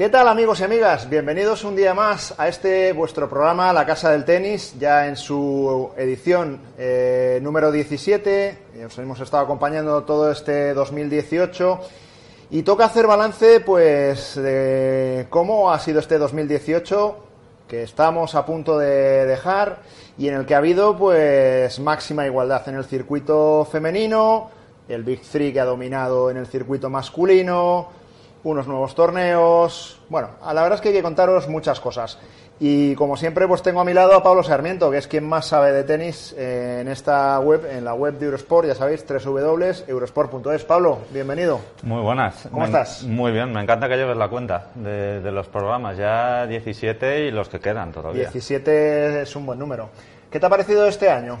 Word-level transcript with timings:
¿Qué 0.00 0.08
tal 0.08 0.28
amigos 0.28 0.60
y 0.60 0.64
amigas? 0.64 1.10
Bienvenidos 1.10 1.62
un 1.62 1.76
día 1.76 1.92
más 1.92 2.34
a 2.38 2.48
este 2.48 2.94
vuestro 2.94 3.28
programa 3.28 3.70
La 3.70 3.84
Casa 3.84 4.10
del 4.10 4.24
Tenis, 4.24 4.74
ya 4.78 5.06
en 5.06 5.14
su 5.14 5.90
edición 5.94 6.58
eh, 6.78 7.38
número 7.42 7.70
17. 7.70 8.58
Os 8.86 8.98
hemos 8.98 9.20
estado 9.20 9.42
acompañando 9.42 10.02
todo 10.04 10.32
este 10.32 10.72
2018 10.72 11.80
y 12.48 12.62
toca 12.62 12.86
hacer 12.86 13.06
balance 13.06 13.60
pues 13.60 14.36
de 14.36 15.26
cómo 15.28 15.70
ha 15.70 15.78
sido 15.78 16.00
este 16.00 16.16
2018 16.16 17.16
que 17.68 17.82
estamos 17.82 18.34
a 18.34 18.46
punto 18.46 18.78
de 18.78 19.26
dejar 19.26 19.80
y 20.16 20.28
en 20.28 20.34
el 20.34 20.46
que 20.46 20.54
ha 20.54 20.58
habido 20.58 20.96
pues 20.96 21.78
máxima 21.78 22.24
igualdad 22.24 22.66
en 22.70 22.76
el 22.76 22.86
circuito 22.86 23.68
femenino, 23.70 24.48
el 24.88 25.04
Big 25.04 25.20
Three 25.20 25.52
que 25.52 25.60
ha 25.60 25.66
dominado 25.66 26.30
en 26.30 26.38
el 26.38 26.46
circuito 26.46 26.88
masculino, 26.88 27.99
unos 28.44 28.66
nuevos 28.66 28.94
torneos. 28.94 30.00
Bueno, 30.08 30.30
la 30.40 30.62
verdad 30.62 30.74
es 30.74 30.80
que 30.80 30.88
hay 30.88 30.94
que 30.94 31.02
contaros 31.02 31.48
muchas 31.48 31.80
cosas. 31.80 32.18
Y 32.62 32.94
como 32.94 33.16
siempre, 33.16 33.48
pues 33.48 33.62
tengo 33.62 33.80
a 33.80 33.84
mi 33.84 33.94
lado 33.94 34.14
a 34.14 34.22
Pablo 34.22 34.42
Sarmiento, 34.42 34.90
que 34.90 34.98
es 34.98 35.08
quien 35.08 35.26
más 35.26 35.46
sabe 35.46 35.72
de 35.72 35.82
tenis 35.82 36.34
en 36.36 36.88
esta 36.88 37.40
web, 37.40 37.64
en 37.64 37.86
la 37.86 37.94
web 37.94 38.18
de 38.18 38.26
Eurosport, 38.26 38.68
ya 38.68 38.74
sabéis, 38.74 39.02
www.eurosport.es. 39.08 40.64
Pablo, 40.64 40.98
bienvenido. 41.10 41.58
Muy 41.82 42.02
buenas. 42.02 42.46
¿Cómo 42.50 42.66
estás? 42.66 43.02
Muy 43.04 43.32
bien, 43.32 43.50
me 43.50 43.62
encanta 43.62 43.88
que 43.88 43.96
lleves 43.96 44.16
la 44.16 44.28
cuenta 44.28 44.66
de, 44.74 45.22
de 45.22 45.32
los 45.32 45.48
programas, 45.48 45.96
ya 45.96 46.46
17 46.46 47.28
y 47.28 47.30
los 47.30 47.48
que 47.48 47.60
quedan 47.60 47.92
todavía. 47.92 48.24
17 48.24 49.22
es 49.22 49.36
un 49.36 49.46
buen 49.46 49.58
número. 49.58 49.88
¿Qué 50.30 50.38
te 50.38 50.44
ha 50.44 50.50
parecido 50.50 50.86
este 50.86 51.08
año? 51.08 51.38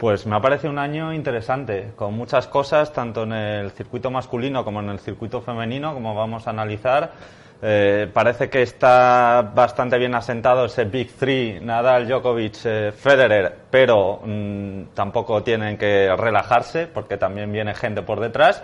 Pues 0.00 0.24
me 0.24 0.34
ha 0.34 0.40
parecido 0.40 0.72
un 0.72 0.78
año 0.78 1.12
interesante, 1.12 1.92
con 1.94 2.14
muchas 2.14 2.46
cosas, 2.46 2.90
tanto 2.90 3.24
en 3.24 3.34
el 3.34 3.70
circuito 3.72 4.10
masculino 4.10 4.64
como 4.64 4.80
en 4.80 4.88
el 4.88 4.98
circuito 4.98 5.42
femenino, 5.42 5.92
como 5.92 6.14
vamos 6.14 6.46
a 6.46 6.50
analizar. 6.50 7.12
Eh, 7.60 8.08
parece 8.10 8.48
que 8.48 8.62
está 8.62 9.52
bastante 9.54 9.98
bien 9.98 10.14
asentado 10.14 10.64
ese 10.64 10.84
Big 10.84 11.12
Three, 11.12 11.60
Nadal, 11.60 12.08
Djokovic, 12.08 12.64
eh, 12.64 12.92
Federer, 12.96 13.54
pero 13.70 14.22
mm, 14.24 14.84
tampoco 14.94 15.42
tienen 15.42 15.76
que 15.76 16.16
relajarse 16.16 16.86
porque 16.86 17.18
también 17.18 17.52
viene 17.52 17.74
gente 17.74 18.00
por 18.00 18.20
detrás 18.20 18.62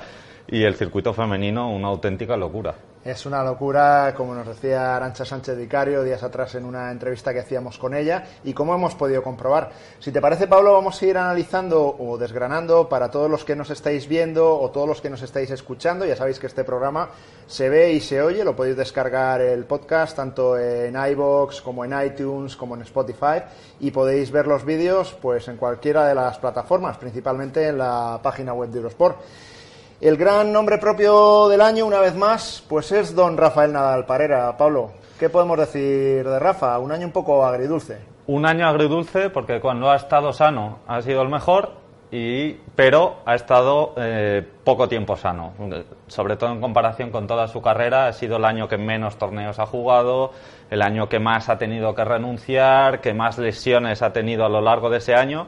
y 0.49 0.63
el 0.63 0.75
circuito 0.75 1.13
femenino 1.13 1.71
una 1.71 1.89
auténtica 1.89 2.37
locura. 2.37 2.75
Es 3.07 3.25
una 3.25 3.45
locura, 3.45 4.13
como 4.17 4.35
nos 4.35 4.49
decía 4.49 4.97
Arancha 4.97 5.25
Sánchez 5.25 5.57
Vicario 5.57 6.03
días 6.03 6.25
atrás 6.25 6.57
en 6.57 6.65
una 6.65 6.91
entrevista 6.91 7.33
que 7.33 7.39
hacíamos 7.39 7.79
con 7.79 7.95
ella 7.95 8.25
y 8.43 8.53
como 8.53 8.75
hemos 8.75 8.97
podido 8.97 9.23
comprobar. 9.23 9.71
Si 10.01 10.11
te 10.11 10.21
parece, 10.21 10.49
Pablo, 10.49 10.73
vamos 10.73 11.01
a 11.01 11.07
ir 11.07 11.17
analizando 11.17 11.97
o 11.97 12.19
desgranando 12.19 12.89
para 12.89 13.09
todos 13.09 13.31
los 13.31 13.45
que 13.45 13.55
nos 13.55 13.71
estáis 13.71 14.09
viendo 14.09 14.59
o 14.59 14.73
todos 14.73 14.89
los 14.89 15.01
que 15.01 15.09
nos 15.09 15.23
estáis 15.23 15.53
escuchando. 15.53 16.05
Ya 16.05 16.17
sabéis 16.17 16.41
que 16.41 16.49
este 16.49 16.65
programa 16.65 17.11
se 17.47 17.69
ve 17.69 17.93
y 17.93 18.01
se 18.01 18.21
oye, 18.21 18.43
lo 18.43 18.57
podéis 18.57 18.77
descargar 18.77 19.41
el 19.41 19.67
podcast 19.67 20.17
tanto 20.17 20.59
en 20.59 20.97
iBox 20.97 21.61
como 21.61 21.85
en 21.85 21.95
iTunes 22.05 22.57
como 22.57 22.75
en 22.75 22.83
Spotify 22.83 23.41
y 23.79 23.93
podéis 23.93 24.33
ver 24.33 24.49
los 24.49 24.65
vídeos 24.65 25.17
pues 25.23 25.47
en 25.47 25.59
cualquiera 25.59 26.09
de 26.09 26.17
las 26.17 26.39
plataformas, 26.39 26.99
principalmente 26.99 27.69
en 27.69 27.79
la 27.79 28.19
página 28.21 28.53
web 28.53 28.69
de 28.71 28.79
Eurosport. 28.79 29.19
El 29.99 30.19
gran 30.19 30.53
nombre 30.53 30.77
propio 30.77 31.49
del 31.49 31.63
año, 31.63 31.87
una 31.87 32.01
vez 32.01 32.15
más, 32.15 32.63
pues 32.69 32.93
es 32.93 33.15
don 33.15 33.39
Rafael 33.39 33.73
Nadal 33.73 34.05
Parera. 34.05 34.55
Pablo, 34.55 34.91
¿qué 35.19 35.31
podemos 35.31 35.57
decir 35.57 36.23
de 36.23 36.39
Rafa? 36.39 36.79
Un 36.79 36.93
año 36.93 37.07
un 37.07 37.13
poco 37.13 37.47
agridulce. 37.47 37.97
Un 38.27 38.45
año 38.45 38.69
agridulce 38.69 39.31
porque 39.31 39.59
cuando 39.59 39.91
ha 39.91 39.97
estado 39.97 40.35
sano 40.35 40.81
ha 40.87 41.01
sido 41.01 41.23
el 41.23 41.31
mejor, 41.31 41.71
y, 42.11 42.53
pero 42.75 43.21
ha 43.25 43.35
estado 43.37 43.95
eh, 43.97 44.47
poco 44.65 44.87
tiempo 44.87 45.17
sano. 45.17 45.55
Sobre 46.09 46.37
todo 46.37 46.53
en 46.53 46.61
comparación 46.61 47.11
con 47.11 47.27
toda 47.27 47.49
su 47.49 47.63
carrera, 47.63 48.09
ha 48.09 48.13
sido 48.13 48.37
el 48.37 48.45
año 48.45 48.69
que 48.69 48.77
menos 48.77 49.17
torneos 49.17 49.59
ha 49.59 49.65
jugado, 49.65 50.33
el 50.71 50.83
año 50.83 51.09
que 51.09 51.21
más 51.21 51.49
ha 51.49 51.57
tenido 51.57 51.95
que 51.95 52.05
renunciar, 52.05 53.01
que 53.01 53.15
más 53.15 53.39
lesiones 53.39 54.03
ha 54.03 54.13
tenido 54.13 54.45
a 54.45 54.51
lo 54.51 54.61
largo 54.61 54.91
de 54.91 54.99
ese 54.99 55.15
año 55.15 55.47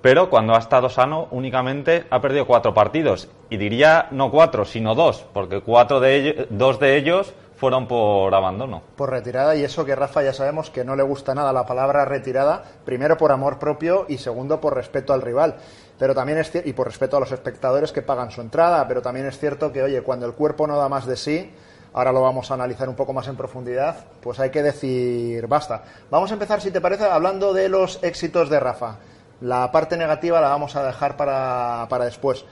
pero 0.00 0.30
cuando 0.30 0.54
ha 0.54 0.58
estado 0.58 0.88
sano 0.88 1.28
únicamente 1.30 2.06
ha 2.10 2.20
perdido 2.20 2.46
cuatro 2.46 2.74
partidos. 2.74 3.28
Y 3.50 3.56
diría 3.56 4.08
no 4.10 4.30
cuatro, 4.30 4.64
sino 4.64 4.94
dos, 4.94 5.26
porque 5.32 5.60
cuatro 5.60 6.00
de 6.00 6.16
ellos, 6.16 6.46
dos 6.50 6.78
de 6.78 6.96
ellos 6.96 7.34
fueron 7.58 7.88
por 7.88 8.32
abandono. 8.34 8.82
Por 8.96 9.10
retirada, 9.10 9.56
y 9.56 9.64
eso 9.64 9.84
que 9.84 9.96
Rafa 9.96 10.22
ya 10.22 10.32
sabemos 10.32 10.70
que 10.70 10.84
no 10.84 10.94
le 10.94 11.02
gusta 11.02 11.34
nada 11.34 11.52
la 11.52 11.66
palabra 11.66 12.04
retirada, 12.04 12.62
primero 12.84 13.16
por 13.16 13.32
amor 13.32 13.58
propio 13.58 14.06
y 14.08 14.18
segundo 14.18 14.60
por 14.60 14.76
respeto 14.76 15.12
al 15.12 15.22
rival. 15.22 15.56
Pero 15.98 16.14
también 16.14 16.38
es 16.38 16.52
y 16.64 16.72
por 16.72 16.86
respeto 16.86 17.16
a 17.16 17.20
los 17.20 17.32
espectadores 17.32 17.90
que 17.90 18.02
pagan 18.02 18.30
su 18.30 18.40
entrada, 18.40 18.86
pero 18.86 19.02
también 19.02 19.26
es 19.26 19.38
cierto 19.38 19.72
que, 19.72 19.82
oye, 19.82 20.02
cuando 20.02 20.26
el 20.26 20.34
cuerpo 20.34 20.68
no 20.68 20.78
da 20.78 20.88
más 20.88 21.06
de 21.06 21.16
sí, 21.16 21.52
ahora 21.92 22.12
lo 22.12 22.22
vamos 22.22 22.48
a 22.50 22.54
analizar 22.54 22.88
un 22.88 22.94
poco 22.94 23.12
más 23.12 23.26
en 23.26 23.36
profundidad, 23.36 24.04
pues 24.20 24.38
hay 24.38 24.50
que 24.50 24.62
decir 24.62 25.44
basta. 25.48 25.82
Vamos 26.10 26.30
a 26.30 26.34
empezar, 26.34 26.60
si 26.60 26.70
te 26.70 26.80
parece, 26.80 27.06
hablando 27.06 27.52
de 27.52 27.68
los 27.68 27.98
éxitos 28.04 28.48
de 28.50 28.60
Rafa. 28.60 28.98
La 29.40 29.70
parte 29.70 29.96
negativa 29.96 30.40
la 30.40 30.48
vamos 30.48 30.74
a 30.76 30.84
dejar 30.84 31.16
para, 31.16 31.86
para 31.88 32.06
después. 32.06 32.44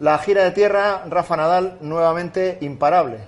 La 0.00 0.18
gira 0.18 0.44
de 0.44 0.52
tierra, 0.52 1.02
Rafa 1.08 1.36
Nadal, 1.36 1.78
nuevamente 1.80 2.58
imparable. 2.60 3.18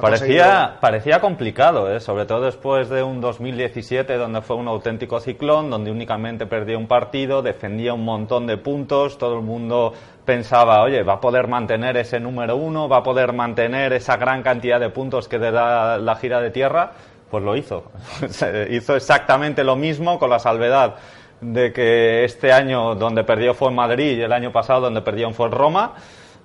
Parecía, 0.00 0.78
parecía 0.80 1.20
complicado, 1.20 1.94
¿eh? 1.94 2.00
sobre 2.00 2.24
todo 2.24 2.42
después 2.42 2.88
de 2.88 3.02
un 3.02 3.20
2017 3.20 4.16
donde 4.16 4.40
fue 4.40 4.56
un 4.56 4.68
auténtico 4.68 5.20
ciclón, 5.20 5.68
donde 5.68 5.90
únicamente 5.90 6.46
perdió 6.46 6.78
un 6.78 6.86
partido, 6.86 7.42
defendía 7.42 7.92
un 7.92 8.04
montón 8.04 8.46
de 8.46 8.56
puntos, 8.56 9.18
todo 9.18 9.36
el 9.36 9.42
mundo 9.42 9.92
pensaba, 10.24 10.82
oye, 10.82 11.02
va 11.02 11.14
a 11.14 11.20
poder 11.20 11.48
mantener 11.48 11.96
ese 11.98 12.18
número 12.18 12.56
uno, 12.56 12.88
va 12.88 12.98
a 12.98 13.02
poder 13.02 13.32
mantener 13.32 13.92
esa 13.92 14.16
gran 14.16 14.42
cantidad 14.42 14.80
de 14.80 14.88
puntos 14.88 15.28
que 15.28 15.38
te 15.38 15.50
da 15.50 15.98
la 15.98 16.16
gira 16.16 16.40
de 16.40 16.50
tierra, 16.50 16.92
pues 17.30 17.44
lo 17.44 17.56
hizo. 17.56 17.84
hizo 18.70 18.96
exactamente 18.96 19.64
lo 19.64 19.76
mismo 19.76 20.18
con 20.18 20.30
la 20.30 20.38
salvedad 20.38 20.96
de 21.40 21.72
que 21.72 22.24
este 22.24 22.52
año 22.52 22.94
donde 22.94 23.24
perdió 23.24 23.54
fue 23.54 23.68
en 23.68 23.74
Madrid 23.74 24.18
y 24.18 24.22
el 24.22 24.32
año 24.32 24.52
pasado 24.52 24.82
donde 24.82 25.02
perdió 25.02 25.30
fue 25.32 25.46
en 25.46 25.52
Roma, 25.52 25.94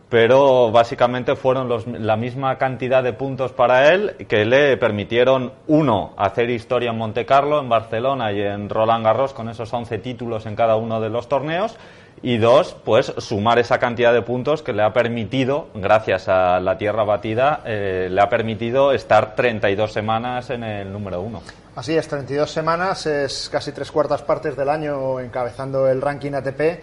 pero 0.10 0.72
básicamente 0.72 1.36
fueron 1.36 1.68
los, 1.68 1.88
la 1.88 2.16
misma 2.16 2.58
cantidad 2.58 3.04
de 3.04 3.14
puntos 3.14 3.52
para 3.52 3.94
él 3.94 4.16
que 4.28 4.46
le 4.46 4.78
permitieron, 4.78 5.52
uno, 5.68 6.14
hacer 6.18 6.50
historia 6.50 6.92
en 6.92 6.98
Monte 6.98 7.26
Carlo, 7.26 7.60
en 7.60 7.70
Barcelona 7.70 8.32
y 8.32 8.42
en 8.42 8.70
Roland 8.70 9.04
Garros 9.04 9.34
con 9.34 9.50
esos 9.50 9.74
11 9.74 9.98
títulos 10.00 10.46
en 10.46 10.56
cada 10.56 10.76
uno 10.76 11.02
de 11.02 11.10
los 11.10 11.28
torneos, 11.28 11.78
y 12.22 12.38
dos, 12.38 12.76
pues 12.84 13.14
sumar 13.18 13.60
esa 13.60 13.78
cantidad 13.78 14.14
de 14.14 14.22
puntos 14.22 14.64
que 14.64 14.74
le 14.74 14.84
ha 14.84 14.94
permitido, 14.94 15.68
gracias 15.76 16.28
a 16.30 16.60
la 16.60 16.78
tierra 16.78 17.04
batida, 17.04 17.62
eh, 17.66 18.08
le 18.10 18.22
ha 18.22 18.30
permitido 18.30 18.94
estar 18.94 19.36
32 19.36 19.92
semanas 19.92 20.50
en 20.50 20.64
el 20.64 20.92
número 20.92 21.22
uno. 21.22 21.42
Así 21.76 21.98
es, 21.98 22.08
32 22.08 22.50
semanas, 22.50 23.06
es 23.06 23.50
casi 23.50 23.74
tres 23.74 23.92
cuartas 23.92 24.22
partes 24.22 24.56
del 24.56 24.70
año 24.70 25.20
encabezando 25.20 25.90
el 25.90 26.02
ranking 26.02 26.32
ATP. 26.32 26.80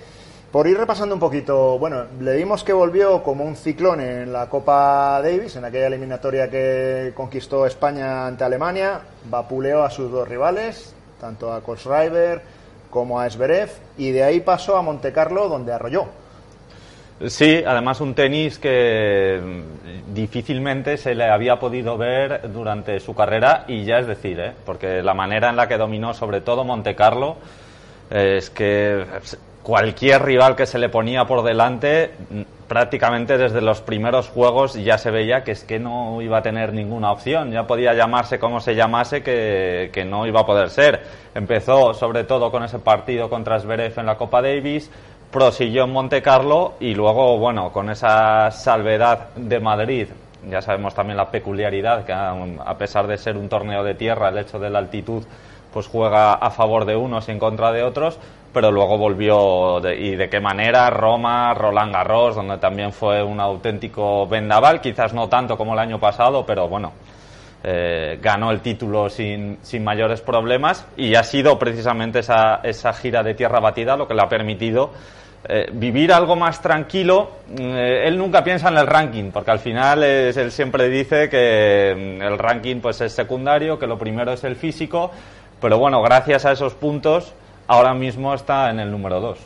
Por 0.53 0.67
ir 0.67 0.77
repasando 0.77 1.15
un 1.15 1.21
poquito, 1.21 1.79
bueno, 1.79 2.05
le 2.21 2.37
vimos 2.37 2.63
que 2.63 2.75
volvió 2.75 3.23
como 3.23 3.43
un 3.43 3.57
ciclón 3.57 4.03
en 4.03 4.31
la 4.31 4.51
Copa 4.51 5.23
Davis, 5.23 5.57
en 5.57 5.65
aquella 5.65 5.87
eliminatoria 5.87 6.51
que 6.51 7.15
conquistó 7.17 7.65
España 7.65 8.27
ante 8.27 8.45
Alemania, 8.45 9.01
vapuleó 9.31 9.83
a 9.83 9.89
sus 9.89 10.11
dos 10.11 10.29
rivales, 10.29 10.95
tanto 11.19 11.51
a 11.51 11.63
Kohlschreiber 11.63 12.43
como 12.91 13.19
a 13.19 13.27
Esberev, 13.27 13.71
y 13.97 14.11
de 14.11 14.25
ahí 14.25 14.41
pasó 14.41 14.77
a 14.77 14.83
Montecarlo, 14.83 15.49
donde 15.49 15.73
arrolló. 15.73 16.09
Sí, 17.29 17.63
además 17.65 18.01
un 18.01 18.15
tenis 18.15 18.59
que 18.59 19.41
mm, 19.41 20.15
difícilmente 20.15 20.97
se 20.97 21.15
le 21.15 21.25
había 21.25 21.57
podido 21.57 21.97
ver 21.97 22.51
durante 22.53 22.99
su 22.99 23.15
carrera 23.15 23.65
y 23.69 23.85
ya 23.85 23.99
es 23.99 24.09
decir, 24.09 24.41
¿eh? 24.41 24.53
porque 24.67 25.03
la 25.03 25.15
manera 25.15 25.51
en 25.51 25.57
la 25.57 25.69
que 25.69 25.77
dominó 25.77 26.15
sobre 26.15 26.41
todo 26.41 26.65
Monte 26.65 26.97
Carlo 26.97 27.37
es 28.11 28.51
que 28.51 29.05
cualquier 29.63 30.23
rival 30.23 30.57
que 30.57 30.67
se 30.67 30.79
le 30.79 30.89
ponía 30.89 31.25
por 31.25 31.45
delante 31.45 32.11
mm, 32.29 32.41
prácticamente 32.67 33.39
desde 33.39 33.61
los 33.61 33.83
primeros 33.83 34.29
juegos 34.29 34.75
ya 34.75 34.99
se 34.99 35.13
veía 35.13 35.45
que 35.45 35.53
es 35.53 35.63
que 35.63 35.79
no 35.79 36.23
iba 36.23 36.39
a 36.39 36.43
tener 36.43 36.73
ninguna 36.73 37.13
opción, 37.13 37.53
ya 37.53 37.67
podía 37.67 37.95
llamarse 37.95 38.41
como 38.41 38.61
se 38.61 38.75
llamase 38.75 39.23
que, 39.23 39.91
que 39.93 40.05
no 40.05 40.27
iba 40.27 40.41
a 40.41 40.47
poder 40.47 40.71
ser. 40.71 41.03
Empezó 41.35 41.95
sobre 41.95 42.25
todo 42.25 42.51
con 42.51 42.65
ese 42.65 42.79
partido 42.79 43.29
contra 43.29 43.61
Zverev 43.61 43.99
en 43.99 44.07
la 44.07 44.17
Copa 44.17 44.41
Davis, 44.41 44.91
prosiguió 45.33 45.85
en 45.85 45.93
Monte 45.93 46.23
Carlo 46.23 46.75
y 46.79 46.95
luego, 46.95 47.39
bueno, 47.39 47.73
con 47.73 47.91
esa 47.91 48.51
salvedad 48.51 49.31
de 49.35 49.59
Madrid, 49.59 50.09
ya 50.49 50.61
sabemos 50.61 50.95
también 50.95 51.17
la 51.17 51.31
peculiaridad 51.31 52.05
que 52.05 52.13
a 52.13 52.77
pesar 52.77 53.07
de 53.07 53.17
ser 53.17 53.37
un 53.37 53.49
torneo 53.49 53.83
de 53.83 53.95
tierra, 53.95 54.29
el 54.29 54.39
hecho 54.39 54.59
de 54.59 54.71
la 54.71 54.79
altitud 54.79 55.25
pues 55.73 55.87
juega 55.87 56.35
a 56.35 56.51
favor 56.51 56.85
de 56.85 56.95
unos 56.95 57.29
y 57.29 57.33
en 57.33 57.39
contra 57.39 57.73
de 57.73 57.83
otros, 57.83 58.19
pero 58.53 58.71
luego 58.71 58.99
volvió 58.99 59.81
y 59.91 60.17
de 60.17 60.29
qué 60.29 60.39
manera 60.39 60.91
Roma, 60.91 61.55
Roland 61.55 61.95
Garros, 61.95 62.37
donde 62.37 62.59
también 62.59 62.93
fue 62.93 63.23
un 63.23 63.41
auténtico 63.41 64.27
vendaval, 64.27 64.83
quizás 64.83 65.15
no 65.15 65.31
tanto 65.31 65.57
como 65.57 65.73
el 65.73 65.79
año 65.79 65.99
pasado, 65.99 66.45
pero 66.45 66.69
bueno, 66.69 66.93
eh, 67.65 68.19
ganó 68.21 68.51
el 68.51 68.61
título 68.61 69.09
sin, 69.09 69.59
sin, 69.63 69.83
mayores 69.83 70.21
problemas 70.21 70.87
y 70.95 71.15
ha 71.15 71.23
sido 71.23 71.59
precisamente 71.59 72.19
esa, 72.19 72.57
esa 72.63 72.93
gira 72.93 73.23
de 73.23 73.35
tierra 73.35 73.61
batida 73.61 73.97
lo 73.97 74.07
que 74.07 74.15
le 74.15 74.23
ha 74.23 74.29
permitido 74.29 74.91
eh, 75.45 75.71
vivir 75.73 76.13
algo 76.13 76.37
más 76.37 76.63
tranquilo. 76.63 77.31
Eh, 77.59 78.05
él 78.07 78.17
nunca 78.17 78.45
piensa 78.45 78.69
en 78.69 78.79
el 78.79 78.87
ranking, 78.87 79.31
porque 79.33 79.51
al 79.51 79.59
final 79.59 80.03
él 80.05 80.53
siempre 80.53 80.89
dice 80.89 81.29
que 81.29 82.19
mm, 82.19 82.23
el 82.23 82.39
ranking 82.39 82.81
pues 82.81 83.01
es 83.01 83.13
secundario, 83.13 83.79
que 83.79 83.87
lo 83.87 83.99
primero 83.99 84.33
es 84.33 84.45
el 84.45 84.57
físico, 84.57 85.11
pero 85.61 85.79
bueno, 85.79 86.01
gracias 86.03 86.45
a 86.45 86.53
esos 86.53 86.75
puntos 86.75 87.35
ahora 87.67 87.95
mismo 87.95 88.35
está 88.35 88.71
en 88.71 88.81
el 88.81 88.91
número 88.91 89.21
2. 89.21 89.39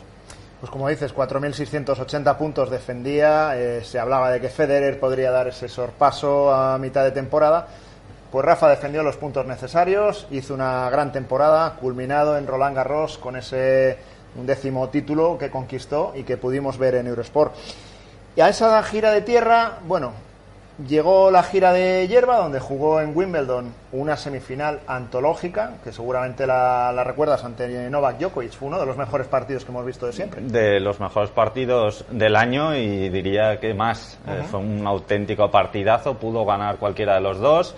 Pues 0.59 0.71
como 0.71 0.89
dices, 0.89 1.15
4.680 1.15 2.35
puntos 2.37 2.71
defendía, 2.71 3.55
eh, 3.55 3.83
se 3.83 3.99
hablaba 3.99 4.31
de 4.31 4.41
que 4.41 4.49
Federer 4.49 4.99
podría 4.99 5.29
dar 5.29 5.47
ese 5.47 5.69
sorpaso 5.69 6.51
a 6.51 6.77
mitad 6.79 7.03
de 7.03 7.11
temporada. 7.11 7.67
Pues 8.31 8.43
Rafa 8.43 8.67
defendió 8.67 9.03
los 9.03 9.17
puntos 9.17 9.45
necesarios, 9.45 10.27
hizo 10.31 10.53
una 10.53 10.89
gran 10.89 11.11
temporada, 11.11 11.75
culminado 11.79 12.37
en 12.37 12.47
Roland 12.47 12.75
Garros 12.75 13.17
con 13.17 13.35
ese 13.35 13.97
décimo 14.45 14.89
título 14.89 15.37
que 15.37 15.49
conquistó 15.49 16.13
y 16.15 16.23
que 16.23 16.37
pudimos 16.37 16.77
ver 16.77 16.95
en 16.95 17.07
Eurosport. 17.07 17.53
Y 18.35 18.41
a 18.41 18.49
esa 18.49 18.81
gira 18.83 19.11
de 19.11 19.21
tierra, 19.21 19.79
bueno, 19.87 20.13
Llegó 20.85 21.31
la 21.31 21.41
gira 21.41 21.73
de 21.73 22.07
Hierba, 22.07 22.37
donde 22.37 22.59
jugó 22.59 23.01
en 23.01 23.17
Wimbledon 23.17 23.73
una 23.93 24.15
semifinal 24.15 24.81
antológica, 24.85 25.77
que 25.83 25.91
seguramente 25.91 26.45
la, 26.45 27.03
recuerdas 27.03 27.43
ante 27.43 27.89
Novak 27.89 28.19
Djokovic. 28.19 28.51
Fue 28.51 28.67
uno 28.67 28.79
de 28.79 28.85
los 28.85 28.95
mejores 28.95 29.25
partidos 29.25 29.65
que 29.65 29.71
hemos 29.71 29.83
visto 29.83 30.05
de 30.05 30.13
siempre. 30.13 30.39
De 30.41 30.79
los 30.79 30.99
mejores 30.99 31.31
partidos 31.31 32.05
del 32.11 32.35
año 32.35 32.75
y 32.75 33.09
diría 33.09 33.59
que 33.59 33.73
más. 33.73 34.19
Eh, 34.27 34.43
fue 34.51 34.59
un 34.59 34.85
auténtico 34.85 35.49
partidazo, 35.49 36.13
pudo 36.19 36.45
ganar 36.45 36.77
cualquiera 36.77 37.15
de 37.15 37.21
los 37.21 37.39
dos. 37.39 37.75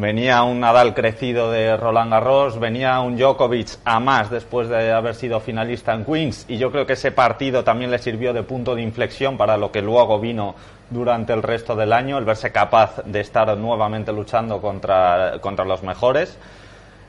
Venía 0.00 0.42
un 0.44 0.60
Nadal 0.60 0.94
crecido 0.94 1.50
de 1.50 1.76
Roland 1.76 2.10
Garros, 2.10 2.58
venía 2.58 2.98
un 3.00 3.18
Djokovic 3.18 3.68
a 3.84 4.00
más 4.00 4.30
después 4.30 4.66
de 4.70 4.92
haber 4.92 5.14
sido 5.14 5.40
finalista 5.40 5.92
en 5.92 6.06
Queens 6.06 6.46
y 6.48 6.56
yo 6.56 6.72
creo 6.72 6.86
que 6.86 6.94
ese 6.94 7.12
partido 7.12 7.64
también 7.64 7.90
le 7.90 7.98
sirvió 7.98 8.32
de 8.32 8.42
punto 8.42 8.74
de 8.74 8.80
inflexión 8.80 9.36
para 9.36 9.58
lo 9.58 9.70
que 9.70 9.82
luego 9.82 10.18
vino 10.18 10.54
durante 10.88 11.34
el 11.34 11.42
resto 11.42 11.76
del 11.76 11.92
año, 11.92 12.16
el 12.16 12.24
verse 12.24 12.50
capaz 12.50 13.02
de 13.04 13.20
estar 13.20 13.54
nuevamente 13.58 14.10
luchando 14.10 14.62
contra, 14.62 15.34
contra 15.42 15.66
los 15.66 15.82
mejores. 15.82 16.38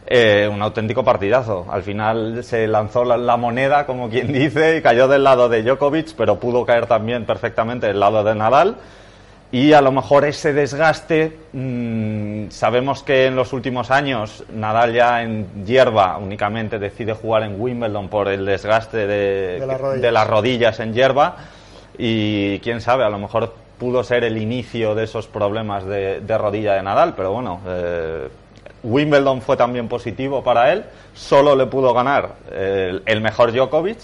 Eh, 0.05 0.49
un 0.51 0.61
auténtico 0.61 1.05
partidazo. 1.05 1.67
Al 1.69 1.83
final 1.83 2.43
se 2.43 2.67
lanzó 2.67 3.05
la, 3.05 3.37
moneda, 3.37 3.85
como 3.85 4.09
quien 4.09 4.33
dice, 4.33 4.75
y 4.75 4.81
cayó 4.81 5.07
del 5.07 5.23
lado 5.23 5.47
de 5.47 5.63
Djokovic, 5.63 6.13
pero 6.17 6.41
pudo 6.41 6.65
caer 6.65 6.87
también 6.87 7.25
perfectamente 7.25 7.87
del 7.87 8.01
lado 8.01 8.21
de 8.25 8.35
Nadal. 8.35 8.75
Y 9.51 9.73
a 9.73 9.81
lo 9.81 9.91
mejor 9.91 10.23
ese 10.23 10.53
desgaste, 10.53 11.37
mm, 11.51 12.49
sabemos 12.49 13.03
que 13.03 13.25
en 13.25 13.35
los 13.35 13.51
últimos 13.51 13.91
años 13.91 14.45
Nadal 14.53 14.93
ya 14.93 15.23
en 15.23 15.65
hierba 15.65 16.17
únicamente 16.17 16.79
decide 16.79 17.13
jugar 17.13 17.43
en 17.43 17.59
Wimbledon 17.59 18.07
por 18.07 18.29
el 18.29 18.45
desgaste 18.45 19.07
de, 19.07 19.59
de 19.99 20.11
las 20.11 20.27
rodillas 20.27 20.79
en 20.79 20.93
hierba. 20.93 21.35
Y 21.97 22.59
quién 22.59 22.79
sabe, 22.79 23.03
a 23.03 23.09
lo 23.09 23.19
mejor 23.19 23.53
pudo 23.81 24.03
ser 24.03 24.23
el 24.23 24.37
inicio 24.37 24.93
de 24.93 25.05
esos 25.05 25.25
problemas 25.25 25.83
de, 25.87 26.37
rodilla 26.37 26.75
de 26.75 26.83
Nadal, 26.83 27.15
pero 27.15 27.33
bueno, 27.33 27.61
eh, 27.65 28.27
Wimbledon 28.83 29.41
fue 29.41 29.57
también 29.57 29.87
positivo 29.87 30.43
para 30.43 30.71
él, 30.71 30.85
solo 31.15 31.55
le 31.55 31.65
pudo 31.65 31.91
ganar 31.91 32.35
el, 32.51 33.21
mejor 33.21 33.51
Djokovic, 33.51 33.97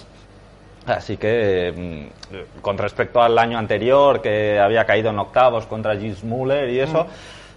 así 0.88 1.18
que 1.18 2.10
mm, 2.32 2.62
con 2.62 2.78
respecto 2.78 3.22
al 3.22 3.38
año 3.38 3.58
anterior, 3.58 4.22
que 4.22 4.60
había 4.60 4.86
caído 4.86 5.10
en 5.10 5.20
octavos 5.20 5.66
contra 5.66 5.96
Gilles 5.96 6.24
Muller 6.24 6.70
y 6.70 6.80
eso, 6.80 7.04
mm. 7.04 7.08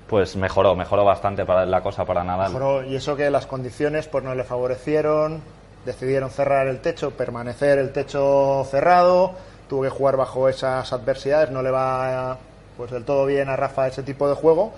pues 0.09 0.37
mejoró, 0.37 0.75
mejoró 0.75 1.05
bastante 1.05 1.45
para 1.45 1.67
la 1.67 1.83
cosa 1.83 2.05
para 2.05 2.25
Nadal. 2.25 2.53
Mejoró, 2.53 2.85
y 2.85 2.97
eso 2.97 3.17
que 3.17 3.31
las 3.31 3.47
condiciones 3.47 4.09
pues 4.09 4.25
no 4.25 4.35
le 4.35 4.45
favorecieron, 4.45 5.41
decidieron 5.85 6.31
cerrar 6.31 6.67
el 6.67 6.81
techo, 6.81 7.13
permanecer 7.13 7.79
el 7.79 7.93
techo 7.93 8.67
cerrado, 8.71 9.33
tuvo 9.69 9.83
que 9.83 9.91
jugar 9.91 10.17
bajo 10.17 10.49
esas 10.49 10.93
adversidades, 10.93 11.51
no 11.51 11.63
le 11.63 11.71
va 11.71 12.39
pues 12.77 12.91
del 12.91 13.05
todo 13.05 13.27
bien 13.27 13.49
a 13.49 13.57
Rafa 13.57 13.89
ese 13.89 14.03
tipo 14.03 14.29
de 14.29 14.35
juego 14.35 14.73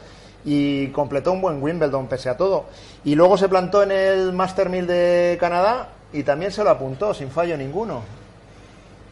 y 0.45 0.89
completó 0.89 1.33
un 1.33 1.41
buen 1.41 1.63
Wimbledon 1.63 2.09
pese 2.09 2.29
a 2.29 2.37
todo. 2.37 2.65
Y 3.05 3.15
luego 3.15 3.39
se 3.39 3.49
plantó 3.49 3.83
en 3.83 3.93
el 3.93 4.33
Master 4.33 4.69
1000 4.69 4.87
de 4.87 5.37
Canadá 5.39 5.89
y 6.13 6.25
también 6.25 6.51
se 6.51 6.65
lo 6.65 6.71
apuntó 6.71 7.15
sin 7.15 7.31
fallo 7.31 7.57
ninguno 7.57 8.03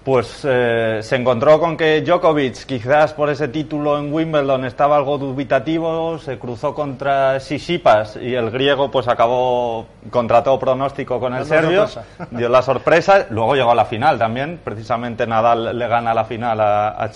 pues 0.05 0.41
eh, 0.44 1.00
se 1.02 1.17
encontró 1.17 1.61
con 1.61 1.76
que 1.76 2.00
Djokovic, 2.00 2.64
quizás 2.64 3.12
por 3.12 3.29
ese 3.29 3.49
título 3.49 3.99
en 3.99 4.12
Wimbledon, 4.12 4.64
estaba 4.64 4.97
algo 4.97 5.19
dubitativo, 5.19 6.19
se 6.19 6.38
cruzó 6.38 6.75
contra 6.75 7.38
Sisipas 7.38 8.17
y 8.17 8.35
el 8.35 8.50
griego 8.50 8.91
pues 8.91 9.08
acabó 9.08 9.87
contra 10.11 10.43
todo 10.43 10.58
pronóstico 10.58 11.20
con 11.20 11.35
el 11.35 11.44
serbio, 11.44 11.87
dio 12.31 12.49
la 12.49 12.62
sorpresa, 12.62 13.26
luego 13.29 13.55
llegó 13.55 13.73
a 13.73 13.75
la 13.75 13.85
final 13.85 14.19
también, 14.19 14.58
precisamente 14.64 15.26
Nadal 15.26 15.79
le 15.79 15.88
gana 15.88 16.14
la 16.14 16.25
final 16.25 16.61
a, 16.61 16.88
a 17.03 17.11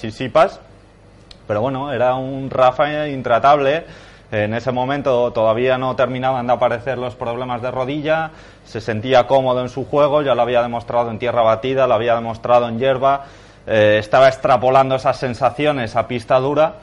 pero 1.47 1.61
bueno, 1.61 1.93
era 1.93 2.15
un 2.15 2.51
Rafa 2.51 3.09
intratable 3.09 3.85
en 4.31 4.55
ese 4.55 4.73
momento 4.73 5.33
todavía 5.33 5.79
no 5.79 5.97
terminaban 5.97 6.47
de 6.47 6.53
aparecer 6.53 6.99
los 6.99 7.15
problemas 7.15 7.63
de 7.63 7.71
rodilla, 7.71 8.31
se 8.65 8.81
sentía 8.81 9.27
cómodo 9.27 9.61
en 9.61 9.69
su 9.69 9.85
juego, 9.85 10.23
ya 10.23 10.35
lo 10.35 10.43
había 10.43 10.63
demostrado 10.63 11.11
en 11.11 11.19
tierra 11.19 11.43
batida, 11.43 11.87
lo 11.87 11.95
había 11.95 12.15
demostrado 12.15 12.69
en 12.69 12.79
hierba, 12.79 13.25
eh, 13.67 13.97
estaba 13.99 14.29
extrapolando 14.29 14.95
esas 14.97 15.19
sensaciones 15.19 15.97
a 15.97 16.09
pista 16.09 16.39
dura 16.39 16.75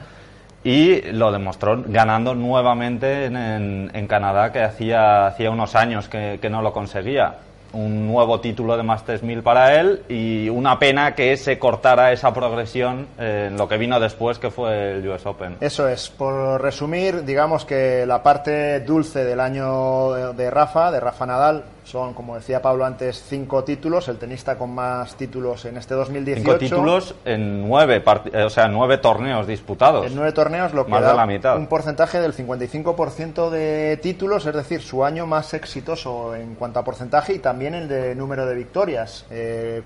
y 0.64 1.02
lo 1.12 1.32
demostró 1.32 1.82
ganando 1.86 2.34
nuevamente 2.34 3.26
en, 3.26 4.06
Canadá, 4.06 4.52
que 4.52 4.62
hacía, 4.62 5.26
hacía 5.26 5.50
unos 5.50 5.74
años 5.74 6.08
que 6.08 6.48
no 6.50 6.62
lo 6.62 6.72
conseguía 6.72 7.34
un 7.72 8.06
nuevo 8.06 8.40
título 8.40 8.76
de 8.76 8.82
Masters 8.82 9.22
1000 9.22 9.42
para 9.42 9.80
él 9.80 10.02
y 10.08 10.48
una 10.48 10.78
pena 10.78 11.14
que 11.14 11.36
se 11.36 11.58
cortara 11.58 12.12
esa 12.12 12.32
progresión 12.32 13.06
en 13.18 13.56
lo 13.56 13.68
que 13.68 13.78
vino 13.78 13.98
después, 14.00 14.38
que 14.38 14.50
fue 14.50 14.98
el 14.98 15.08
US 15.08 15.26
Open. 15.26 15.56
Eso 15.60 15.88
es. 15.88 16.10
Por 16.10 16.60
resumir, 16.60 17.24
digamos 17.24 17.64
que 17.64 18.04
la 18.06 18.22
parte 18.22 18.80
dulce 18.80 19.24
del 19.24 19.40
año 19.40 20.32
de 20.32 20.50
Rafa, 20.50 20.90
de 20.90 21.00
Rafa 21.00 21.26
Nadal, 21.26 21.64
son, 21.84 22.14
como 22.14 22.36
decía 22.36 22.62
Pablo 22.62 22.84
antes, 22.84 23.24
cinco 23.28 23.64
títulos, 23.64 24.08
el 24.08 24.16
tenista 24.16 24.56
con 24.56 24.74
más 24.74 25.16
títulos 25.16 25.64
en 25.64 25.76
este 25.76 25.94
2018. 25.94 26.42
Cinco 26.42 26.58
títulos 26.58 27.14
en 27.24 27.68
nueve, 27.68 28.02
eh, 28.32 28.42
o 28.44 28.50
sea, 28.50 28.68
nueve 28.68 28.98
torneos 28.98 29.46
disputados. 29.46 30.06
En 30.06 30.14
nueve 30.14 30.32
torneos, 30.32 30.72
lo 30.74 30.84
que 30.84 30.92
más 30.92 31.02
da 31.02 31.14
la 31.14 31.26
mitad. 31.26 31.56
un 31.56 31.66
porcentaje 31.66 32.20
del 32.20 32.34
55% 32.34 33.50
de 33.50 33.98
títulos, 34.00 34.46
es 34.46 34.54
decir, 34.54 34.80
su 34.80 35.04
año 35.04 35.26
más 35.26 35.54
exitoso 35.54 36.34
en 36.36 36.54
cuanto 36.54 36.78
a 36.78 36.84
porcentaje 36.84 37.34
y 37.34 37.38
también 37.40 37.74
el 37.74 37.88
de 37.88 38.14
número 38.14 38.46
de 38.46 38.54
victorias. 38.54 39.26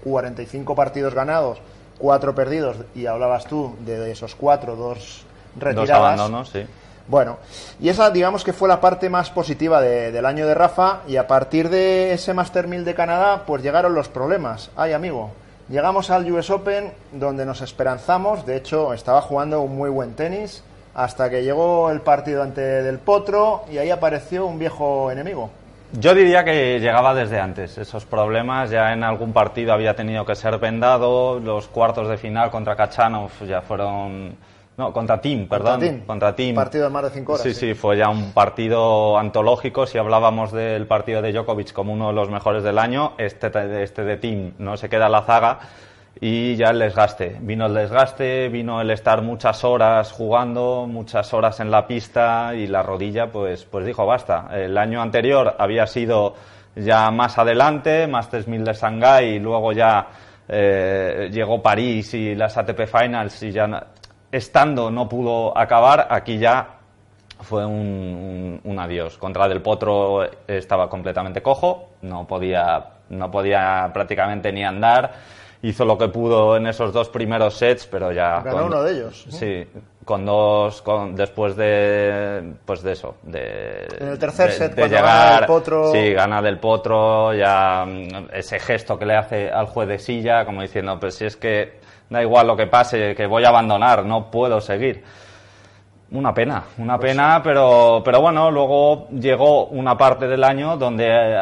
45 0.03 0.73
eh, 0.73 0.77
partidos 0.77 1.15
ganados, 1.15 1.59
cuatro 1.99 2.35
perdidos, 2.35 2.77
y 2.95 3.07
hablabas 3.07 3.47
tú 3.47 3.75
de 3.87 4.11
esos 4.11 4.35
cuatro, 4.35 4.77
dos 4.77 5.25
retiradas. 5.59 5.89
Dos 5.89 5.97
abandonos, 5.97 6.49
sí 6.51 6.67
bueno, 7.09 7.39
y 7.81 7.89
esa 7.89 8.11
digamos 8.11 8.43
que 8.43 8.53
fue 8.53 8.69
la 8.69 8.81
parte 8.81 9.09
más 9.09 9.31
positiva 9.31 9.81
del 9.81 10.27
año 10.27 10.47
de 10.47 10.55
Rafa 10.55 11.03
y 11.07 11.17
a 11.17 11.27
partir 11.27 11.69
de 11.69 12.13
ese 12.13 12.35
Master 12.35 12.67
1000 12.67 12.85
de 12.85 12.95
Canadá 12.95 13.45
pues 13.47 13.63
llegaron 13.63 13.95
los 13.95 14.09
problemas. 14.09 14.71
Ay 14.77 14.93
amigo, 14.93 15.31
llegamos 15.69 16.11
al 16.11 16.31
US 16.33 16.51
Open 16.51 16.93
donde 17.13 17.47
nos 17.47 17.61
esperanzamos, 17.61 18.45
de 18.45 18.57
hecho 18.57 18.93
estaba 18.93 19.23
jugando 19.23 19.61
un 19.61 19.77
muy 19.77 19.91
buen 19.91 20.15
tenis 20.15 20.65
hasta 20.95 21.29
que 21.29 21.45
llegó 21.45 21.91
el 21.91 22.01
partido 22.01 22.43
ante 22.43 22.61
Del 22.61 22.99
Potro 22.99 23.65
y 23.71 23.79
ahí 23.79 23.91
apareció 23.91 24.47
un 24.47 24.59
viejo 24.59 25.11
enemigo. 25.11 25.51
Yo 25.93 26.15
diría 26.15 26.43
que 26.43 26.81
llegaba 26.81 27.15
desde 27.15 27.39
antes. 27.39 27.79
Esos 27.79 28.05
problemas 28.05 28.71
ya 28.71 28.93
en 28.93 29.05
algún 29.05 29.33
partido 29.33 29.73
había 29.73 29.95
tenido 29.95 30.27
que 30.27 30.35
ser 30.35 30.59
vendado. 30.59 31.39
Los 31.39 31.69
cuartos 31.69 32.09
de 32.09 32.17
final 32.17 32.51
contra 32.51 32.75
Kachanov 32.75 33.31
ya 33.47 33.61
fueron 33.61 34.37
no, 34.77 34.93
contra 34.93 35.21
Team, 35.21 35.49
perdón. 35.49 36.03
Contra 36.07 36.37
Team. 36.37 36.55
Partido 36.55 36.85
de 36.85 36.91
más 36.91 37.05
de 37.05 37.11
cinco 37.11 37.33
horas. 37.33 37.43
Sí, 37.43 37.55
sí, 37.55 37.75
fue 37.75 37.97
ya 37.97 38.11
un 38.11 38.33
partido 38.33 39.17
antológico. 39.17 39.87
Si 39.87 39.97
hablábamos 39.97 40.53
del 40.53 40.87
partido 40.87 41.23
de 41.23 41.33
Djokovic 41.33 41.73
como 41.73 41.95
uno 41.95 42.09
de 42.09 42.13
los 42.13 42.29
mejores 42.29 42.63
del 42.63 42.79
año, 42.79 43.15
este, 43.17 43.51
este 43.83 44.05
de 44.05 44.17
Team 44.19 44.53
no 44.59 44.77
se 44.77 44.91
queda 44.91 45.07
a 45.07 45.09
la 45.09 45.23
zaga 45.23 45.61
y 46.21 46.57
ya 46.57 46.71
el 46.71 46.79
desgaste. 46.79 47.39
Vino 47.41 47.67
el 47.67 47.75
desgaste, 47.75 48.51
vino 48.51 48.81
el 48.83 48.91
estar 48.91 49.23
muchas 49.23 49.65
horas 49.65 50.13
jugando, 50.13 50.87
muchas 50.87 51.33
horas 51.33 51.61
en 51.61 51.71
la 51.71 51.87
pista 51.87 52.55
y 52.55 52.67
la 52.67 52.83
rodilla, 52.83 53.33
pues, 53.33 53.65
pues 53.65 53.87
dijo 53.87 54.05
basta. 54.05 54.49
El 54.53 54.77
año 54.77 55.01
anterior 55.01 55.57
había 55.59 55.87
sido 55.87 56.35
ya 56.75 57.11
más 57.11 57.39
adelante, 57.39 58.07
más 58.07 58.29
3000 58.29 58.65
de 58.65 58.73
Shanghái 58.75 59.27
y 59.37 59.39
luego 59.39 59.73
ya 59.73 60.07
eh, 60.49 61.29
llegó 61.33 61.63
París 61.63 62.15
y 62.15 62.35
las 62.35 62.57
ATP 62.57 62.87
Finals 62.87 63.43
y 63.43 63.53
ya 63.53 63.67
estando 64.37 64.91
no 64.91 65.09
pudo 65.09 65.57
acabar, 65.57 66.09
aquí 66.11 66.39
ya 66.39 66.77
fue 67.41 67.67
un, 67.67 68.61
un, 68.63 68.79
adiós. 68.79 69.19
Contra 69.19 69.49
Del 69.49 69.63
Potro 69.63 70.25
estaba 70.47 70.89
completamente 70.89 71.43
cojo, 71.43 71.91
no 72.03 72.27
podía, 72.27 72.85
no 73.11 73.31
podía 73.31 73.91
prácticamente 73.93 74.53
ni 74.53 74.65
andar. 74.65 75.13
Hizo 75.63 75.85
lo 75.85 75.99
que 75.99 76.09
pudo 76.09 76.57
en 76.57 76.67
esos 76.67 76.93
dos 76.93 77.09
primeros 77.09 77.57
sets, 77.57 77.87
pero 77.87 78.13
ya. 78.13 78.41
Ganó 78.41 78.67
uno 78.67 78.83
de 78.83 78.93
ellos. 78.93 79.27
Sí, 79.31 79.67
con 80.05 80.25
dos, 80.25 80.83
con, 80.83 81.17
después 81.17 81.57
de, 81.57 82.55
pues 82.65 82.83
de 82.83 82.93
eso, 82.93 83.17
de. 83.23 83.89
En 83.99 84.09
el 84.09 84.19
tercer 84.19 84.53
set, 84.53 84.75
de 84.75 84.89
llegar, 84.89 85.03
gana 85.03 85.37
Del 85.37 85.47
Potro. 85.47 85.93
Sí, 85.93 86.13
gana 86.13 86.43
Del 86.43 86.59
Potro, 86.59 87.35
ya 87.35 87.85
mm, 87.87 88.29
ese 88.33 88.61
gesto 88.61 88.99
que 88.99 89.07
le 89.07 89.17
hace 89.17 89.51
al 89.51 89.67
juez 89.67 89.89
de 89.89 89.99
silla, 89.99 90.45
como 90.45 90.63
diciendo, 90.63 90.99
pues 91.01 91.17
si 91.17 91.25
es 91.25 91.37
que 91.37 91.86
da 92.09 92.23
igual 92.23 92.47
lo 92.47 92.57
que 92.57 92.67
pase, 92.67 93.15
que 93.15 93.27
voy 93.27 93.45
a 93.45 93.49
abandonar, 93.49 94.05
no 94.05 94.31
puedo 94.31 94.61
seguir. 94.61 95.03
Una 96.11 96.33
pena, 96.33 96.63
una 96.79 96.99
pues 96.99 97.11
pena, 97.11 97.41
pero, 97.43 98.01
pero 98.05 98.21
bueno, 98.21 98.51
luego 98.51 99.09
llegó 99.09 99.67
una 99.67 99.99
parte 99.99 100.29
del 100.29 100.45
año 100.45 100.77
donde 100.77 101.37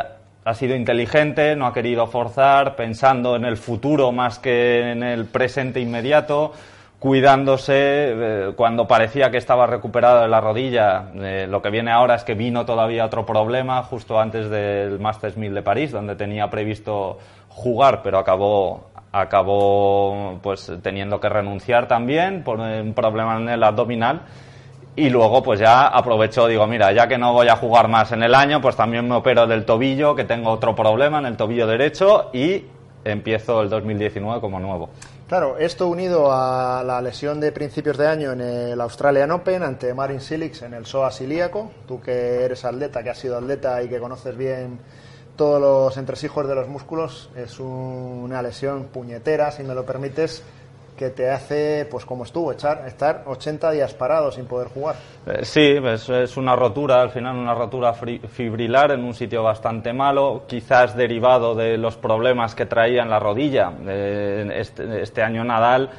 ha 0.45 0.55
sido 0.55 0.75
inteligente, 0.75 1.55
no 1.57 1.67
ha 1.67 1.73
querido 1.75 2.07
forzar, 2.07 2.77
pensando 2.77 3.37
en 3.37 3.45
el 3.45 3.57
futuro 3.57 4.13
más 4.13 4.39
que 4.39 4.93
en 4.93 5.03
el 5.03 5.27
presente 5.27 5.81
inmediato, 5.81 6.53
cuidándose 6.99 7.75
eh, 7.77 8.53
cuando 8.57 8.87
parecía 8.87 9.31
que 9.31 9.37
estaba 9.37 9.67
recuperado 9.67 10.23
de 10.23 10.29
la 10.29 10.41
rodilla. 10.41 11.11
Eh, 11.15 11.47
lo 11.49 11.61
que 11.61 11.69
viene 11.69 11.91
ahora 11.91 12.15
es 12.15 12.25
que 12.25 12.35
vino 12.35 12.65
todavía 12.65 13.05
otro 13.05 13.27
problema 13.27 13.83
justo 13.83 14.19
antes 14.19 14.49
del 14.49 14.99
Masters 14.99 15.37
1000 15.37 15.55
de 15.55 15.63
París, 15.63 15.93
donde 15.93 16.17
tenía 16.17 16.49
previsto 16.49 17.19
jugar, 17.49 18.01
pero 18.03 18.19
acabó 18.19 18.89
acabó 19.15 20.39
pues 20.43 20.73
teniendo 20.83 21.21
que 21.21 21.29
renunciar 21.29 21.87
también 21.87 22.43
por 22.43 22.59
un 22.59 22.95
problema 22.95 23.37
en 23.37 23.49
el 23.49 23.63
abdominal 23.63 24.23
y 24.97 25.09
luego 25.09 25.43
pues 25.43 25.61
ya 25.61 25.87
aprovecho, 25.87 26.47
digo, 26.47 26.67
mira, 26.67 26.93
ya 26.93 27.07
que 27.07 27.17
no 27.17 27.33
voy 27.33 27.49
a 27.49 27.57
jugar 27.57 27.89
más 27.89 28.13
en 28.13 28.23
el 28.23 28.35
año, 28.35 28.61
pues 28.61 28.77
también 28.77 29.09
me 29.09 29.15
opero 29.15 29.47
del 29.47 29.65
tobillo, 29.65 30.15
que 30.15 30.25
tengo 30.25 30.51
otro 30.51 30.75
problema 30.75 31.19
en 31.19 31.27
el 31.27 31.37
tobillo 31.37 31.67
derecho 31.67 32.31
y 32.33 32.65
empiezo 33.05 33.63
el 33.63 33.69
2019 33.69 34.41
como 34.41 34.59
nuevo. 34.59 34.91
Claro, 35.29 35.59
esto 35.59 35.89
unido 35.89 36.31
a 36.31 36.83
la 36.85 37.01
lesión 37.01 37.41
de 37.41 37.51
principios 37.51 37.97
de 37.97 38.07
año 38.07 38.33
en 38.33 38.41
el 38.41 38.81
Australian 38.81 39.31
Open 39.31 39.63
ante 39.63 39.95
Marin 39.95 40.21
Silix 40.21 40.63
en 40.63 40.75
el 40.75 40.87
psoas 40.87 41.21
ilíaco, 41.21 41.71
tú 41.87 42.01
que 42.01 42.45
eres 42.45 42.65
atleta, 42.65 43.03
que 43.03 43.11
has 43.11 43.19
sido 43.19 43.39
atleta 43.39 43.83
y 43.83 43.89
que 43.89 43.99
conoces 43.99 44.37
bien 44.37 44.79
todos 45.37 45.61
los 45.61 45.97
entresijos 45.97 46.47
de 46.47 46.55
los 46.55 46.69
músculos, 46.69 47.31
es 47.37 47.59
una 47.61 48.41
lesión 48.43 48.85
puñetera, 48.85 49.51
si 49.51 49.63
me 49.63 49.75
lo 49.75 49.85
permites, 49.85 50.45
que 50.97 51.11
te 51.11 51.29
hace, 51.31 51.87
pues 51.91 52.05
como 52.05 52.25
estuvo, 52.25 52.53
echar, 52.53 52.85
estar 52.87 53.25
80 53.27 53.73
días 53.73 53.95
parado 53.95 54.31
sin 54.31 54.47
poder 54.47 54.69
jugar. 54.69 54.95
Eh, 55.27 55.45
sí, 55.45 55.77
es, 55.83 56.09
es, 56.09 56.37
una 56.37 56.55
rotura, 56.55 57.03
al 57.03 57.11
final 57.11 57.37
una 57.37 57.55
rotura 57.55 57.93
fibrilar 57.95 58.93
en 58.93 59.05
un 59.05 59.15
sitio 59.15 59.43
bastante 59.43 59.93
malo, 59.93 60.45
quizás 60.47 60.97
derivado 60.97 61.55
de 61.55 61.77
los 61.79 61.97
problemas 61.97 62.55
que 62.55 62.67
traía 62.67 63.03
en 63.03 63.11
la 63.11 63.19
rodilla. 63.19 63.73
Este, 63.87 65.03
este, 65.03 65.23
año 65.23 65.43
Nadal, 65.43 65.91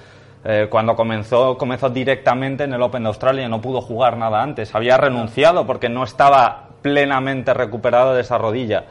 eh, 0.45 0.67
cuando 0.69 0.95
comenzó, 0.95 1.57
comenzó 1.57 1.89
directamente 1.89 2.63
en 2.63 2.73
el 2.73 2.81
Open 2.81 3.03
de 3.03 3.09
Australia, 3.09 3.49
no 3.49 3.59
pudo 3.59 3.81
jugar 3.81 4.15
nada 4.15 4.41
antes, 4.41 4.73
había 4.73 4.95
renunciado 4.95 5.65
porque 5.67 5.89
no 5.89 6.05
estaba 6.05 6.69
plenamente 6.81 7.53
recuperado 7.53 8.13
de 8.13 8.21
esa 8.21 8.37
rodilla 8.37 8.85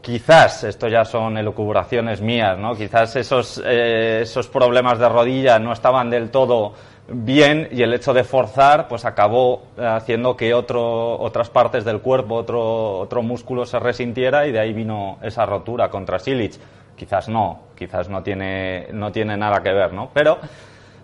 quizás, 0.00 0.64
esto 0.64 0.88
ya 0.88 1.04
son 1.04 1.36
elucubraciones 1.38 2.20
mías, 2.20 2.58
¿no? 2.58 2.74
Quizás 2.74 3.16
esos, 3.16 3.62
eh, 3.64 4.20
esos 4.22 4.48
problemas 4.48 4.98
de 4.98 5.08
rodilla 5.08 5.58
no 5.58 5.72
estaban 5.72 6.10
del 6.10 6.30
todo 6.30 6.74
bien 7.10 7.68
y 7.72 7.82
el 7.82 7.94
hecho 7.94 8.12
de 8.12 8.22
forzar 8.22 8.86
pues 8.86 9.04
acabó 9.04 9.62
haciendo 9.78 10.36
que 10.36 10.52
otro, 10.52 11.18
otras 11.18 11.48
partes 11.48 11.84
del 11.84 12.00
cuerpo, 12.00 12.34
otro, 12.34 12.98
otro 12.98 13.22
músculo 13.22 13.64
se 13.64 13.78
resintiera 13.78 14.46
y 14.46 14.52
de 14.52 14.60
ahí 14.60 14.72
vino 14.72 15.18
esa 15.22 15.46
rotura 15.46 15.88
contra 15.88 16.18
Silic. 16.18 16.54
Quizás 16.94 17.28
no, 17.28 17.60
quizás 17.76 18.08
no 18.08 18.22
tiene, 18.22 18.88
no 18.92 19.12
tiene 19.12 19.36
nada 19.36 19.62
que 19.62 19.72
ver, 19.72 19.92
¿no? 19.92 20.10
Pero, 20.12 20.38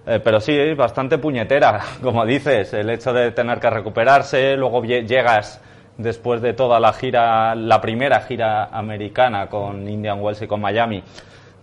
eh, 0.07 0.21
pero 0.23 0.41
sí, 0.41 0.75
bastante 0.75 1.19
puñetera, 1.19 1.81
como 2.03 2.27
dices, 2.27 2.75
el 2.75 2.91
hecho 2.91 3.13
de 3.13 3.31
tener 3.31 3.61
que 3.61 3.71
recuperarse, 3.71 4.57
luego 4.57 4.83
llegas 4.85 5.61
después 5.99 6.43
de 6.43 6.53
toda 6.53 6.81
la 6.81 6.93
gira, 6.93 7.55
la 7.55 7.81
primera 7.81 8.21
gira 8.21 8.65
americana 8.67 9.49
con 9.49 9.89
Indian 9.89 10.21
Wells 10.21 10.43
y 10.43 10.47
con 10.47 10.61
Miami, 10.61 11.03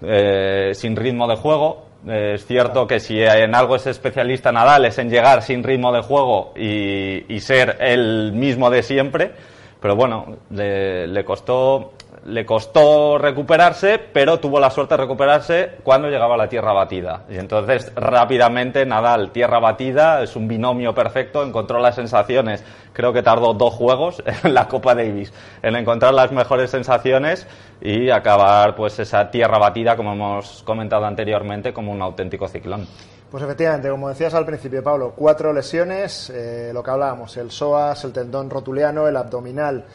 eh, 0.01 0.71
sin 0.73 0.95
ritmo 0.95 1.27
de 1.27 1.35
juego. 1.35 1.85
Eh, 2.07 2.33
es 2.35 2.45
cierto 2.45 2.87
que 2.87 2.99
si 2.99 3.21
en 3.21 3.53
algo 3.53 3.75
es 3.75 3.85
especialista 3.87 4.51
Nadal 4.51 4.85
es 4.85 4.97
en 4.97 5.09
llegar 5.09 5.41
sin 5.43 5.63
ritmo 5.63 5.91
de 5.91 6.01
juego 6.01 6.53
y, 6.55 7.39
ser 7.39 7.77
el 7.79 8.31
mismo 8.33 8.69
de 8.69 8.83
siempre, 8.83 9.31
pero 9.79 9.95
bueno, 9.95 10.37
le 10.49 11.23
costó 11.25 11.93
le 12.25 12.45
costó 12.45 13.17
recuperarse, 13.17 13.99
pero 14.13 14.39
tuvo 14.39 14.59
la 14.59 14.69
suerte 14.69 14.93
de 14.93 15.01
recuperarse 15.01 15.71
cuando 15.83 16.07
llegaba 16.07 16.35
a 16.35 16.37
la 16.37 16.49
tierra 16.49 16.71
batida. 16.71 17.23
Y 17.29 17.37
entonces 17.37 17.91
rápidamente 17.95 18.85
Nadal, 18.85 19.31
tierra 19.31 19.59
batida, 19.59 20.21
es 20.21 20.35
un 20.35 20.47
binomio 20.47 20.93
perfecto, 20.93 21.43
encontró 21.43 21.79
las 21.79 21.95
sensaciones, 21.95 22.63
creo 22.93 23.11
que 23.11 23.23
tardó 23.23 23.53
dos 23.53 23.73
juegos 23.73 24.21
en 24.43 24.53
la 24.53 24.67
Copa 24.67 24.93
Davis, 24.93 25.33
en 25.63 25.75
encontrar 25.75 26.13
las 26.13 26.31
mejores 26.31 26.69
sensaciones 26.69 27.47
y 27.81 28.11
acabar 28.11 28.75
pues 28.75 28.99
esa 28.99 29.31
tierra 29.31 29.57
batida, 29.57 29.95
como 29.95 30.13
hemos 30.13 30.61
comentado 30.63 31.05
anteriormente, 31.05 31.73
como 31.73 31.91
un 31.91 32.01
auténtico 32.01 32.47
ciclón. 32.47 32.87
Pues 33.31 33.43
efectivamente, 33.43 33.89
como 33.89 34.09
decías 34.09 34.33
al 34.33 34.45
principio, 34.45 34.83
Pablo, 34.83 35.13
cuatro 35.15 35.53
lesiones, 35.53 36.29
eh, 36.29 36.71
lo 36.73 36.83
que 36.83 36.91
hablábamos, 36.91 37.37
el 37.37 37.49
psoas, 37.49 38.03
el 38.03 38.11
tendón 38.11 38.49
rotuliano, 38.49 39.07
el 39.07 39.15
abdominal 39.15 39.85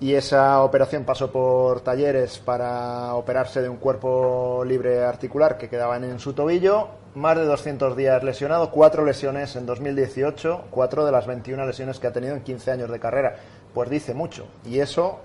y 0.00 0.14
esa 0.14 0.62
operación 0.62 1.04
pasó 1.04 1.30
por 1.32 1.80
talleres 1.80 2.38
para 2.38 3.14
operarse 3.14 3.60
de 3.60 3.68
un 3.68 3.78
cuerpo 3.78 4.62
libre 4.64 5.04
articular 5.04 5.58
que 5.58 5.68
quedaban 5.68 6.04
en 6.04 6.20
su 6.20 6.34
tobillo. 6.34 6.88
Más 7.14 7.36
de 7.36 7.44
200 7.44 7.96
días 7.96 8.22
lesionado, 8.22 8.70
cuatro 8.70 9.04
lesiones 9.04 9.56
en 9.56 9.66
2018, 9.66 10.66
cuatro 10.70 11.04
de 11.04 11.10
las 11.10 11.26
21 11.26 11.66
lesiones 11.66 11.98
que 11.98 12.06
ha 12.06 12.12
tenido 12.12 12.36
en 12.36 12.42
15 12.42 12.70
años 12.70 12.90
de 12.90 13.00
carrera. 13.00 13.36
Pues 13.74 13.90
dice 13.90 14.14
mucho. 14.14 14.46
Y 14.64 14.78
eso, 14.78 15.18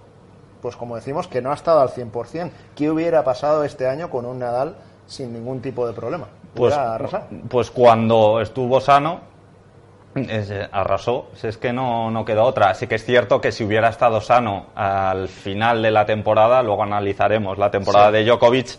pues 0.61 0.75
como 0.75 0.95
decimos, 0.95 1.27
que 1.27 1.41
no 1.41 1.51
ha 1.51 1.55
estado 1.55 1.81
al 1.81 1.89
100%. 1.89 2.49
¿Qué 2.75 2.89
hubiera 2.89 3.23
pasado 3.23 3.63
este 3.63 3.87
año 3.87 4.09
con 4.09 4.25
un 4.25 4.39
Nadal 4.39 4.75
sin 5.05 5.33
ningún 5.33 5.61
tipo 5.61 5.85
de 5.85 5.93
problema? 5.93 6.29
Pues, 6.55 6.73
pues 7.47 7.69
cuando 7.69 8.41
estuvo 8.41 8.79
sano, 8.79 9.32
eh, 10.15 10.67
arrasó, 10.71 11.27
es 11.41 11.57
que 11.57 11.73
no, 11.73 12.11
no 12.11 12.25
quedó 12.25 12.43
otra. 12.43 12.69
Así 12.69 12.87
que 12.87 12.95
es 12.95 13.05
cierto 13.05 13.41
que 13.41 13.51
si 13.51 13.63
hubiera 13.63 13.89
estado 13.89 14.21
sano 14.21 14.67
al 14.75 15.27
final 15.27 15.81
de 15.81 15.91
la 15.91 16.05
temporada, 16.05 16.61
luego 16.61 16.83
analizaremos 16.83 17.57
la 17.57 17.71
temporada 17.71 18.11
de 18.11 18.25
Djokovic, 18.25 18.77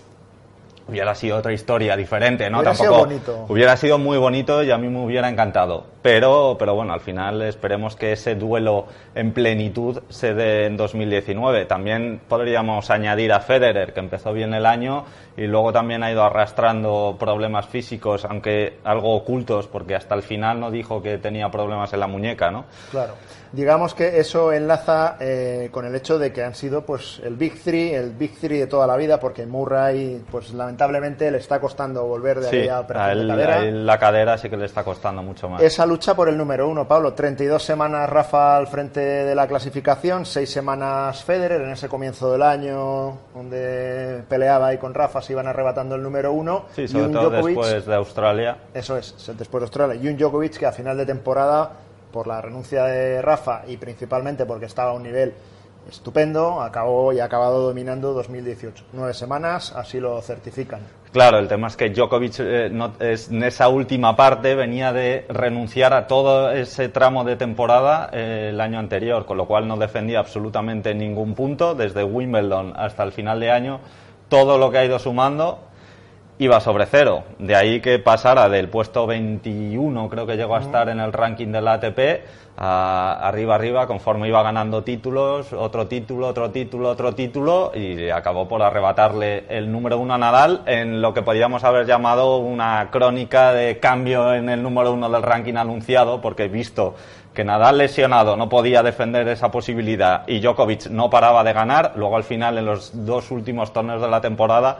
hubiera 0.86 1.14
sido 1.14 1.38
otra 1.38 1.52
historia 1.52 1.96
diferente, 1.96 2.50
¿no? 2.50 2.58
Hubiera 2.58 2.74
Tampoco 2.74 3.08
sido 3.08 3.46
hubiera 3.48 3.76
sido 3.76 3.98
muy 3.98 4.18
bonito 4.18 4.62
y 4.62 4.70
a 4.70 4.78
mí 4.78 4.88
me 4.88 5.02
hubiera 5.02 5.28
encantado. 5.28 5.86
Pero, 6.02 6.56
pero 6.58 6.74
bueno, 6.74 6.92
al 6.92 7.00
final 7.00 7.40
esperemos 7.42 7.96
que 7.96 8.12
ese 8.12 8.34
duelo 8.34 8.86
en 9.14 9.32
plenitud 9.32 10.02
se 10.08 10.34
dé 10.34 10.66
en 10.66 10.76
2019. 10.76 11.64
También 11.64 12.20
podríamos 12.28 12.90
añadir 12.90 13.32
a 13.32 13.40
Federer, 13.40 13.94
que 13.94 14.00
empezó 14.00 14.32
bien 14.32 14.52
el 14.52 14.66
año 14.66 15.04
y 15.36 15.46
luego 15.46 15.72
también 15.72 16.02
ha 16.02 16.10
ido 16.10 16.22
arrastrando 16.22 17.16
problemas 17.18 17.66
físicos, 17.66 18.24
aunque 18.24 18.78
algo 18.84 19.14
ocultos, 19.14 19.66
porque 19.66 19.94
hasta 19.94 20.14
el 20.14 20.22
final 20.22 20.60
no 20.60 20.70
dijo 20.70 21.02
que 21.02 21.18
tenía 21.18 21.50
problemas 21.50 21.92
en 21.92 22.00
la 22.00 22.06
muñeca, 22.06 22.50
¿no? 22.50 22.64
Claro. 22.90 23.14
Digamos 23.54 23.94
que 23.94 24.18
eso 24.18 24.52
enlaza 24.52 25.16
eh, 25.20 25.68
con 25.70 25.86
el 25.86 25.94
hecho 25.94 26.18
de 26.18 26.32
que 26.32 26.42
han 26.42 26.56
sido 26.56 26.84
pues 26.84 27.20
el 27.24 27.36
Big 27.36 27.62
Three, 27.62 27.94
el 27.94 28.10
Big 28.10 28.36
Three 28.36 28.58
de 28.58 28.66
toda 28.66 28.84
la 28.84 28.96
vida, 28.96 29.20
porque 29.20 29.46
Murray, 29.46 30.24
pues 30.28 30.52
lamentablemente 30.52 31.30
le 31.30 31.38
está 31.38 31.60
costando 31.60 32.04
volver 32.04 32.40
de 32.40 32.50
sí, 32.50 32.56
aquella 32.56 32.80
operación 32.80 33.28
de 33.28 33.32
cadera. 33.32 33.60
la 33.70 33.98
cadera 33.98 34.38
sí 34.38 34.50
que 34.50 34.56
le 34.56 34.64
está 34.64 34.82
costando 34.82 35.22
mucho 35.22 35.48
más. 35.48 35.62
Esa 35.62 35.86
lucha 35.86 36.16
por 36.16 36.28
el 36.28 36.36
número 36.36 36.68
uno, 36.68 36.88
Pablo. 36.88 37.14
32 37.14 37.62
semanas 37.62 38.10
Rafa 38.10 38.56
al 38.56 38.66
frente 38.66 39.00
de 39.00 39.34
la 39.36 39.46
clasificación, 39.46 40.26
seis 40.26 40.50
semanas 40.50 41.22
Federer 41.22 41.60
en 41.60 41.70
ese 41.70 41.88
comienzo 41.88 42.32
del 42.32 42.42
año, 42.42 43.18
donde 43.32 44.24
peleaba 44.28 44.68
ahí 44.68 44.78
con 44.78 44.94
Rafa, 44.94 45.22
se 45.24 45.32
iban 45.32 45.46
arrebatando 45.46 45.94
el 45.94 46.02
número 46.02 46.32
uno. 46.32 46.66
Sí, 46.74 46.86
sobre 46.86 47.08
todo 47.08 47.30
después 47.30 47.86
de 47.86 47.94
Australia. 47.94 48.56
Eso 48.72 48.96
es, 48.96 49.14
después 49.36 49.60
de 49.60 49.64
Australia. 49.64 50.00
Y 50.00 50.08
un 50.08 50.16
Djokovic 50.16 50.58
que 50.58 50.66
a 50.66 50.72
final 50.72 50.96
de 50.96 51.06
temporada, 51.06 51.70
por 52.12 52.26
la 52.26 52.40
renuncia 52.40 52.84
de 52.84 53.20
Rafa 53.20 53.62
y 53.66 53.76
principalmente 53.76 54.46
porque 54.46 54.66
estaba 54.66 54.90
a 54.90 54.94
un 54.94 55.02
nivel 55.02 55.34
estupendo, 55.88 56.60
acabó 56.62 57.12
y 57.12 57.20
ha 57.20 57.24
acabado 57.24 57.66
dominando 57.66 58.12
2018. 58.12 58.84
Nueve 58.92 59.14
semanas, 59.14 59.72
así 59.72 60.00
lo 60.00 60.20
certifican. 60.22 60.80
Claro, 61.12 61.38
el 61.38 61.46
tema 61.46 61.68
es 61.68 61.76
que 61.76 61.90
Djokovic 61.90 62.40
eh, 62.40 62.66
en 62.66 63.42
esa 63.44 63.68
última 63.68 64.16
parte 64.16 64.56
venía 64.56 64.92
de 64.92 65.26
renunciar 65.28 65.92
a 65.92 66.08
todo 66.08 66.50
ese 66.50 66.88
tramo 66.88 67.22
de 67.22 67.36
temporada 67.36 68.10
eh, 68.12 68.48
el 68.50 68.60
año 68.60 68.80
anterior, 68.80 69.24
con 69.24 69.36
lo 69.36 69.46
cual 69.46 69.68
no 69.68 69.76
defendía 69.76 70.18
absolutamente 70.18 70.92
ningún 70.94 71.34
punto, 71.34 71.74
desde 71.74 72.02
Wimbledon 72.02 72.72
hasta 72.76 73.04
el 73.04 73.12
final 73.12 73.38
de 73.38 73.50
año, 73.52 73.80
todo 74.28 74.58
lo 74.58 74.70
que 74.70 74.78
ha 74.78 74.84
ido 74.84 74.98
sumando 74.98 75.60
iba 76.38 76.60
sobre 76.60 76.86
cero. 76.86 77.24
De 77.38 77.54
ahí 77.54 77.80
que 77.80 77.98
pasara 77.98 78.48
del 78.48 78.68
puesto 78.68 79.06
21, 79.06 80.08
creo 80.08 80.26
que 80.26 80.36
llegó 80.36 80.56
a 80.56 80.60
estar 80.60 80.88
en 80.88 81.00
el 81.00 81.12
ranking 81.12 81.48
de 81.48 81.60
la 81.60 81.74
ATP, 81.74 81.98
arriba, 82.56 83.54
arriba, 83.54 83.86
conforme 83.86 84.28
iba 84.28 84.42
ganando 84.42 84.82
títulos, 84.82 85.52
otro 85.52 85.86
título, 85.86 86.28
otro 86.28 86.50
título, 86.50 86.90
otro 86.90 87.14
título, 87.14 87.72
y 87.74 88.10
acabó 88.10 88.48
por 88.48 88.62
arrebatarle 88.62 89.44
el 89.48 89.70
número 89.70 89.98
uno 89.98 90.14
a 90.14 90.18
Nadal 90.18 90.62
en 90.66 91.00
lo 91.00 91.14
que 91.14 91.22
podríamos 91.22 91.62
haber 91.64 91.86
llamado 91.86 92.38
una 92.38 92.88
crónica 92.90 93.52
de 93.52 93.78
cambio 93.78 94.34
en 94.34 94.48
el 94.48 94.62
número 94.62 94.92
uno 94.92 95.08
del 95.08 95.22
ranking 95.22 95.54
anunciado, 95.54 96.20
porque 96.20 96.48
visto 96.48 96.94
que 97.34 97.44
Nadal 97.44 97.78
lesionado 97.78 98.36
no 98.36 98.48
podía 98.48 98.82
defender 98.82 99.26
esa 99.28 99.50
posibilidad 99.50 100.22
y 100.26 100.40
Djokovic 100.40 100.86
no 100.86 101.10
paraba 101.10 101.42
de 101.42 101.52
ganar, 101.52 101.92
luego 101.96 102.16
al 102.16 102.24
final 102.24 102.56
en 102.58 102.66
los 102.66 103.04
dos 103.04 103.30
últimos 103.30 103.72
torneos 103.72 104.00
de 104.00 104.08
la 104.08 104.20
temporada 104.20 104.78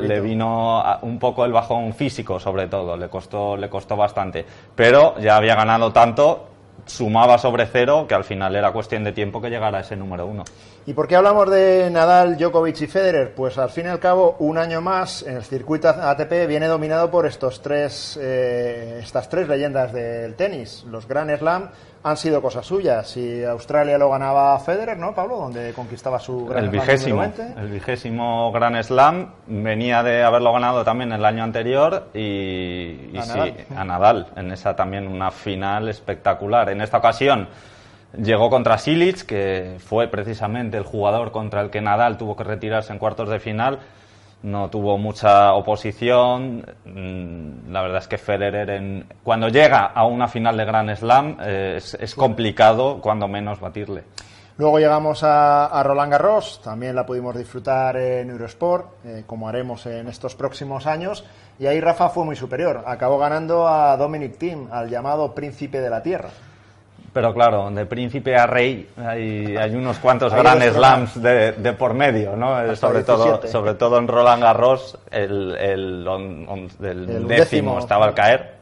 le, 0.00 0.20
vino 0.20 0.82
un 1.02 1.18
poco 1.18 1.44
el 1.44 1.52
bajón 1.52 1.92
físico 1.92 2.38
sobre 2.38 2.68
todo, 2.68 2.96
le 2.96 3.08
costó, 3.08 3.56
le 3.56 3.68
costó 3.68 3.96
bastante. 3.96 4.46
Pero 4.74 5.18
ya 5.18 5.36
había 5.36 5.56
ganado 5.56 5.92
tanto 5.92 6.48
sumaba 6.86 7.38
sobre 7.38 7.66
cero, 7.66 8.06
que 8.08 8.14
al 8.14 8.24
final 8.24 8.56
era 8.56 8.72
cuestión 8.72 9.04
de 9.04 9.12
tiempo 9.12 9.40
que 9.40 9.50
llegara 9.50 9.78
a 9.78 9.80
ese 9.82 9.96
número 9.96 10.26
uno. 10.26 10.44
¿Y 10.84 10.94
por 10.94 11.06
qué 11.06 11.14
hablamos 11.14 11.48
de 11.48 11.88
Nadal, 11.92 12.36
Djokovic 12.36 12.80
y 12.80 12.86
Federer? 12.88 13.34
Pues 13.34 13.56
al 13.56 13.70
fin 13.70 13.86
y 13.86 13.88
al 13.88 14.00
cabo, 14.00 14.34
un 14.40 14.58
año 14.58 14.80
más 14.80 15.22
en 15.22 15.36
el 15.36 15.44
circuito 15.44 15.88
ATP 15.88 16.48
viene 16.48 16.66
dominado 16.66 17.08
por 17.08 17.24
estos 17.24 17.62
tres, 17.62 18.18
eh, 18.20 18.98
estas 19.00 19.28
tres 19.28 19.46
leyendas 19.46 19.92
del 19.92 20.34
tenis. 20.34 20.84
Los 20.90 21.06
Grand 21.06 21.30
Slam 21.38 21.70
han 22.02 22.16
sido 22.16 22.42
cosas 22.42 22.66
suyas. 22.66 23.16
Y 23.16 23.44
Australia 23.44 23.96
lo 23.96 24.10
ganaba 24.10 24.58
Federer, 24.58 24.98
¿no, 24.98 25.14
Pablo? 25.14 25.36
Donde 25.36 25.72
conquistaba 25.72 26.18
su 26.18 26.46
Grand 26.46 26.64
el 26.64 26.70
vigésimo, 26.70 27.22
El 27.22 27.68
vigésimo 27.68 28.50
Grand 28.50 28.82
Slam 28.82 29.34
venía 29.46 30.02
de 30.02 30.24
haberlo 30.24 30.52
ganado 30.52 30.84
también 30.84 31.12
el 31.12 31.24
año 31.24 31.44
anterior 31.44 32.08
y, 32.12 33.16
a, 33.16 33.22
sí, 33.22 33.28
Nadal. 33.28 33.54
a 33.76 33.84
Nadal. 33.84 34.26
En 34.34 34.50
esa 34.50 34.74
también 34.74 35.06
una 35.06 35.30
final 35.30 35.88
espectacular. 35.88 36.70
En 36.70 36.80
esta 36.80 36.98
ocasión 36.98 37.48
Llegó 38.16 38.50
contra 38.50 38.76
Silic, 38.76 39.24
que 39.24 39.76
fue 39.78 40.06
precisamente 40.08 40.76
el 40.76 40.84
jugador 40.84 41.32
contra 41.32 41.62
el 41.62 41.70
que 41.70 41.80
Nadal 41.80 42.18
tuvo 42.18 42.36
que 42.36 42.44
retirarse 42.44 42.92
en 42.92 42.98
cuartos 42.98 43.30
de 43.30 43.40
final. 43.40 43.78
No 44.42 44.68
tuvo 44.68 44.98
mucha 44.98 45.54
oposición. 45.54 46.66
Mm, 46.84 47.72
la 47.72 47.80
verdad 47.80 47.98
es 47.98 48.08
que 48.08 48.18
Federer, 48.18 48.68
en, 48.70 49.06
cuando 49.22 49.48
llega 49.48 49.86
a 49.86 50.04
una 50.04 50.28
final 50.28 50.56
de 50.58 50.64
Grand 50.64 50.94
Slam, 50.94 51.36
eh, 51.40 51.76
es, 51.76 52.14
complicado, 52.14 53.00
cuando 53.00 53.28
menos, 53.28 53.60
batirle. 53.60 54.04
Luego 54.58 54.78
llegamos 54.78 55.22
a, 55.22 55.82
Roland 55.82 56.12
Garros, 56.12 56.60
también 56.62 56.94
la 56.94 57.06
pudimos 57.06 57.34
disfrutar 57.34 57.96
en 57.96 58.28
Eurosport, 58.28 59.06
eh, 59.06 59.22
como 59.26 59.48
haremos 59.48 59.86
en 59.86 60.08
estos 60.08 60.34
próximos 60.34 60.86
años. 60.86 61.24
Y 61.58 61.66
ahí 61.66 61.80
Rafa 61.80 62.10
fue 62.10 62.26
muy 62.26 62.36
superior. 62.36 62.84
Acabó 62.86 63.16
ganando 63.18 63.66
a 63.66 63.96
Dominic 63.96 64.36
Thiem, 64.36 64.68
al 64.70 64.90
llamado 64.90 65.34
príncipe 65.34 65.80
de 65.80 65.88
la 65.88 66.02
tierra. 66.02 66.28
Pero 67.12 67.34
claro, 67.34 67.70
de 67.70 67.84
príncipe 67.84 68.34
a 68.36 68.46
rey 68.46 68.88
hay, 68.96 69.54
hay 69.56 69.74
unos 69.74 69.98
cuantos 69.98 70.32
grandes 70.32 70.72
slams 70.72 71.22
de, 71.22 71.52
de, 71.52 71.72
por 71.74 71.92
medio, 71.92 72.36
¿no? 72.36 72.74
sobre 72.74 73.02
todo, 73.02 73.46
sobre 73.46 73.74
todo 73.74 73.98
en 73.98 74.08
Roland 74.08 74.42
Garros, 74.42 74.98
el, 75.10 75.54
el, 75.56 77.28
décimo, 77.28 77.78
estaba 77.78 78.06
al 78.06 78.14
caer. 78.14 78.54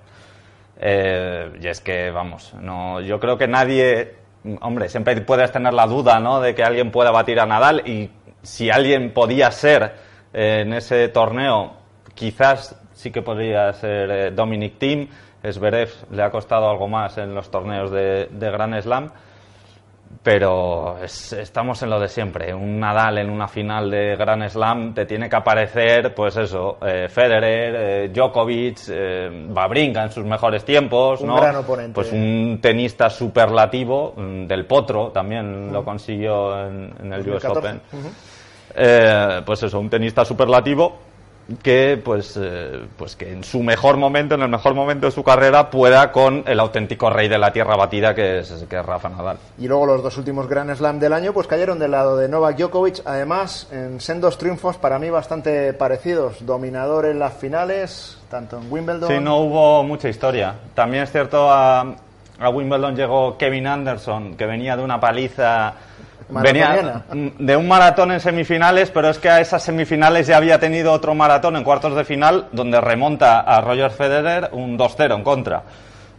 Eh, 0.81 1.59
y 1.63 1.67
es 1.69 1.81
que, 1.81 2.11
vamos, 2.11 2.53
no, 2.61 3.01
yo 3.01 3.21
creo 3.21 3.39
que 3.39 3.47
nadie, 3.47 4.15
hombre, 4.63 4.89
siempre 4.89 5.21
puedes 5.21 5.53
tener 5.53 5.73
la 5.73 5.87
duda, 5.87 6.19
¿no? 6.19 6.41
De 6.41 6.53
que 6.53 6.65
alguien 6.65 6.91
pueda 6.91 7.13
batir 7.13 7.39
a 7.39 7.47
Nadal 7.47 7.87
y 7.87 8.11
si 8.43 8.69
alguien 8.71 9.13
podía 9.13 9.53
ser 9.53 9.95
eh, 10.33 10.63
en 10.63 10.73
ese 10.73 11.09
torneo, 11.09 11.75
quizás 12.15 12.75
sí 12.95 13.13
que 13.13 13.23
podría 13.23 13.73
ser 13.75 14.11
eh, 14.11 14.31
Dominic 14.31 14.79
Thiem 14.79 15.09
Esberev 15.43 15.91
le 16.11 16.23
ha 16.23 16.31
costado 16.31 16.69
algo 16.69 16.89
más 16.89 17.19
en 17.19 17.35
los 17.35 17.51
torneos 17.51 17.91
de, 17.91 18.29
de 18.31 18.51
Grand 18.51 18.81
Slam, 18.81 19.11
pero 20.23 20.99
estamos 21.03 21.83
en 21.83 21.91
lo 21.91 21.99
de 21.99 22.09
siempre. 22.09 22.53
Un 22.53 22.79
Nadal 22.79 23.19
en 23.19 23.31
una 23.31 23.49
final 23.49 23.91
de 23.91 24.17
Grand 24.17 24.47
Slam 24.49 24.93
te 24.93 25.07
tiene 25.07 25.29
que 25.31 25.37
aparecer, 25.37 26.15
pues 26.15 26.37
eso, 26.37 26.79
eh, 26.87 27.09
Federer, 27.09 27.75
eh, 27.77 28.09
Djokovic, 28.09 28.79
eh, 28.91 29.47
Babrinka 29.49 30.03
en 30.03 30.11
sus 30.11 30.25
mejores 30.25 30.65
tiempos, 30.65 31.23
un 31.23 31.29
¿no? 31.29 31.37
Gran 31.37 31.57
oponente. 31.57 31.95
Pues 31.95 32.13
un 32.13 32.59
tenista 32.61 33.09
superlativo, 33.09 34.13
mm, 34.17 34.47
del 34.47 34.67
Potro 34.67 35.11
también 35.11 35.73
lo 35.73 35.83
consiguió 35.85 36.67
en, 36.67 37.13
el 37.13 37.29
US 37.31 37.45
Open. 37.47 37.81
pues 39.47 39.63
eso, 39.63 39.81
un 39.81 39.89
tenista 39.89 40.25
superlativo 40.25 41.10
que 41.63 42.01
pues, 42.03 42.39
eh, 42.41 42.81
pues 42.97 43.17
que 43.17 43.33
en 43.33 43.45
su 43.45 43.63
mejor 43.63 43.97
momento, 43.97 44.35
en 44.35 44.43
el 44.43 44.49
mejor 44.49 44.75
momento 44.75 45.07
de 45.07 45.13
su 45.13 45.25
carrera, 45.25 45.71
pueda 45.71 46.13
con 46.13 46.45
el 46.47 46.61
auténtico 46.61 47.11
rey 47.11 47.29
de 47.29 47.39
la 47.39 47.53
tierra 47.53 47.77
batida 47.77 48.15
que 48.15 48.41
es, 48.41 48.65
que 48.69 48.79
es 48.79 48.87
Rafa 48.87 49.09
Nadal. 49.09 49.39
Y 49.59 49.67
luego 49.69 49.87
los 49.87 50.03
dos 50.03 50.17
últimos 50.19 50.49
Grand 50.49 50.75
Slam 50.75 50.99
del 50.99 51.13
año 51.13 51.33
pues 51.33 51.47
cayeron 51.47 51.79
del 51.79 51.91
lado 51.91 52.17
de 52.17 52.29
Novak 52.29 52.57
Djokovic, 52.57 53.03
además 53.05 53.69
en 53.73 54.01
sendos 54.01 54.39
triunfos 54.39 54.77
para 54.77 54.99
mí 54.99 55.11
bastante 55.11 55.73
parecidos, 55.73 56.45
dominador 56.47 57.07
en 57.07 57.19
las 57.19 57.35
finales, 57.35 58.19
tanto 58.31 58.59
en 58.59 58.71
Wimbledon. 58.71 59.09
Sí, 59.09 59.19
no 59.21 59.39
hubo 59.39 59.83
mucha 59.83 60.09
historia. 60.09 60.55
También 60.75 61.05
es 61.05 61.11
cierto 61.11 61.51
a, 61.51 61.81
a 62.39 62.49
Wimbledon 62.49 62.95
llegó 62.95 63.37
Kevin 63.37 63.67
Anderson, 63.67 64.37
que 64.37 64.47
venía 64.47 64.77
de 64.77 64.85
una 64.85 65.01
paliza 65.01 65.75
Venía 66.31 67.05
de 67.13 67.57
un 67.57 67.69
maratón 67.69 68.13
en 68.13 68.21
semifinales, 68.21 68.91
pero 68.91 69.11
es 69.11 69.19
que 69.19 69.29
a 69.29 69.41
esas 69.41 69.63
semifinales 69.63 70.27
ya 70.27 70.37
había 70.37 70.59
tenido 70.59 70.93
otro 70.93 71.15
maratón 71.15 71.57
en 71.57 71.65
cuartos 71.65 71.95
de 71.97 72.05
final, 72.05 72.47
donde 72.53 72.81
remonta 72.81 73.41
a 73.41 73.61
Roger 73.61 73.91
Federer 73.91 74.51
un 74.53 74.79
2-0 74.79 75.17
en 75.17 75.23
contra. 75.23 75.63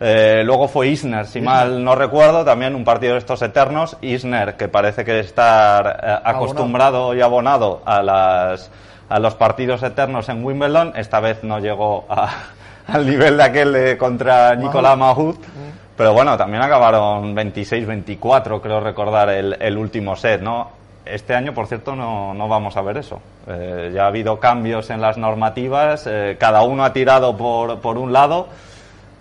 Eh, 0.04 0.42
luego 0.44 0.68
fue 0.68 0.88
Isner, 0.88 1.28
si 1.28 1.42
mal 1.42 1.84
no 1.84 1.94
recuerdo, 1.94 2.44
también 2.44 2.74
un 2.74 2.84
partido 2.84 3.14
de 3.14 3.20
estos 3.20 3.42
eternos. 3.44 3.98
Isner, 4.02 4.58
que 4.58 4.68
parece 4.68 5.06
que 5.06 5.20
está 5.20 5.80
eh, 5.80 6.22
acostumbrado 6.24 7.14
y 7.14 7.22
abonado 7.22 7.84
a, 7.86 8.02
las, 8.02 8.72
a 9.08 9.20
los 9.20 9.36
partidos 9.36 9.84
eternos 9.84 10.28
en 10.30 10.44
Wimbledon, 10.44 10.94
esta 10.96 11.20
vez 11.20 11.44
no 11.44 11.60
llegó 11.60 12.08
al 12.88 13.06
nivel 13.06 13.38
de 13.38 13.44
aquel 13.44 13.98
contra 13.98 14.56
Nicolás 14.56 14.98
Mahut. 14.98 15.38
Pero 16.02 16.14
bueno, 16.14 16.36
también 16.36 16.64
acabaron 16.64 17.36
26-24, 17.36 18.60
creo 18.60 18.80
recordar, 18.80 19.30
el, 19.30 19.78
último 19.78 20.16
set, 20.16 20.42
¿no? 20.42 20.72
Este 21.06 21.36
año, 21.36 21.54
por 21.54 21.68
cierto, 21.68 21.96
no, 21.96 22.34
no 22.34 22.48
vamos 22.48 22.76
a 22.76 22.82
ver 22.82 22.98
eso. 22.98 23.22
Eh, 23.46 23.92
ya 23.94 24.06
ha 24.06 24.08
habido 24.08 24.40
cambios 24.40 24.90
en 24.90 25.00
las 25.00 25.20
normativas, 25.20 26.08
eh, 26.08 26.38
cada 26.40 26.64
uno 26.64 26.84
ha 26.84 26.92
tirado 26.92 27.38
por, 27.38 27.82
por 27.82 28.00
un 28.00 28.12
lado. 28.12 28.48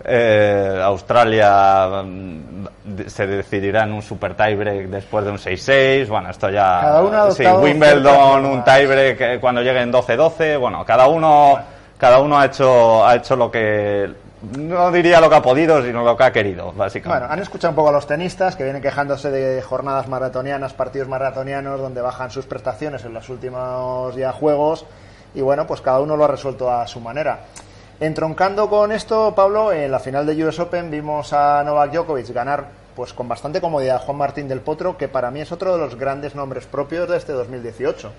Eh, 0.03 0.81
Australia 0.83 2.01
mm, 2.03 2.65
se 3.05 3.27
decidirá 3.27 3.83
en 3.83 3.91
un 3.91 4.01
super 4.01 4.33
tiebreak 4.33 4.87
después 4.87 5.23
de 5.23 5.29
un 5.29 5.37
6-6. 5.37 6.07
Bueno, 6.07 6.31
esto 6.31 6.49
ya. 6.49 6.79
Cada 6.81 7.03
uno 7.03 7.29
sí, 7.29 7.45
Wimbledon, 7.45 8.43
un 8.43 8.63
tiebreak 8.63 9.39
cuando 9.39 9.61
lleguen 9.61 9.93
12-12. 9.93 10.59
Bueno, 10.59 10.83
cada 10.83 11.05
uno, 11.05 11.59
cada 11.99 12.17
uno 12.17 12.39
ha 12.39 12.45
hecho, 12.47 13.05
ha 13.05 13.17
hecho 13.17 13.35
lo 13.35 13.51
que 13.51 14.30
no 14.57 14.91
diría 14.91 15.21
lo 15.21 15.29
que 15.29 15.35
ha 15.35 15.41
podido, 15.41 15.83
sino 15.83 16.03
lo 16.03 16.17
que 16.17 16.23
ha 16.23 16.31
querido, 16.31 16.71
básicamente. 16.73 17.19
Bueno, 17.19 17.33
han 17.33 17.39
escuchado 17.39 17.71
un 17.71 17.75
poco 17.75 17.89
a 17.89 17.91
los 17.91 18.07
tenistas 18.07 18.55
que 18.55 18.63
vienen 18.63 18.81
quejándose 18.81 19.29
de 19.29 19.61
jornadas 19.61 20.07
maratonianas, 20.07 20.73
partidos 20.73 21.07
maratonianos, 21.07 21.79
donde 21.79 22.01
bajan 22.01 22.31
sus 22.31 22.45
prestaciones 22.45 23.05
en 23.05 23.13
los 23.13 23.29
últimos 23.29 24.15
ya 24.15 24.31
juegos. 24.31 24.85
Y 25.33 25.41
bueno, 25.41 25.67
pues 25.67 25.81
cada 25.81 25.99
uno 25.99 26.17
lo 26.17 26.25
ha 26.25 26.27
resuelto 26.27 26.71
a 26.71 26.87
su 26.87 26.99
manera. 26.99 27.41
Entroncando 27.99 28.67
con 28.67 28.91
esto, 28.91 29.35
Pablo, 29.35 29.71
en 29.71 29.91
la 29.91 29.99
final 29.99 30.25
de 30.25 30.43
US 30.43 30.59
Open 30.59 30.89
vimos 30.89 31.33
a 31.33 31.63
Novak 31.63 31.91
Djokovic 31.91 32.33
ganar 32.33 32.81
pues 32.95 33.13
con 33.13 33.27
bastante 33.27 33.61
comodidad 33.61 33.97
a 33.97 33.99
Juan 33.99 34.17
Martín 34.17 34.47
del 34.47 34.59
Potro, 34.61 34.97
que 34.97 35.07
para 35.07 35.31
mí 35.31 35.39
es 35.39 35.51
otro 35.51 35.73
de 35.73 35.79
los 35.79 35.95
grandes 35.95 36.35
nombres 36.35 36.65
propios 36.65 37.07
de 37.07 37.17
este 37.17 37.31
2018. 37.31 38.11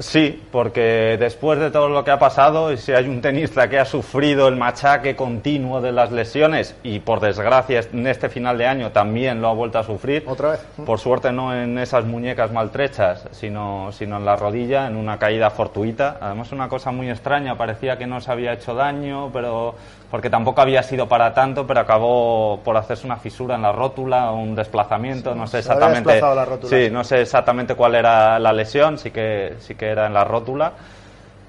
Sí, 0.00 0.42
porque 0.50 1.16
después 1.18 1.58
de 1.58 1.70
todo 1.70 1.88
lo 1.88 2.04
que 2.04 2.10
ha 2.10 2.18
pasado, 2.18 2.72
y 2.72 2.76
si 2.76 2.92
hay 2.92 3.08
un 3.08 3.20
tenista 3.20 3.68
que 3.68 3.78
ha 3.78 3.84
sufrido 3.84 4.48
el 4.48 4.56
machaque 4.56 5.16
continuo 5.16 5.80
de 5.80 5.92
las 5.92 6.12
lesiones 6.12 6.76
y 6.82 7.00
por 7.00 7.20
desgracia 7.20 7.80
en 7.92 8.06
este 8.06 8.28
final 8.28 8.58
de 8.58 8.66
año 8.66 8.92
también 8.92 9.40
lo 9.40 9.48
ha 9.48 9.52
vuelto 9.52 9.78
a 9.78 9.84
sufrir. 9.84 10.24
Otra 10.26 10.52
vez. 10.52 10.66
Por 10.84 10.98
suerte 10.98 11.32
no 11.32 11.54
en 11.54 11.78
esas 11.78 12.04
muñecas 12.04 12.52
maltrechas, 12.52 13.28
sino, 13.32 13.90
sino 13.92 14.16
en 14.16 14.24
la 14.24 14.36
rodilla, 14.36 14.86
en 14.86 14.96
una 14.96 15.18
caída 15.18 15.50
fortuita. 15.50 16.18
Además 16.20 16.52
una 16.52 16.68
cosa 16.68 16.90
muy 16.90 17.10
extraña, 17.10 17.56
parecía 17.56 17.96
que 17.96 18.06
no 18.06 18.20
se 18.20 18.32
había 18.32 18.52
hecho 18.52 18.74
daño, 18.74 19.30
pero 19.32 19.74
porque 20.10 20.30
tampoco 20.30 20.60
había 20.60 20.82
sido 20.82 21.08
para 21.08 21.34
tanto, 21.34 21.66
pero 21.66 21.80
acabó 21.80 22.60
por 22.64 22.76
hacerse 22.76 23.06
una 23.06 23.16
fisura 23.16 23.56
en 23.56 23.62
la 23.62 23.72
rótula, 23.72 24.30
un 24.30 24.54
desplazamiento, 24.54 25.34
no 25.34 25.46
sé 25.46 25.58
exactamente. 25.58 26.20
sí, 26.64 26.88
no 26.90 27.02
sé 27.02 27.22
exactamente 27.22 27.74
cuál 27.74 27.96
era 27.96 28.38
la 28.38 28.52
lesión, 28.52 28.98
sí 28.98 29.10
que 29.10 29.54
sí 29.58 29.74
que 29.74 29.85
era 29.86 30.06
en 30.06 30.14
la 30.14 30.24
rótula, 30.24 30.72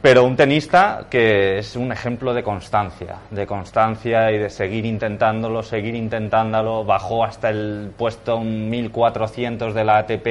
pero 0.01 0.23
un 0.23 0.35
tenista 0.35 1.05
que 1.09 1.57
es 1.57 1.75
un 1.75 1.91
ejemplo 1.91 2.33
de 2.33 2.43
constancia, 2.43 3.15
de 3.31 3.47
constancia 3.47 4.31
y 4.31 4.37
de 4.37 4.49
seguir 4.49 4.85
intentándolo, 4.85 5.63
seguir 5.63 5.95
intentándolo, 5.95 6.85
bajó 6.85 7.23
hasta 7.23 7.49
el 7.49 7.91
puesto 7.97 8.39
1400 8.39 9.73
de 9.73 9.83
la 9.83 9.97
ATP 9.97 10.27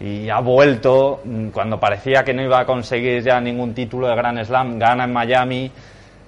y 0.00 0.28
ha 0.28 0.40
vuelto. 0.40 1.22
Cuando 1.52 1.78
parecía 1.78 2.24
que 2.24 2.34
no 2.34 2.42
iba 2.42 2.60
a 2.60 2.66
conseguir 2.66 3.22
ya 3.22 3.40
ningún 3.40 3.72
título 3.72 4.08
de 4.08 4.16
Grand 4.16 4.44
Slam, 4.44 4.78
gana 4.78 5.04
en 5.04 5.12
Miami, 5.12 5.70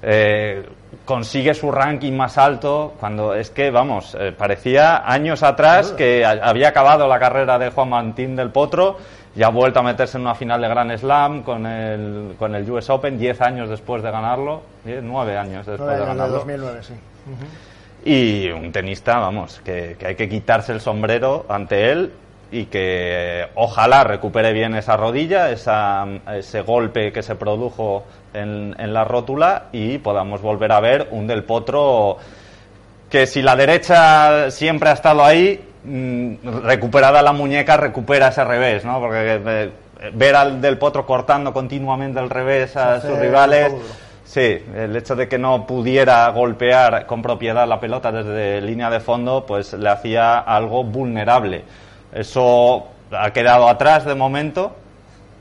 eh, 0.02 0.64
consigue 1.04 1.54
su 1.54 1.70
ranking 1.70 2.12
más 2.12 2.38
alto, 2.38 2.94
cuando 2.98 3.34
es 3.34 3.50
que, 3.50 3.70
vamos, 3.70 4.16
eh, 4.18 4.32
parecía 4.36 5.02
años 5.10 5.42
atrás 5.42 5.92
que 5.92 6.24
había 6.24 6.68
acabado 6.68 7.06
la 7.06 7.18
carrera 7.18 7.58
de 7.58 7.70
Juan 7.70 7.90
Martín 7.90 8.36
del 8.36 8.50
Potro 8.50 8.96
y 9.34 9.42
ha 9.42 9.48
vuelto 9.48 9.80
a 9.80 9.82
meterse 9.82 10.16
en 10.16 10.22
una 10.22 10.34
final 10.34 10.60
de 10.60 10.68
Grand 10.68 10.96
Slam 10.96 11.42
con 11.42 11.64
el, 11.66 12.34
con 12.38 12.54
el 12.54 12.68
US 12.70 12.90
Open, 12.90 13.18
10 13.18 13.40
años 13.42 13.68
después 13.68 14.02
de 14.02 14.10
ganarlo, 14.10 14.62
9 14.84 15.36
años 15.36 15.66
después 15.66 15.98
de 15.98 16.04
ganarlo. 16.04 16.34
2009, 16.34 16.82
sí. 16.82 16.94
Y 18.04 18.50
un 18.50 18.72
tenista, 18.72 19.18
vamos, 19.18 19.60
que, 19.64 19.96
que 19.98 20.06
hay 20.08 20.14
que 20.16 20.28
quitarse 20.28 20.72
el 20.72 20.80
sombrero 20.80 21.46
ante 21.48 21.92
él 21.92 22.12
y 22.50 22.64
que 22.66 23.46
ojalá 23.54 24.02
recupere 24.02 24.52
bien 24.52 24.74
esa 24.74 24.96
rodilla, 24.96 25.50
esa, 25.50 26.06
ese 26.34 26.62
golpe 26.62 27.12
que 27.12 27.22
se 27.22 27.36
produjo 27.36 28.04
en, 28.34 28.74
en, 28.78 28.92
la 28.92 29.04
rótula 29.04 29.66
y 29.70 29.98
podamos 29.98 30.42
volver 30.42 30.72
a 30.72 30.80
ver 30.80 31.08
un 31.12 31.28
del 31.28 31.44
potro 31.44 32.16
que 33.08 33.26
si 33.26 33.42
la 33.42 33.54
derecha 33.54 34.50
siempre 34.50 34.88
ha 34.88 34.94
estado 34.94 35.24
ahí, 35.24 35.69
recuperada 35.84 37.22
la 37.22 37.32
muñeca, 37.32 37.76
recupera 37.76 38.28
ese 38.28 38.44
revés, 38.44 38.84
¿no? 38.84 39.00
Porque 39.00 39.40
eh, 39.44 39.70
ver 40.12 40.36
al 40.36 40.60
del 40.60 40.78
potro 40.78 41.06
cortando 41.06 41.52
continuamente 41.52 42.20
el 42.20 42.30
revés 42.30 42.76
a 42.76 43.00
sus 43.00 43.18
rivales. 43.18 43.72
Sí, 44.24 44.64
el 44.76 44.94
hecho 44.94 45.16
de 45.16 45.28
que 45.28 45.38
no 45.38 45.66
pudiera 45.66 46.28
golpear 46.28 47.04
con 47.06 47.20
propiedad 47.20 47.66
la 47.66 47.80
pelota 47.80 48.12
desde 48.12 48.60
línea 48.60 48.88
de 48.88 49.00
fondo, 49.00 49.44
pues 49.44 49.72
le 49.72 49.88
hacía 49.88 50.38
algo 50.38 50.84
vulnerable. 50.84 51.64
Eso 52.12 52.86
ha 53.10 53.32
quedado 53.32 53.68
atrás 53.68 54.04
de 54.04 54.14
momento 54.14 54.76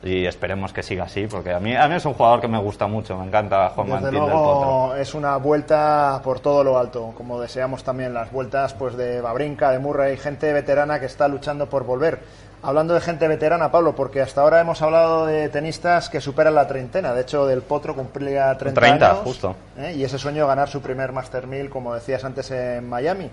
y 0.01 0.25
esperemos 0.25 0.71
que 0.71 0.81
siga 0.81 1.03
así, 1.03 1.27
porque 1.27 1.51
a 1.51 1.59
mí, 1.59 1.75
a 1.75 1.87
mí 1.87 1.95
es 1.95 2.05
un 2.05 2.13
jugador 2.13 2.39
que 2.39 2.47
me 2.47 2.57
gusta 2.57 2.87
mucho, 2.87 3.17
me 3.17 3.25
encanta 3.25 3.69
Juan 3.69 3.87
Desde 3.87 4.01
Martín 4.01 4.19
luego, 4.19 4.91
del 4.93 5.01
Es 5.01 5.13
una 5.13 5.35
vuelta 5.37 6.21
por 6.23 6.39
todo 6.39 6.63
lo 6.63 6.77
alto, 6.77 7.13
como 7.17 7.39
deseamos 7.39 7.83
también 7.83 8.13
las 8.13 8.31
vueltas 8.31 8.73
pues 8.73 8.95
de 8.95 9.19
Babrinka, 9.21 9.71
de 9.71 9.79
Murray, 9.79 10.17
gente 10.17 10.53
veterana 10.53 10.99
que 10.99 11.05
está 11.07 11.27
luchando 11.27 11.67
por 11.67 11.83
volver. 11.83 12.19
Hablando 12.61 12.93
de 12.93 12.99
gente 12.99 13.25
veterana, 13.27 13.71
Pablo, 13.71 13.95
porque 13.95 14.21
hasta 14.21 14.41
ahora 14.41 14.59
hemos 14.59 14.81
hablado 14.81 15.25
de 15.25 15.47
tenistas 15.47 16.09
que 16.09 16.19
superan 16.19 16.55
la 16.55 16.67
treintena. 16.67 17.13
De 17.13 17.21
hecho, 17.21 17.45
Del 17.45 17.61
Potro 17.61 17.95
cumplía 17.95 18.57
30, 18.57 18.81
30 18.81 19.09
años. 19.09 19.19
justo. 19.23 19.55
¿eh? 19.77 19.93
Y 19.95 20.03
ese 20.03 20.19
sueño 20.19 20.43
de 20.43 20.47
ganar 20.49 20.67
su 20.67 20.81
primer 20.81 21.13
Master 21.13 21.47
1000, 21.47 21.69
como 21.69 21.93
decías 21.93 22.25
antes, 22.25 22.51
en 22.51 22.87
Miami. 22.89 23.29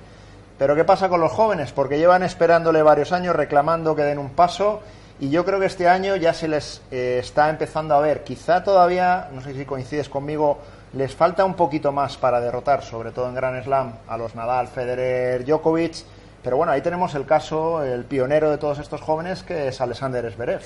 Pero 0.58 0.76
¿qué 0.76 0.84
pasa 0.84 1.08
con 1.08 1.20
los 1.20 1.32
jóvenes? 1.32 1.72
Porque 1.72 1.98
llevan 1.98 2.22
esperándole 2.22 2.82
varios 2.82 3.10
años, 3.10 3.34
reclamando 3.34 3.96
que 3.96 4.02
den 4.02 4.18
un 4.18 4.30
paso. 4.30 4.80
Y 5.18 5.30
yo 5.30 5.44
creo 5.44 5.58
que 5.58 5.66
este 5.66 5.88
año 5.88 6.16
ya 6.16 6.34
se 6.34 6.46
les 6.46 6.82
eh, 6.90 7.18
está 7.20 7.48
empezando 7.48 7.94
a 7.94 8.00
ver. 8.00 8.22
Quizá 8.22 8.62
todavía, 8.62 9.28
no 9.32 9.40
sé 9.40 9.54
si 9.54 9.64
coincides 9.64 10.10
conmigo, 10.10 10.58
les 10.92 11.14
falta 11.14 11.44
un 11.44 11.54
poquito 11.54 11.90
más 11.90 12.16
para 12.16 12.40
derrotar, 12.40 12.82
sobre 12.82 13.12
todo 13.12 13.28
en 13.28 13.34
Grand 13.34 13.62
Slam, 13.64 13.92
a 14.08 14.18
los 14.18 14.34
Nadal, 14.34 14.68
Federer, 14.68 15.44
Djokovic. 15.44 16.04
Pero 16.42 16.58
bueno, 16.58 16.72
ahí 16.72 16.82
tenemos 16.82 17.14
el 17.14 17.24
caso, 17.24 17.82
el 17.82 18.04
pionero 18.04 18.50
de 18.50 18.58
todos 18.58 18.78
estos 18.78 19.00
jóvenes, 19.00 19.42
que 19.42 19.68
es 19.68 19.80
Alexander 19.80 20.30
Zverev. 20.30 20.60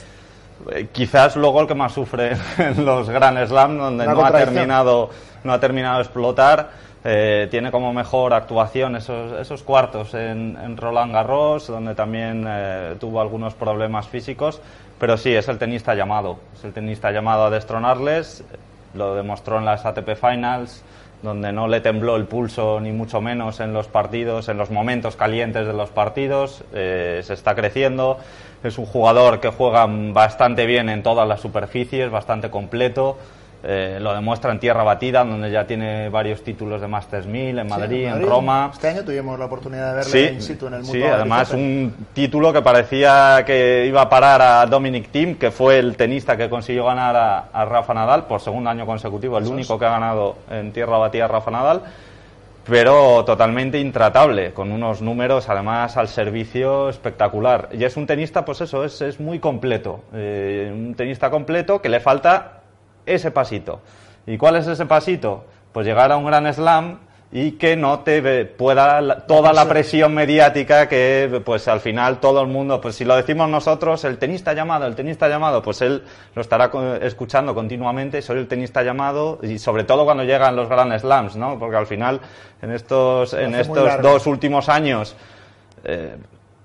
Eh, 0.72 0.88
quizás 0.92 1.36
luego 1.36 1.60
el 1.60 1.66
que 1.66 1.74
más 1.74 1.92
sufre 1.92 2.36
en 2.58 2.84
los 2.84 3.08
Grand 3.08 3.46
Slam, 3.46 3.78
donde 3.78 4.04
no 4.04 4.24
ha, 4.24 4.32
terminado, 4.32 5.10
no 5.44 5.52
ha 5.52 5.60
terminado 5.60 5.96
de 5.98 6.02
explotar. 6.02 6.70
Eh, 7.02 7.48
tiene 7.50 7.70
como 7.70 7.94
mejor 7.94 8.34
actuación 8.34 8.94
esos, 8.94 9.40
esos 9.40 9.62
cuartos 9.62 10.12
en, 10.12 10.76
Roland 10.76 11.12
Garros, 11.12 11.66
donde 11.66 11.94
también 11.94 12.44
eh, 12.46 12.96
tuvo 13.00 13.22
algunos 13.22 13.54
problemas 13.54 14.06
físicos, 14.06 14.60
pero 14.98 15.16
sí, 15.16 15.34
es 15.34 15.48
el 15.48 15.56
tenista 15.56 15.94
llamado, 15.94 16.38
es 16.54 16.64
el 16.64 16.74
tenista 16.74 17.10
llamado 17.10 17.46
a 17.46 17.50
destronarles, 17.50 18.44
lo 18.92 19.14
demostró 19.14 19.58
en 19.58 19.64
las 19.64 19.86
ATP 19.86 20.14
Finals, 20.14 20.84
donde 21.22 21.52
no 21.52 21.68
le 21.68 21.80
tembló 21.80 22.16
el 22.16 22.24
pulso 22.24 22.80
ni 22.80 22.92
mucho 22.92 23.20
menos 23.22 23.60
en 23.60 23.72
los 23.72 23.88
partidos, 23.88 24.48
en 24.48 24.58
los 24.58 24.70
momentos 24.70 25.16
calientes 25.16 25.66
de 25.66 25.72
los 25.72 25.90
partidos, 25.90 26.64
eh, 26.74 27.20
se 27.22 27.32
está 27.32 27.54
creciendo, 27.54 28.18
es 28.62 28.76
un 28.76 28.84
jugador 28.86 29.40
que 29.40 29.48
juega 29.48 29.86
bastante 29.88 30.66
bien 30.66 30.90
en 30.90 31.02
todas 31.02 31.26
las 31.26 31.40
superficies, 31.40 32.10
bastante 32.10 32.50
completo, 32.50 33.16
eh, 33.62 33.98
lo 34.00 34.14
demuestra 34.14 34.52
en 34.52 34.58
tierra 34.58 34.82
batida, 34.82 35.24
donde 35.24 35.50
ya 35.50 35.66
tiene 35.66 36.08
varios 36.08 36.42
títulos 36.42 36.80
de 36.80 36.88
Masters 36.88 37.26
1000, 37.26 37.58
en 37.58 37.68
Madrid, 37.68 37.96
sí, 37.96 38.04
en, 38.04 38.10
Madrid, 38.10 38.24
en 38.24 38.30
Roma. 38.30 38.70
Este 38.72 38.88
año 38.88 39.04
tuvimos 39.04 39.38
la 39.38 39.44
oportunidad 39.44 39.90
de 39.90 39.94
verle 39.96 40.10
sí, 40.10 40.34
in 40.34 40.42
situ 40.42 40.66
en 40.66 40.74
el 40.74 40.80
mundo. 40.80 40.92
Sí, 40.92 41.02
además 41.02 41.52
un 41.52 41.94
título 42.12 42.52
que 42.52 42.62
parecía 42.62 43.42
que 43.44 43.84
iba 43.86 44.02
a 44.02 44.08
parar 44.08 44.40
a 44.40 44.66
Dominic 44.66 45.10
Thiem, 45.10 45.34
que 45.36 45.50
fue 45.50 45.78
el 45.78 45.96
tenista 45.96 46.36
que 46.36 46.48
consiguió 46.48 46.86
ganar 46.86 47.16
a, 47.16 47.38
a 47.52 47.64
Rafa 47.64 47.92
Nadal 47.92 48.24
por 48.26 48.40
segundo 48.40 48.70
año 48.70 48.86
consecutivo, 48.86 49.36
el 49.38 49.44
Eso 49.44 49.52
único 49.52 49.74
es. 49.74 49.80
que 49.80 49.86
ha 49.86 49.90
ganado 49.90 50.36
en 50.50 50.72
tierra 50.72 50.96
batida 50.98 51.26
a 51.26 51.28
Rafa 51.28 51.50
Nadal 51.50 51.82
pero 52.64 53.24
totalmente 53.24 53.80
intratable, 53.80 54.52
con 54.52 54.70
unos 54.70 55.02
números 55.02 55.48
además 55.48 55.96
al 55.96 56.08
servicio 56.08 56.88
espectacular. 56.88 57.68
Y 57.72 57.82
es 57.84 57.96
un 57.96 58.06
tenista, 58.06 58.44
pues 58.44 58.60
eso, 58.60 58.84
es, 58.84 59.00
es 59.02 59.18
muy 59.18 59.40
completo. 59.40 60.04
Eh, 60.14 60.70
un 60.72 60.94
tenista 60.94 61.30
completo 61.30 61.82
que 61.82 61.88
le 61.88 61.98
falta 62.00 62.59
ese 63.14 63.30
pasito. 63.30 63.80
¿Y 64.26 64.36
cuál 64.38 64.56
es 64.56 64.66
ese 64.66 64.86
pasito? 64.86 65.44
Pues 65.72 65.86
llegar 65.86 66.12
a 66.12 66.16
un 66.16 66.24
gran 66.24 66.52
slam 66.52 66.98
y 67.32 67.52
que 67.52 67.76
no 67.76 68.00
te 68.00 68.44
pueda 68.44 69.20
toda 69.26 69.52
la 69.52 69.68
presión 69.68 70.12
mediática 70.14 70.88
que 70.88 71.40
pues 71.44 71.68
al 71.68 71.78
final 71.78 72.18
todo 72.18 72.40
el 72.40 72.48
mundo 72.48 72.80
pues 72.80 72.96
si 72.96 73.04
lo 73.04 73.14
decimos 73.14 73.48
nosotros 73.48 74.02
el 74.04 74.18
tenista 74.18 74.52
llamado 74.52 74.86
el 74.86 74.96
tenista 74.96 75.28
llamado 75.28 75.62
pues 75.62 75.80
él 75.80 76.02
lo 76.34 76.42
estará 76.42 76.72
escuchando 77.02 77.54
continuamente 77.54 78.20
soy 78.20 78.38
el 78.38 78.48
tenista 78.48 78.82
llamado 78.82 79.38
y 79.42 79.60
sobre 79.60 79.84
todo 79.84 80.04
cuando 80.04 80.24
llegan 80.24 80.56
los 80.56 80.68
Grand 80.68 80.98
Slams 80.98 81.36
no 81.36 81.56
porque 81.56 81.76
al 81.76 81.86
final 81.86 82.20
en 82.62 82.72
estos 82.72 83.32
en 83.34 83.54
estos 83.54 84.02
dos 84.02 84.26
últimos 84.26 84.68
años 84.68 85.14
eh, 85.84 86.16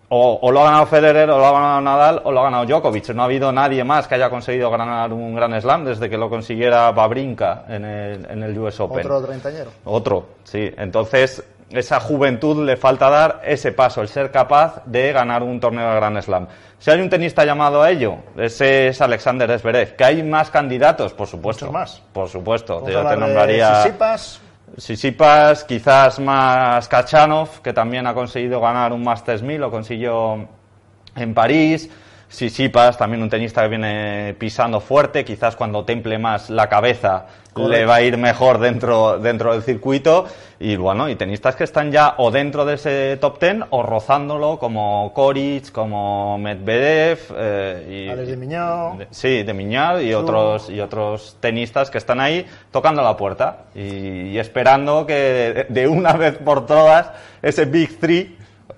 o, 0.09 0.39
o 0.41 0.51
lo 0.51 0.61
ha 0.61 0.65
ganado 0.65 0.85
Federer, 0.85 1.29
o 1.29 1.37
lo 1.37 1.45
ha 1.45 1.51
ganado 1.51 1.81
Nadal, 1.81 2.21
o 2.23 2.31
lo 2.31 2.39
ha 2.39 2.43
ganado 2.43 2.65
Djokovic. 2.65 3.09
No 3.09 3.23
ha 3.23 3.25
habido 3.25 3.51
nadie 3.51 3.83
más 3.83 4.07
que 4.07 4.15
haya 4.15 4.29
conseguido 4.29 4.69
ganar 4.69 5.11
un 5.11 5.35
Gran 5.35 5.59
Slam 5.59 5.85
desde 5.85 6.09
que 6.09 6.17
lo 6.17 6.29
consiguiera 6.29 6.91
Babrinka 6.91 7.65
en 7.67 7.85
el, 7.85 8.25
en 8.29 8.43
el 8.43 8.57
US 8.57 8.79
Open. 8.79 9.05
Otro 9.05 9.21
treintañero. 9.23 9.71
Otro, 9.83 10.25
sí. 10.43 10.71
Entonces, 10.77 11.43
esa 11.71 11.99
juventud 11.99 12.63
le 12.63 12.77
falta 12.77 13.09
dar 13.09 13.41
ese 13.43 13.71
paso, 13.71 14.01
el 14.01 14.07
ser 14.07 14.31
capaz 14.31 14.83
de 14.85 15.11
ganar 15.11 15.41
un 15.43 15.59
torneo 15.59 15.89
de 15.89 15.95
Grand 15.95 16.21
Slam. 16.21 16.47
Si 16.77 16.91
hay 16.91 17.01
un 17.01 17.09
tenista 17.09 17.43
llamado 17.43 17.81
a 17.81 17.89
ello, 17.89 18.17
ese 18.37 18.89
es 18.89 19.01
Alexander 19.01 19.59
Zverev. 19.59 19.95
¿Que 19.95 20.03
hay 20.03 20.23
más 20.23 20.51
candidatos? 20.51 21.13
Por 21.13 21.27
supuesto. 21.27 21.65
Muchos 21.65 21.73
más. 21.73 22.03
Por 22.13 22.29
supuesto. 22.29 22.87
Yo 22.87 23.07
te 23.07 23.17
nombraría... 23.17 23.83
Sisipas, 24.77 25.63
quizás 25.63 26.19
más 26.19 26.87
Kachanov, 26.87 27.61
que 27.61 27.71
también 27.71 28.07
ha 28.07 28.13
conseguido 28.13 28.59
ganar 28.59 28.91
un 28.91 29.03
Masters 29.03 29.41
1000, 29.41 29.61
lo 29.61 29.71
consiguió 29.71 30.47
en 31.15 31.33
París. 31.33 31.89
Sisipas, 32.35 32.97
también 32.97 33.21
un 33.23 33.29
tenista 33.29 33.61
que 33.63 33.69
viene 33.69 34.35
pisando 34.37 34.79
fuerte, 34.79 35.23
quizás 35.23 35.55
cuando 35.55 35.83
temple 35.85 36.17
más 36.19 36.49
la 36.49 36.67
cabeza 36.67 37.25
le 37.69 37.85
va 37.85 37.95
a 37.95 38.01
ir 38.01 38.17
mejor 38.17 38.59
dentro, 38.59 39.17
dentro 39.17 39.53
del 39.53 39.63
circuito. 39.63 40.25
Y 40.59 40.75
bueno, 40.75 41.07
y 41.09 41.15
tenistas 41.15 41.55
que 41.55 41.63
están 41.63 41.89
ya 41.91 42.15
o 42.17 42.29
dentro 42.31 42.65
de 42.65 42.73
ese 42.75 43.17
top 43.17 43.39
10 43.39 43.55
o 43.69 43.81
rozándolo, 43.83 44.57
como 44.59 45.11
Koric, 45.13 45.71
como 45.71 46.37
Medvedev. 46.37 47.19
eh, 47.37 48.05
y, 48.07 48.09
Alex 48.09 48.27
de 48.29 48.37
Miñao. 48.37 48.97
de- 48.97 49.07
Sí, 49.11 49.43
de 49.43 49.53
Miñal 49.53 50.01
y 50.01 50.13
otros, 50.13 50.69
y 50.69 50.79
otros 50.81 51.37
tenistas 51.39 51.89
que 51.89 51.97
están 51.97 52.19
ahí 52.19 52.45
tocando 52.71 53.01
la 53.01 53.15
puerta 53.15 53.65
y, 53.73 54.31
y 54.31 54.37
esperando 54.39 55.05
que 55.05 55.13
de, 55.13 55.65
de 55.69 55.87
una 55.87 56.13
vez 56.13 56.37
por 56.37 56.65
todas 56.65 57.11
ese 57.41 57.65
Big 57.65 57.99
Three 57.99 58.34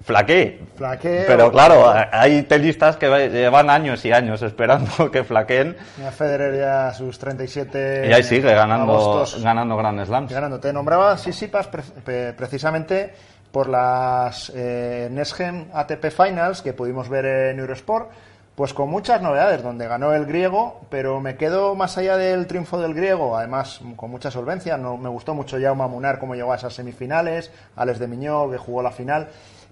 flaquee. 0.07 0.59
Flaquee 0.75 1.25
Pero 1.27 1.51
claro, 1.51 1.93
hay 2.11 2.41
tenistas 2.43 2.97
que 2.97 3.07
va- 3.07 3.19
llevan 3.27 3.69
años 3.69 4.03
y 4.05 4.11
años 4.11 4.41
esperando 4.41 5.11
que 5.11 5.23
flaqueen 5.23 5.75
Mira, 5.97 6.11
Federer 6.11 6.57
ya 6.57 6.93
sus 6.93 7.19
37 7.19 8.07
y 8.09 8.13
ahí 8.13 8.23
sigue 8.23 8.53
ganando, 8.53 8.93
agostos. 8.93 9.43
ganando 9.43 9.77
Grand 9.77 10.03
Slams. 10.05 10.31
ganando. 10.33 10.59
Te 10.59 10.73
nombraba 10.73 11.17
Sisipas 11.17 11.67
pre- 11.67 12.33
precisamente 12.33 13.13
por 13.51 13.69
las 13.69 14.51
eh, 14.55 15.09
Nesgen 15.11 15.69
ATP 15.73 16.05
Finals 16.09 16.61
que 16.61 16.73
pudimos 16.73 17.09
ver 17.09 17.25
en 17.25 17.59
Eurosport, 17.59 18.09
pues 18.55 18.73
con 18.73 18.89
muchas 18.89 19.21
novedades, 19.21 19.61
donde 19.61 19.87
ganó 19.87 20.13
el 20.13 20.25
griego, 20.25 20.81
pero 20.89 21.21
me 21.21 21.35
quedo 21.35 21.75
más 21.75 21.97
allá 21.97 22.17
del 22.17 22.47
triunfo 22.47 22.79
del 22.79 22.93
griego, 22.95 23.37
además 23.37 23.79
con 23.95 24.09
mucha 24.09 24.31
solvencia. 24.31 24.77
No, 24.77 24.97
me 24.97 25.09
gustó 25.09 25.33
mucho 25.35 25.57
Jaume 25.61 25.87
Munar 25.87 26.17
cómo 26.19 26.33
llegó 26.33 26.53
a 26.53 26.55
esas 26.55 26.73
semifinales, 26.73 27.51
Alex 27.75 27.99
de 27.99 28.07
Miñó 28.07 28.49
que 28.49 28.57
jugó 28.57 28.81
la 28.81 28.91
final. 28.91 29.27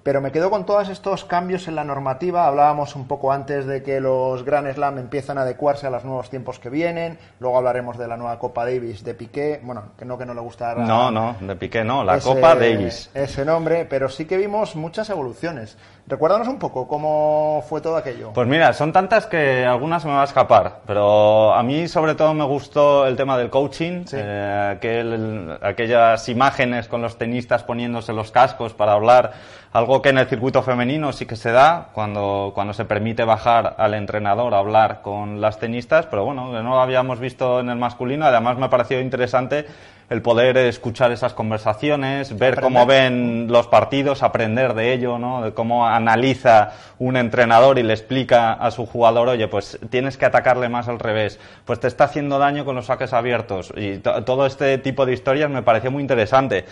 Pero 0.05 0.21
me 0.21 0.31
quedo 0.31 0.51
con 0.51 0.67
todos 0.67 0.87
estos 0.89 1.25
cambios 1.25 1.67
en 1.67 1.73
la 1.73 1.83
normativa. 1.83 2.45
Hablábamos 2.45 2.95
un 2.95 3.07
poco 3.07 3.31
antes 3.31 3.65
de 3.65 3.81
que 3.81 3.99
los 3.99 4.45
Grand 4.45 4.71
Slam 4.71 4.99
empiezan 4.99 5.39
a 5.39 5.41
adecuarse 5.41 5.87
a 5.87 5.89
los 5.89 6.05
nuevos 6.05 6.29
tiempos 6.29 6.59
que 6.59 6.69
vienen. 6.69 7.17
Luego 7.39 7.57
hablaremos 7.57 7.97
de 7.97 8.07
la 8.07 8.15
nueva 8.15 8.37
Copa 8.37 8.65
Davis 8.65 9.03
de 9.03 9.15
Piqué. 9.15 9.59
Bueno, 9.63 9.93
que 9.97 10.05
no 10.05 10.15
que 10.15 10.27
no 10.27 10.35
le 10.35 10.41
gusta. 10.41 10.75
No, 10.75 11.09
no, 11.09 11.35
de 11.41 11.55
Piqué 11.55 11.83
no, 11.83 12.03
la 12.03 12.19
Copa 12.19 12.53
Davis. 12.53 13.09
Ese 13.15 13.43
nombre, 13.43 13.85
pero 13.85 14.07
sí 14.07 14.25
que 14.25 14.37
vimos 14.37 14.75
muchas 14.75 15.09
evoluciones. 15.09 15.75
Recuérdanos 16.07 16.47
un 16.47 16.59
poco 16.59 16.87
cómo 16.87 17.63
fue 17.67 17.81
todo 17.81 17.97
aquello. 17.97 18.31
Pues 18.31 18.47
mira, 18.47 18.73
son 18.73 18.93
tantas 18.93 19.25
que 19.25 19.65
algunas 19.65 20.05
me 20.05 20.11
va 20.11 20.21
a 20.21 20.25
escapar, 20.25 20.81
pero 20.85 21.51
a 21.51 21.63
mí 21.63 21.87
sobre 21.87 22.13
todo 22.13 22.35
me 22.35 22.43
gustó 22.43 23.07
el 23.07 23.15
tema 23.15 23.39
del 23.39 23.49
coaching, 23.49 24.05
eh, 24.13 25.57
aquellas 25.61 26.29
imágenes 26.29 26.87
con 26.87 27.01
los 27.01 27.17
tenistas 27.17 27.63
poniéndose 27.63 28.13
los 28.13 28.29
cascos 28.29 28.75
para 28.75 28.91
hablar 28.91 29.33
algo 29.73 30.03
que 30.03 30.09
en 30.09 30.19
el 30.19 30.27
circuito 30.27 30.61
femenino 30.61 31.11
sí 31.11 31.25
que 31.25 31.35
se 31.35 31.51
da 31.51 31.89
cuando, 31.91 32.51
cuando 32.53 32.73
se 32.73 32.85
permite 32.85 33.25
bajar 33.25 33.75
al 33.79 33.95
entrenador 33.95 34.53
a 34.53 34.59
hablar 34.59 35.01
con 35.01 35.41
las 35.41 35.57
tenistas, 35.57 36.05
pero 36.05 36.23
bueno, 36.23 36.51
no 36.51 36.69
lo 36.69 36.79
habíamos 36.79 37.19
visto 37.19 37.59
en 37.59 37.69
el 37.69 37.77
masculino. 37.77 38.25
Además, 38.25 38.57
me 38.57 38.67
ha 38.67 38.69
parecido 38.69 39.01
interesante 39.01 39.65
el 40.09 40.21
poder 40.21 40.57
escuchar 40.57 41.11
esas 41.11 41.33
conversaciones, 41.33 42.37
ver 42.37 42.59
cómo 42.61 42.85
ven 42.85 43.47
los 43.49 43.67
partidos, 43.67 44.21
aprender 44.21 44.73
de 44.75 44.93
ello, 44.93 45.17
¿no? 45.17 45.43
De 45.43 45.53
cómo 45.53 45.87
analiza 45.87 46.73
un 46.99 47.17
entrenador 47.17 47.79
y 47.79 47.83
le 47.83 47.93
explica 47.93 48.53
a 48.53 48.69
su 48.71 48.85
jugador, 48.85 49.29
oye, 49.29 49.47
pues 49.47 49.79
tienes 49.89 50.17
que 50.17 50.25
atacarle 50.25 50.69
más 50.69 50.87
al 50.87 50.99
revés, 50.99 51.39
pues 51.65 51.79
te 51.79 51.87
está 51.87 52.03
haciendo 52.03 52.37
daño 52.37 52.65
con 52.65 52.75
los 52.75 52.85
saques 52.85 53.13
abiertos. 53.13 53.73
Y 53.75 53.97
todo 53.97 54.45
este 54.45 54.77
tipo 54.77 55.05
de 55.05 55.13
historias 55.13 55.49
me 55.49 55.63
pareció 55.63 55.89
muy 55.89 56.01
interesante. 56.01 56.65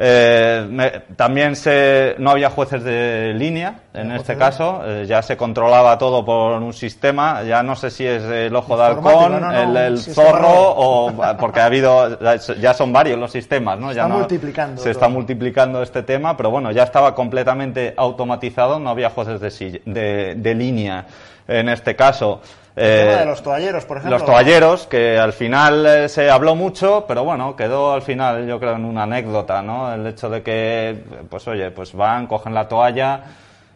Eh, 0.00 1.02
también 1.16 1.56
se, 1.56 2.14
no 2.18 2.30
había 2.30 2.50
jueces 2.50 2.84
de 2.84 3.34
línea 3.34 3.80
en 3.92 4.12
este 4.12 4.36
caso, 4.36 4.80
eh, 4.84 5.06
ya 5.08 5.22
se 5.22 5.36
controlaba 5.36 5.98
todo 5.98 6.24
por 6.24 6.62
un 6.62 6.72
sistema, 6.72 7.42
ya 7.42 7.64
no 7.64 7.74
sé 7.74 7.90
si 7.90 8.06
es 8.06 8.22
el 8.22 8.54
ojo 8.54 8.76
de 8.76 8.84
halcón, 8.84 9.42
el, 9.76 9.98
zorro 9.98 10.48
o 10.52 11.12
porque 11.36 11.58
ha 11.58 11.64
habido, 11.64 12.16
ya 12.60 12.74
son 12.74 12.92
varios 12.92 13.18
los 13.18 13.32
sistemas, 13.32 13.76
¿no? 13.80 13.92
Ya 13.92 14.04
está 14.04 14.14
multiplicando. 14.14 14.80
Se 14.80 14.92
está 14.92 15.08
multiplicando 15.08 15.82
este 15.82 16.04
tema, 16.04 16.36
pero 16.36 16.52
bueno, 16.52 16.70
ya 16.70 16.84
estaba 16.84 17.12
completamente 17.16 17.94
automatizado, 17.96 18.78
no 18.78 18.90
había 18.90 19.10
jueces 19.10 19.40
de, 19.40 19.82
de, 19.84 20.34
de 20.36 20.54
línea 20.54 21.06
en 21.48 21.68
este 21.70 21.96
caso. 21.96 22.40
Eh, 22.78 23.16
de 23.18 23.24
los 23.26 23.42
toalleros, 23.42 23.84
por 23.84 23.96
ejemplo. 23.96 24.18
Los 24.18 24.26
toalleros, 24.26 24.86
que 24.86 25.18
al 25.18 25.32
final 25.32 25.86
eh, 25.86 26.08
se 26.08 26.30
habló 26.30 26.54
mucho, 26.54 27.04
pero 27.08 27.24
bueno, 27.24 27.56
quedó 27.56 27.92
al 27.92 28.02
final, 28.02 28.46
yo 28.46 28.60
creo, 28.60 28.76
en 28.76 28.84
una 28.84 29.02
anécdota, 29.02 29.62
¿no? 29.62 29.92
El 29.92 30.06
hecho 30.06 30.30
de 30.30 30.42
que, 30.42 31.02
pues 31.28 31.46
oye, 31.48 31.70
pues 31.70 31.92
van, 31.94 32.26
cogen 32.26 32.54
la 32.54 32.68
toalla, 32.68 33.22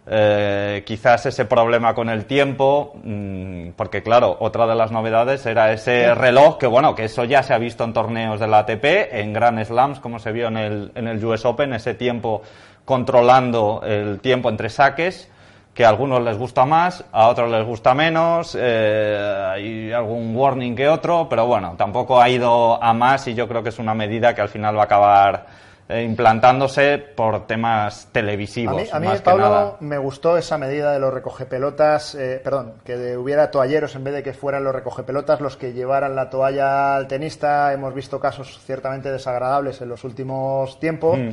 eh, 0.06 0.82
quizás 0.86 1.26
ese 1.26 1.44
problema 1.44 1.94
con 1.94 2.08
el 2.08 2.26
tiempo, 2.26 2.94
mm, 3.02 3.70
porque 3.76 4.02
claro, 4.02 4.36
otra 4.40 4.66
de 4.66 4.74
las 4.74 4.90
novedades 4.90 5.46
era 5.46 5.72
ese 5.72 6.14
reloj, 6.14 6.58
que 6.58 6.66
bueno, 6.66 6.94
que 6.94 7.04
eso 7.04 7.24
ya 7.24 7.42
se 7.42 7.54
ha 7.54 7.58
visto 7.58 7.84
en 7.84 7.92
torneos 7.92 8.40
de 8.40 8.46
la 8.46 8.58
ATP, 8.58 8.84
en 9.12 9.32
Grand 9.32 9.64
Slams, 9.64 10.00
como 10.00 10.18
se 10.18 10.32
vio 10.32 10.48
en 10.48 10.56
el, 10.56 10.92
en 10.94 11.08
el 11.08 11.24
US 11.24 11.44
Open, 11.44 11.72
ese 11.72 11.94
tiempo 11.94 12.42
controlando 12.84 13.82
el 13.84 14.20
tiempo 14.20 14.48
entre 14.48 14.68
saques 14.68 15.30
que 15.74 15.84
a 15.84 15.88
algunos 15.88 16.22
les 16.22 16.36
gusta 16.36 16.66
más, 16.66 17.04
a 17.12 17.28
otros 17.28 17.50
les 17.50 17.64
gusta 17.64 17.94
menos, 17.94 18.56
eh, 18.60 19.48
hay 19.50 19.92
algún 19.92 20.36
warning 20.36 20.76
que 20.76 20.88
otro, 20.88 21.28
pero 21.28 21.46
bueno, 21.46 21.74
tampoco 21.78 22.20
ha 22.20 22.28
ido 22.28 22.82
a 22.82 22.92
más 22.92 23.26
y 23.28 23.34
yo 23.34 23.48
creo 23.48 23.62
que 23.62 23.70
es 23.70 23.78
una 23.78 23.94
medida 23.94 24.34
que 24.34 24.42
al 24.42 24.50
final 24.50 24.76
va 24.76 24.82
a 24.82 24.84
acabar 24.84 25.46
eh, 25.88 26.02
implantándose 26.02 26.98
por 26.98 27.46
temas 27.46 28.08
televisivos. 28.12 28.92
A 28.92 29.00
mí, 29.00 29.08
Pablo, 29.24 29.78
me 29.80 29.96
gustó 29.96 30.36
esa 30.36 30.58
medida 30.58 30.92
de 30.92 30.98
los 30.98 31.12
recogepelotas, 31.12 32.16
eh, 32.16 32.40
perdón, 32.44 32.74
que 32.84 33.16
hubiera 33.16 33.50
toalleros 33.50 33.94
en 33.96 34.04
vez 34.04 34.12
de 34.12 34.22
que 34.22 34.34
fueran 34.34 34.64
los 34.64 34.74
recogepelotas 34.74 35.40
los 35.40 35.56
que 35.56 35.72
llevaran 35.72 36.14
la 36.14 36.28
toalla 36.28 36.96
al 36.96 37.08
tenista. 37.08 37.72
Hemos 37.72 37.94
visto 37.94 38.20
casos 38.20 38.60
ciertamente 38.64 39.10
desagradables 39.10 39.80
en 39.80 39.88
los 39.88 40.04
últimos 40.04 40.78
tiempos. 40.78 41.18
Mm 41.18 41.30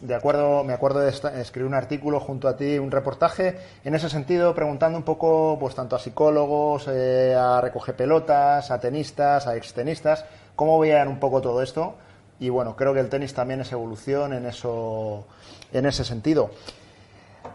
de 0.00 0.14
acuerdo, 0.14 0.64
me 0.64 0.72
acuerdo 0.72 1.00
de 1.00 1.10
escribir 1.10 1.66
un 1.66 1.74
artículo 1.74 2.20
junto 2.20 2.48
a 2.48 2.56
ti, 2.56 2.78
un 2.78 2.90
reportaje, 2.90 3.58
en 3.84 3.94
ese 3.94 4.08
sentido, 4.08 4.54
preguntando 4.54 4.96
un 4.96 5.04
poco, 5.04 5.58
pues 5.60 5.74
tanto 5.74 5.96
a 5.96 5.98
psicólogos, 5.98 6.88
eh, 6.88 7.34
a 7.34 7.60
recoge 7.60 7.92
pelotas, 7.92 8.70
a 8.70 8.80
tenistas, 8.80 9.46
a 9.46 9.56
extenistas, 9.56 10.24
cómo 10.56 10.78
veían 10.78 11.08
un 11.08 11.18
poco 11.18 11.40
todo 11.40 11.62
esto. 11.62 11.94
Y 12.38 12.48
bueno, 12.48 12.74
creo 12.74 12.94
que 12.94 13.00
el 13.00 13.10
tenis 13.10 13.34
también 13.34 13.60
es 13.60 13.70
evolución 13.72 14.32
en 14.32 14.46
eso, 14.46 15.26
en 15.72 15.84
ese 15.84 16.04
sentido. 16.04 16.50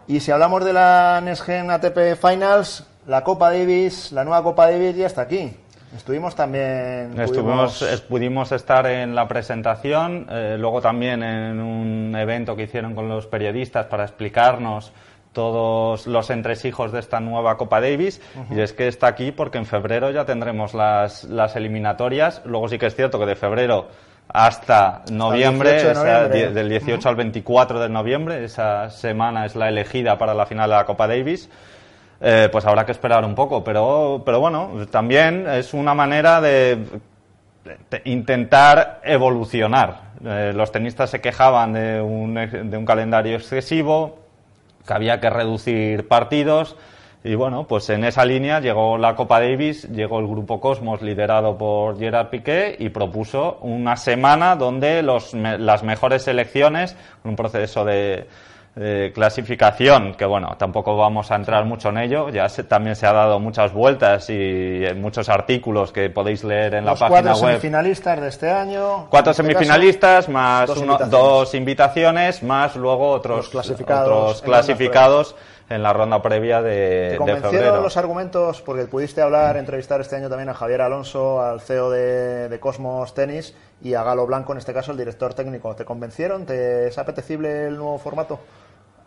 Y 0.06 0.20
si 0.20 0.30
hablamos 0.30 0.64
de 0.64 0.72
la 0.72 1.20
Nesgen 1.24 1.70
ATP 1.70 2.16
Finals, 2.16 2.84
la 3.06 3.24
Copa 3.24 3.50
Davis, 3.50 4.12
la 4.12 4.24
nueva 4.24 4.44
Copa 4.44 4.70
Davis 4.70 4.94
ya 4.94 5.06
está 5.06 5.22
aquí. 5.22 5.56
Estuvimos 5.94 6.34
también. 6.34 7.18
Estuvimos, 7.18 7.84
pudimos... 8.08 8.52
estar 8.52 8.86
en 8.86 9.14
la 9.14 9.28
presentación, 9.28 10.26
eh, 10.30 10.56
luego 10.58 10.80
también 10.80 11.22
en 11.22 11.60
un 11.60 12.14
evento 12.16 12.56
que 12.56 12.64
hicieron 12.64 12.94
con 12.94 13.08
los 13.08 13.26
periodistas 13.26 13.86
para 13.86 14.04
explicarnos 14.04 14.92
todos 15.32 16.06
los 16.06 16.30
entresijos 16.30 16.92
de 16.92 17.00
esta 17.00 17.20
nueva 17.20 17.58
Copa 17.58 17.78
Davis 17.78 18.22
y 18.50 18.58
es 18.58 18.72
que 18.72 18.88
está 18.88 19.08
aquí 19.08 19.32
porque 19.32 19.58
en 19.58 19.66
febrero 19.66 20.10
ya 20.10 20.24
tendremos 20.24 20.72
las, 20.72 21.24
las 21.24 21.56
eliminatorias. 21.56 22.40
Luego 22.46 22.68
sí 22.68 22.78
que 22.78 22.86
es 22.86 22.96
cierto 22.96 23.18
que 23.18 23.26
de 23.26 23.36
febrero 23.36 23.88
hasta 24.28 25.02
noviembre, 25.12 25.82
del 26.52 26.68
18 26.68 27.08
al 27.08 27.16
24 27.16 27.80
de 27.80 27.88
noviembre, 27.88 28.44
esa 28.44 28.90
semana 28.90 29.46
es 29.46 29.54
la 29.54 29.68
elegida 29.68 30.18
para 30.18 30.34
la 30.34 30.46
final 30.46 30.70
de 30.70 30.76
la 30.76 30.84
Copa 30.84 31.06
Davis. 31.06 31.50
Eh, 32.20 32.48
pues 32.50 32.64
habrá 32.64 32.86
que 32.86 32.92
esperar 32.92 33.24
un 33.24 33.34
poco. 33.34 33.62
Pero, 33.62 34.22
pero 34.24 34.40
bueno, 34.40 34.70
también 34.90 35.46
es 35.48 35.74
una 35.74 35.94
manera 35.94 36.40
de, 36.40 36.78
intentar 38.04 39.00
evolucionar. 39.04 40.06
Eh, 40.24 40.52
los 40.54 40.72
tenistas 40.72 41.10
se 41.10 41.20
quejaban 41.20 41.72
de 41.72 42.00
un, 42.00 42.34
de 42.34 42.76
un 42.76 42.84
calendario 42.84 43.36
excesivo, 43.36 44.18
que 44.86 44.94
había 44.94 45.20
que 45.20 45.30
reducir 45.30 46.08
partidos. 46.08 46.76
Y 47.24 47.34
bueno, 47.34 47.66
pues 47.66 47.90
en 47.90 48.04
esa 48.04 48.24
línea 48.24 48.60
llegó 48.60 48.98
la 48.98 49.16
Copa 49.16 49.40
Davis, 49.40 49.90
llegó 49.90 50.20
el 50.20 50.28
Grupo 50.28 50.60
Cosmos 50.60 51.02
liderado 51.02 51.58
por 51.58 51.98
Gerard 51.98 52.28
Piqué 52.28 52.76
y 52.78 52.90
propuso 52.90 53.58
una 53.62 53.96
semana 53.96 54.54
donde 54.54 55.02
los, 55.02 55.34
las 55.34 55.82
mejores 55.82 56.22
selecciones, 56.22 56.96
un 57.24 57.34
proceso 57.34 57.84
de, 57.84 58.28
clasificación, 59.14 60.14
que 60.16 60.26
bueno, 60.26 60.54
tampoco 60.58 60.98
vamos 60.98 61.30
a 61.30 61.36
entrar 61.36 61.64
mucho 61.64 61.88
en 61.88 61.96
ello, 61.96 62.28
ya 62.28 62.46
también 62.68 62.94
se 62.94 63.06
ha 63.06 63.12
dado 63.12 63.40
muchas 63.40 63.72
vueltas 63.72 64.28
y 64.28 64.82
muchos 64.94 65.30
artículos 65.30 65.92
que 65.92 66.10
podéis 66.10 66.44
leer 66.44 66.74
en 66.74 66.84
la 66.84 66.94
página 66.94 67.08
web. 67.08 67.22
Cuatro 67.22 67.48
semifinalistas 67.48 68.20
de 68.20 68.28
este 68.28 68.50
año. 68.50 69.06
Cuatro 69.08 69.30
este 69.30 69.42
semifinalistas, 69.42 70.28
más 70.28 70.68
dos, 71.08 71.54
invitaciones. 71.54 72.42
más 72.42 72.76
luego 72.76 73.08
otros 73.12 73.48
clasificados, 73.48 74.42
clasificados 74.42 75.34
en 75.70 75.82
la 75.82 75.94
ronda 75.94 76.20
previa 76.20 76.60
de, 76.60 77.08
¿Te 77.12 77.16
convencieron 77.16 77.82
los 77.82 77.96
argumentos? 77.96 78.60
Porque 78.60 78.84
pudiste 78.84 79.22
hablar, 79.22 79.56
entrevistar 79.56 80.02
este 80.02 80.16
año 80.16 80.28
también 80.28 80.50
a 80.50 80.54
Javier 80.54 80.82
Alonso, 80.82 81.40
al 81.40 81.62
CEO 81.62 81.90
de, 81.90 82.50
de 82.50 82.60
Cosmos 82.60 83.14
Tenis 83.14 83.54
y 83.82 83.94
a 83.94 84.02
Galo 84.02 84.26
Blanco, 84.26 84.52
en 84.52 84.58
este 84.58 84.74
caso 84.74 84.92
el 84.92 84.98
director 84.98 85.32
técnico. 85.32 85.74
¿Te 85.74 85.86
convencieron? 85.86 86.44
¿Te 86.44 86.88
es 86.88 86.98
apetecible 86.98 87.68
el 87.68 87.76
nuevo 87.76 87.98
formato? 87.98 88.38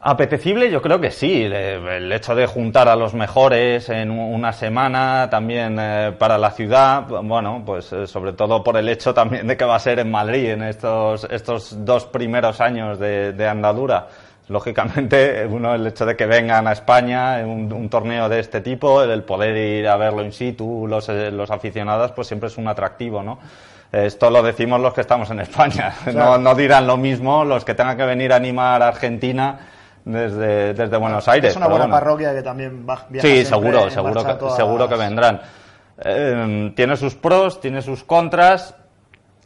Apetecible, 0.01 0.71
yo 0.71 0.81
creo 0.81 1.01
que 1.01 1.11
sí. 1.11 1.43
El 1.43 2.09
hecho 2.13 2.33
de 2.33 2.45
juntar 2.47 2.87
a 2.87 2.95
los 2.95 3.13
mejores 3.13 3.89
en 3.89 4.11
una 4.11 4.53
semana 4.53 5.27
también 5.29 5.77
eh, 5.77 6.13
para 6.17 6.37
la 6.37 6.51
ciudad, 6.51 7.03
bueno, 7.05 7.63
pues 7.65 7.91
eh, 7.91 8.07
sobre 8.07 8.31
todo 8.31 8.63
por 8.63 8.77
el 8.77 8.87
hecho 8.87 9.13
también 9.13 9.45
de 9.45 9.57
que 9.57 9.65
va 9.65 9.75
a 9.75 9.79
ser 9.79 9.99
en 9.99 10.09
Madrid 10.09 10.51
en 10.51 10.63
estos, 10.63 11.27
estos 11.29 11.83
dos 11.83 12.05
primeros 12.05 12.61
años 12.61 12.97
de, 12.97 13.47
andadura. 13.49 14.07
Lógicamente, 14.47 15.45
uno, 15.49 15.75
el 15.75 15.85
hecho 15.87 16.05
de 16.05 16.15
que 16.15 16.25
vengan 16.25 16.65
a 16.67 16.71
España 16.71 17.41
en 17.41 17.73
un, 17.73 17.89
torneo 17.89 18.29
de 18.29 18.39
este 18.39 18.61
tipo, 18.61 19.03
el, 19.03 19.23
poder 19.23 19.57
ir 19.57 19.87
a 19.89 19.97
verlo 19.97 20.23
in 20.23 20.31
situ, 20.31 20.87
los, 20.87 21.09
eh, 21.09 21.29
los 21.29 21.51
aficionados, 21.51 22.13
pues 22.13 22.25
siempre 22.25 22.47
es 22.47 22.57
un 22.57 22.69
atractivo, 22.69 23.21
¿no? 23.21 23.39
Esto 23.91 24.29
lo 24.29 24.41
decimos 24.43 24.79
los 24.79 24.93
que 24.93 25.01
estamos 25.01 25.29
en 25.31 25.41
España. 25.41 25.93
No, 26.13 26.37
no 26.37 26.55
dirán 26.55 26.87
lo 26.87 26.95
mismo 26.95 27.43
los 27.43 27.65
que 27.65 27.73
tengan 27.73 27.97
que 27.97 28.05
venir 28.05 28.31
a 28.31 28.37
animar 28.37 28.81
a 28.81 28.87
Argentina 28.87 29.59
desde, 30.11 30.73
desde 30.73 30.97
Buenos 30.97 31.27
Aires. 31.27 31.51
Es 31.51 31.57
una 31.57 31.67
buena 31.67 31.89
parroquia 31.89 32.33
que 32.33 32.41
también 32.41 32.85
va 32.87 33.05
Sí, 33.19 33.45
seguro, 33.45 33.89
seguro 33.89 34.23
que, 34.23 34.49
seguro 34.55 34.89
que 34.89 34.95
vendrán. 34.95 35.41
Eh, 36.03 36.71
tiene 36.75 36.95
sus 36.95 37.15
pros, 37.15 37.59
tiene 37.59 37.81
sus 37.81 38.03
contras. 38.03 38.75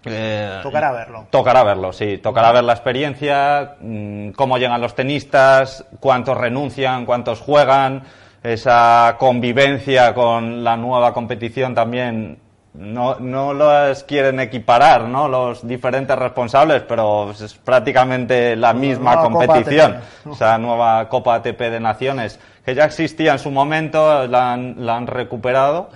Eh, 0.06 0.60
tocará 0.62 0.92
verlo. 0.92 1.28
Tocará 1.30 1.64
verlo, 1.64 1.94
sí. 1.94 2.18
Tocará 2.18 2.52
ver 2.52 2.64
la 2.64 2.74
experiencia, 2.74 3.76
mm, 3.80 4.32
cómo 4.32 4.58
llegan 4.58 4.82
los 4.82 4.96
tenistas, 4.96 5.86
cuántos 6.00 6.38
renuncian, 6.38 7.06
cuántos 7.06 7.40
juegan, 7.40 8.04
esa 8.44 9.16
convivencia 9.18 10.14
con 10.14 10.64
la 10.64 10.76
nueva 10.76 11.14
competición 11.14 11.74
también 11.74 12.38
no, 12.74 13.20
no 13.20 13.54
los 13.54 14.04
quieren 14.04 14.40
equiparar, 14.40 15.04
¿no? 15.04 15.28
Los 15.28 15.68
diferentes 15.68 16.18
responsables, 16.18 16.82
pero 16.84 17.32
es 17.32 17.54
prácticamente 17.56 18.56
la 18.56 18.74
misma 18.74 19.22
competición. 19.22 19.98
O 20.28 20.36
sea, 20.36 20.58
nueva 20.58 21.08
Copa 21.08 21.36
ATP 21.36 21.60
de 21.60 21.80
Naciones, 21.80 22.40
que 22.66 22.74
ya 22.74 22.86
existía 22.86 23.34
en 23.34 23.40
su 23.40 23.52
momento, 23.52 24.28
la 24.28 24.54
han, 24.54 24.86
la 24.86 24.98
han 24.98 25.08
recuperado. 25.08 25.90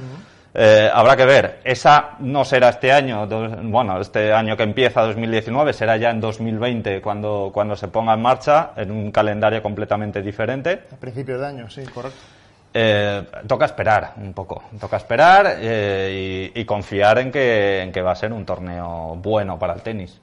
Eh, 0.60 0.90
habrá 0.92 1.16
que 1.16 1.26
ver, 1.26 1.60
esa 1.64 2.16
no 2.20 2.44
será 2.44 2.70
este 2.70 2.92
año, 2.92 3.28
bueno, 3.28 4.02
este 4.02 4.34
año 4.34 4.58
que 4.58 4.64
empieza 4.64 5.04
2019, 5.04 5.72
será 5.72 5.98
ya 5.98 6.10
en 6.10 6.20
2020 6.20 7.00
cuando, 7.00 7.52
cuando 7.54 7.76
se 7.76 7.90
ponga 7.90 8.16
en 8.16 8.22
marcha, 8.24 8.72
en 8.76 8.90
un 8.90 9.12
calendario 9.12 9.62
completamente 9.62 10.20
diferente. 10.22 10.86
A 10.92 10.96
principios 10.96 11.40
de 11.42 11.46
año, 11.46 11.70
sí, 11.70 11.84
correcto. 11.84 12.18
Eh, 12.80 13.26
toca 13.48 13.66
esperar 13.66 14.14
un 14.18 14.34
poco, 14.34 14.62
toca 14.80 14.98
esperar 14.98 15.58
eh, 15.60 16.52
y, 16.54 16.66
confiar 16.66 17.18
en 17.18 17.32
que, 17.32 17.82
en 17.82 17.92
que 17.92 18.04
va 18.04 18.12
a 18.12 18.16
ser 18.16 18.32
un 18.32 18.46
torneo 18.46 19.16
bueno 19.16 19.58
para 19.58 19.74
el 19.74 19.82
tenis. 19.82 20.22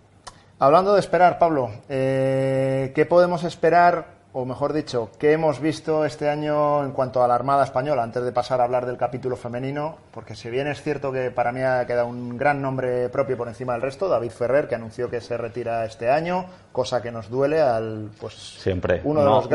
Hablando 0.61 0.95
de 0.95 1.01
esperar, 1.01 1.38
Pablo, 1.38 1.71
¿qué 1.88 3.07
podemos 3.09 3.43
esperar 3.43 4.14
o 4.37 4.45
mejor 4.45 4.73
dicho, 4.73 5.11
¿qué 5.17 5.33
hemos 5.33 5.61
visto 5.61 6.05
este 6.05 6.29
año 6.29 6.85
en 6.85 6.90
cuanto 6.90 7.23
a 7.23 7.29
la 7.29 7.37
Armada 7.37 7.62
Española? 7.62 8.03
Antes 8.03 8.25
de 8.25 8.33
pasar 8.33 8.61
a 8.61 8.64
hablar 8.64 8.85
del 8.85 8.97
capítulo 8.97 9.37
femenino, 9.37 9.97
porque 10.11 10.35
si 10.35 10.51
bien 10.51 10.67
es 10.67 10.83
cierto 10.83 11.12
que 11.12 11.31
para 11.31 11.53
mí 11.53 11.61
ha 11.62 11.87
quedado 11.87 12.09
un 12.09 12.37
gran 12.37 12.61
nombre 12.61 13.09
propio 13.11 13.37
por 13.37 13.47
encima 13.47 13.75
del 13.75 13.83
resto, 13.83 14.09
David 14.09 14.31
Ferrer, 14.31 14.67
que 14.67 14.75
anunció 14.75 15.09
que 15.09 15.21
se 15.21 15.37
retira 15.37 15.85
este 15.85 16.11
año, 16.11 16.47
cosa 16.73 17.01
que 17.01 17.12
nos 17.12 17.31
duele 17.31 17.61
al, 17.61 18.11
pues, 18.21 18.35
siempre 18.35 19.03
uno 19.05 19.21
de, 19.21 19.27
los, 19.27 19.49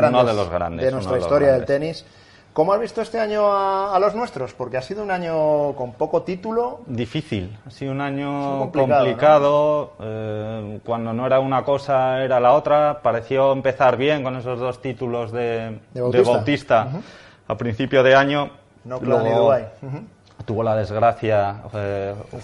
grandes 0.50 0.86
de 0.86 0.90
nuestra 0.90 1.18
historia 1.18 1.52
del 1.52 1.66
tenis. 1.66 2.06
¿Cómo 2.52 2.72
has 2.72 2.80
visto 2.80 3.00
este 3.00 3.20
año 3.20 3.46
a, 3.46 3.96
los 4.00 4.14
nuestros? 4.14 4.54
Porque 4.54 4.76
ha 4.76 4.82
sido 4.82 5.04
un 5.04 5.12
año 5.12 5.72
con 5.74 5.92
poco 5.92 6.22
título. 6.22 6.80
Difícil, 6.86 7.56
ha 7.64 7.70
sido 7.70 7.92
un 7.92 8.00
año 8.00 8.70
complicado. 8.72 9.92
Eh, 10.00 10.80
cuando 10.84 11.12
no 11.12 11.26
era 11.26 11.38
una 11.38 11.62
cosa, 11.62 12.22
era 12.24 12.40
la 12.40 12.54
otra. 12.54 13.00
Pareció 13.02 13.52
empezar 13.52 13.96
bien 13.96 14.24
con 14.24 14.36
esos 14.36 14.58
dos 14.58 14.82
títulos 14.82 15.30
de, 15.30 15.78
Bautista, 15.94 16.88
a 17.46 17.56
principio 17.56 18.02
de 18.02 18.16
año. 18.16 18.50
No, 18.84 18.98
Luego, 18.98 19.54
Tuvo 20.44 20.62
la 20.62 20.74
desgracia, 20.74 21.62
eh, 21.74 22.14
el 22.32 22.40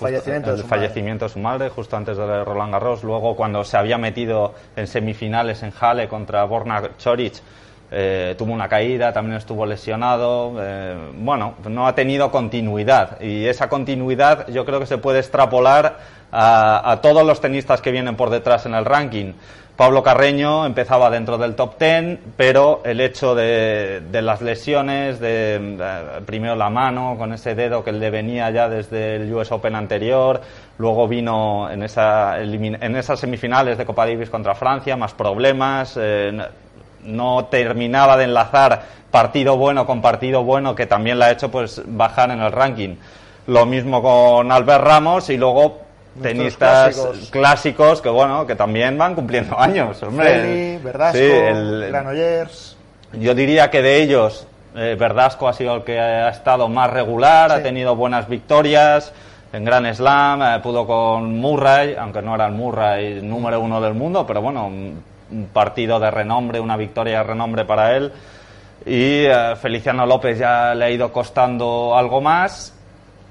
fallecimiento, 0.64 1.24
de, 1.24 1.28
su 1.30 1.38
madre 1.38 1.70
justo 1.70 1.96
antes 1.96 2.16
de 2.16 2.44
Roland 2.44 2.72
Garros. 2.72 3.02
Luego, 3.02 3.34
cuando 3.34 3.64
se 3.64 3.76
había 3.76 3.96
metido 3.98 4.54
en 4.76 4.86
semifinales 4.86 5.62
en 5.62 5.72
Halle 5.72 6.06
contra 6.06 6.44
Borna 6.44 6.90
Choric, 6.98 7.40
eh, 7.90 8.34
tuvo 8.36 8.52
una 8.52 8.68
caída, 8.68 9.12
también 9.12 9.36
estuvo 9.36 9.64
lesionado. 9.64 10.54
Eh, 10.60 10.96
bueno, 11.18 11.54
no 11.68 11.86
ha 11.86 11.94
tenido 11.94 12.30
continuidad 12.30 13.20
y 13.20 13.46
esa 13.46 13.68
continuidad 13.68 14.48
yo 14.48 14.64
creo 14.64 14.80
que 14.80 14.86
se 14.86 14.98
puede 14.98 15.20
extrapolar 15.20 15.98
a, 16.32 16.98
todos 17.00 17.24
los 17.24 17.40
tenistas 17.40 17.80
que 17.80 17.92
vienen 17.92 18.16
por 18.16 18.30
detrás 18.30 18.66
en 18.66 18.74
el 18.74 18.84
ranking. 18.84 19.32
Pablo 19.76 20.02
Carreño 20.02 20.64
empezaba 20.64 21.10
dentro 21.10 21.36
del 21.36 21.54
top 21.54 21.76
ten, 21.76 22.18
pero 22.36 22.80
el 22.84 22.98
hecho 23.00 23.34
de, 23.34 24.02
las 24.10 24.40
lesiones, 24.40 25.18
primero 26.24 26.56
la 26.56 26.70
mano 26.70 27.16
con 27.18 27.34
ese 27.34 27.54
dedo 27.54 27.84
que 27.84 27.92
le 27.92 28.10
venía 28.10 28.50
ya 28.50 28.70
desde 28.70 29.16
el 29.16 29.32
US 29.34 29.52
Open 29.52 29.74
anterior, 29.74 30.40
luego 30.78 31.06
vino 31.06 31.70
en, 31.70 31.82
esa, 31.82 32.40
en 32.40 32.96
esas 32.96 33.20
semifinales 33.20 33.76
de 33.76 33.84
Copa 33.84 34.06
Davis 34.06 34.30
contra 34.30 34.54
Francia, 34.54 34.96
más 34.96 35.12
problemas. 35.12 35.98
Eh, 36.00 36.38
no 37.06 37.46
terminaba 37.46 38.16
de 38.16 38.24
enlazar 38.24 38.82
partido 39.10 39.56
bueno 39.56 39.86
con 39.86 40.02
partido 40.02 40.42
bueno, 40.42 40.74
que 40.74 40.86
también 40.86 41.18
la 41.18 41.26
ha 41.26 41.30
hecho 41.30 41.50
pues 41.50 41.82
bajar 41.86 42.30
en 42.30 42.40
el 42.40 42.52
ranking. 42.52 42.96
Lo 43.46 43.64
mismo 43.64 44.02
con 44.02 44.50
Albert 44.50 44.84
Ramos 44.84 45.30
y 45.30 45.36
luego 45.36 45.80
tenistas 46.20 47.00
clásicos. 47.30 48.00
que 48.00 48.08
bueno, 48.08 48.46
que 48.46 48.56
también 48.56 48.98
van 48.98 49.14
cumpliendo 49.14 49.58
años, 49.60 50.02
hombre. 50.02 50.78
Verdasco, 50.82 51.18
Granollers. 51.88 52.76
Yo 53.12 53.34
diría 53.34 53.70
que 53.70 53.82
de 53.82 54.02
ellos 54.02 54.46
eh, 54.74 54.96
Verdasco 54.98 55.48
ha 55.48 55.52
sido 55.52 55.76
el 55.76 55.84
que 55.84 55.98
ha 55.98 56.28
estado 56.28 56.68
más 56.68 56.90
regular, 56.90 57.50
ha 57.50 57.62
tenido 57.62 57.96
buenas 57.96 58.28
victorias 58.28 59.12
en 59.52 59.64
Gran 59.64 59.92
Slam, 59.94 60.42
eh, 60.42 60.60
pudo 60.62 60.86
con 60.86 61.38
Murray, 61.38 61.94
aunque 61.98 62.20
no 62.20 62.34
era 62.34 62.46
el 62.46 62.52
Murray 62.52 63.22
número 63.22 63.60
uno 63.60 63.80
del 63.80 63.94
mundo, 63.94 64.26
pero 64.26 64.42
bueno, 64.42 64.70
un 65.30 65.46
partido 65.46 65.98
de 65.98 66.10
renombre, 66.10 66.60
una 66.60 66.76
victoria 66.76 67.18
de 67.18 67.24
renombre 67.24 67.64
para 67.64 67.96
él. 67.96 68.12
Y 68.84 69.24
eh, 69.24 69.56
Feliciano 69.60 70.06
López 70.06 70.38
ya 70.38 70.74
le 70.74 70.84
ha 70.84 70.90
ido 70.90 71.12
costando 71.12 71.96
algo 71.96 72.20
más. 72.20 72.72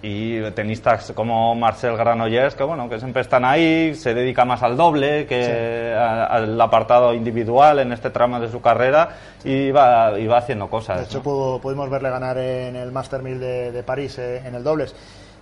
Y 0.01 0.39
tenistas 0.51 1.13
como 1.15 1.55
Marcel 1.55 1.97
Granollers, 1.97 2.53
que 2.53 2.63
bueno, 2.63 2.87
que 2.87 2.99
siempre 2.99 3.23
están 3.23 3.43
ahí, 3.43 3.95
se 3.95 4.13
dedica 4.13 4.45
más 4.45 4.61
al 4.61 4.77
doble 4.77 5.25
que 5.25 5.95
al 5.95 6.61
apartado 6.61 7.11
individual 7.11 7.79
en 7.79 7.91
este 7.91 8.11
tramo 8.11 8.39
de 8.39 8.51
su 8.51 8.61
carrera 8.61 9.09
y 9.43 9.71
va, 9.71 10.11
va 10.11 10.37
haciendo 10.37 10.69
cosas. 10.69 10.99
De 10.99 11.05
hecho, 11.05 11.23
pudimos 11.23 11.89
verle 11.89 12.11
ganar 12.11 12.37
en 12.37 12.75
el 12.75 12.91
Master 12.91 13.23
1000 13.23 13.39
de, 13.39 13.83
París 13.83 14.19
eh, 14.19 14.43
en 14.45 14.53
el 14.53 14.63
dobles. 14.63 14.93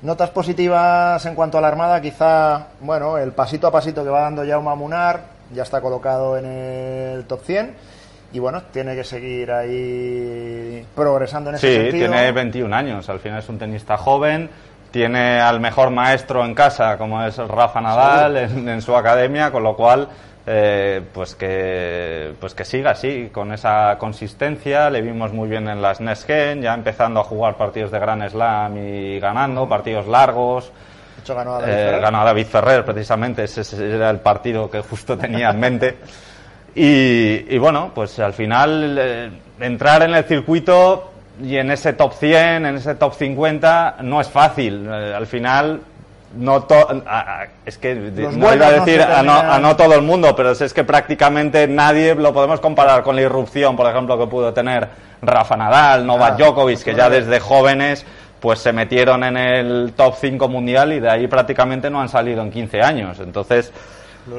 Notas 0.01 0.29
positivas 0.29 1.25
en 1.25 1.35
cuanto 1.35 1.57
a 1.57 1.61
la 1.61 1.67
Armada, 1.67 1.99
quizá, 1.99 2.67
bueno, 2.79 3.17
el 3.17 3.33
pasito 3.33 3.67
a 3.67 3.71
pasito 3.71 4.01
que 4.01 4.09
va 4.09 4.21
dando 4.21 4.45
Jaume 4.47 4.75
Munar, 4.75 5.32
ya 5.53 5.63
está 5.63 5.81
colocado 5.81 6.37
en 6.37 6.45
el 6.45 7.25
top 7.25 7.41
100 7.43 7.75
y 8.33 8.39
bueno, 8.39 8.63
tiene 8.71 8.95
que 8.95 9.03
seguir 9.03 9.51
ahí 9.51 10.85
progresando 10.95 11.51
en 11.51 11.57
ese 11.57 11.67
sí, 11.67 11.73
sentido. 11.73 12.07
Sí, 12.07 12.11
tiene 12.11 12.31
21 12.31 12.75
años, 12.75 13.09
al 13.09 13.19
final 13.19 13.39
es 13.39 13.49
un 13.49 13.59
tenista 13.59 13.95
joven, 13.95 14.49
tiene 14.89 15.39
al 15.39 15.59
mejor 15.59 15.91
maestro 15.91 16.43
en 16.43 16.55
casa, 16.55 16.97
como 16.97 17.23
es 17.23 17.37
Rafa 17.37 17.79
Nadal, 17.79 18.37
en, 18.37 18.81
su 18.81 18.95
academia, 18.95 19.51
con 19.51 19.61
lo 19.61 19.75
cual, 19.75 20.07
eh, 20.47 21.01
pues, 21.13 21.35
que, 21.35 22.33
pues 22.39 22.55
que 22.55 22.65
siga 22.65 22.91
así, 22.91 23.29
con 23.31 23.53
esa 23.53 23.97
consistencia. 23.99 24.89
Le 24.89 25.01
vimos 25.01 25.31
muy 25.31 25.47
bien 25.47 25.67
en 25.67 25.81
las 25.81 26.01
Nesgen, 26.01 26.61
ya 26.61 26.73
empezando 26.73 27.19
a 27.19 27.23
jugar 27.23 27.55
partidos 27.55 27.91
de 27.91 27.99
Gran 27.99 28.27
Slam 28.27 28.77
y 28.77 29.19
ganando, 29.19 29.69
partidos 29.69 30.07
largos 30.07 30.71
ganó, 31.27 31.55
a 31.55 31.61
David, 31.61 31.73
eh, 31.73 31.99
David 32.01 32.45
Ferrer, 32.47 32.85
precisamente, 32.85 33.43
ese 33.43 33.95
era 33.95 34.09
el 34.09 34.19
partido 34.19 34.69
que 34.69 34.81
justo 34.81 35.17
tenía 35.17 35.49
en 35.49 35.59
mente. 35.59 35.97
Y, 36.75 37.57
bueno, 37.57 37.91
pues 37.93 38.19
al 38.19 38.33
final 38.33 38.97
eh, 38.99 39.29
entrar 39.59 40.01
en 40.03 40.15
el 40.15 40.23
circuito 40.23 41.11
y 41.41 41.57
en 41.57 41.71
ese 41.71 41.93
top 41.93 42.13
100, 42.13 42.65
en 42.65 42.75
ese 42.75 42.95
top 42.95 43.13
50, 43.13 43.97
no 44.01 44.19
es 44.19 44.27
fácil. 44.27 44.87
Eh, 44.91 45.13
al 45.15 45.27
final, 45.27 45.81
no 46.35 46.67
es 47.65 47.77
que 47.77 47.95
no 47.95 48.53
iba 48.53 48.67
a 48.67 48.71
decir 48.71 49.01
a, 49.01 49.21
no, 49.59 49.75
todo 49.75 49.93
el 49.93 50.01
mundo, 50.01 50.35
pero 50.35 50.51
es 50.51 50.73
que 50.73 50.83
prácticamente 50.83 51.67
nadie 51.67 52.15
lo 52.15 52.33
podemos 52.33 52.59
comparar 52.59 53.03
con 53.03 53.15
la 53.15 53.21
irrupción, 53.21 53.75
por 53.75 53.89
ejemplo, 53.89 54.17
que 54.17 54.25
pudo 54.25 54.51
tener 54.51 54.89
Rafa 55.21 55.55
Nadal, 55.55 56.05
Novak 56.05 56.33
ah, 56.33 56.37
Djokovic, 56.37 56.83
que 56.83 56.95
ya 56.95 57.09
desde 57.09 57.39
jóvenes 57.39 58.05
pues 58.43 58.59
se 58.59 58.73
metieron 58.73 59.23
en 59.23 59.37
el 59.37 59.93
top 59.95 60.15
5 60.19 60.49
mundial 60.49 60.91
y 60.91 60.99
de 60.99 61.09
ahí 61.09 61.27
prácticamente 61.27 61.89
no 61.89 62.01
han 62.01 62.09
salido 62.09 62.41
en 62.41 62.51
15 62.51 62.81
años. 62.81 63.17
Entonces, 63.21 63.71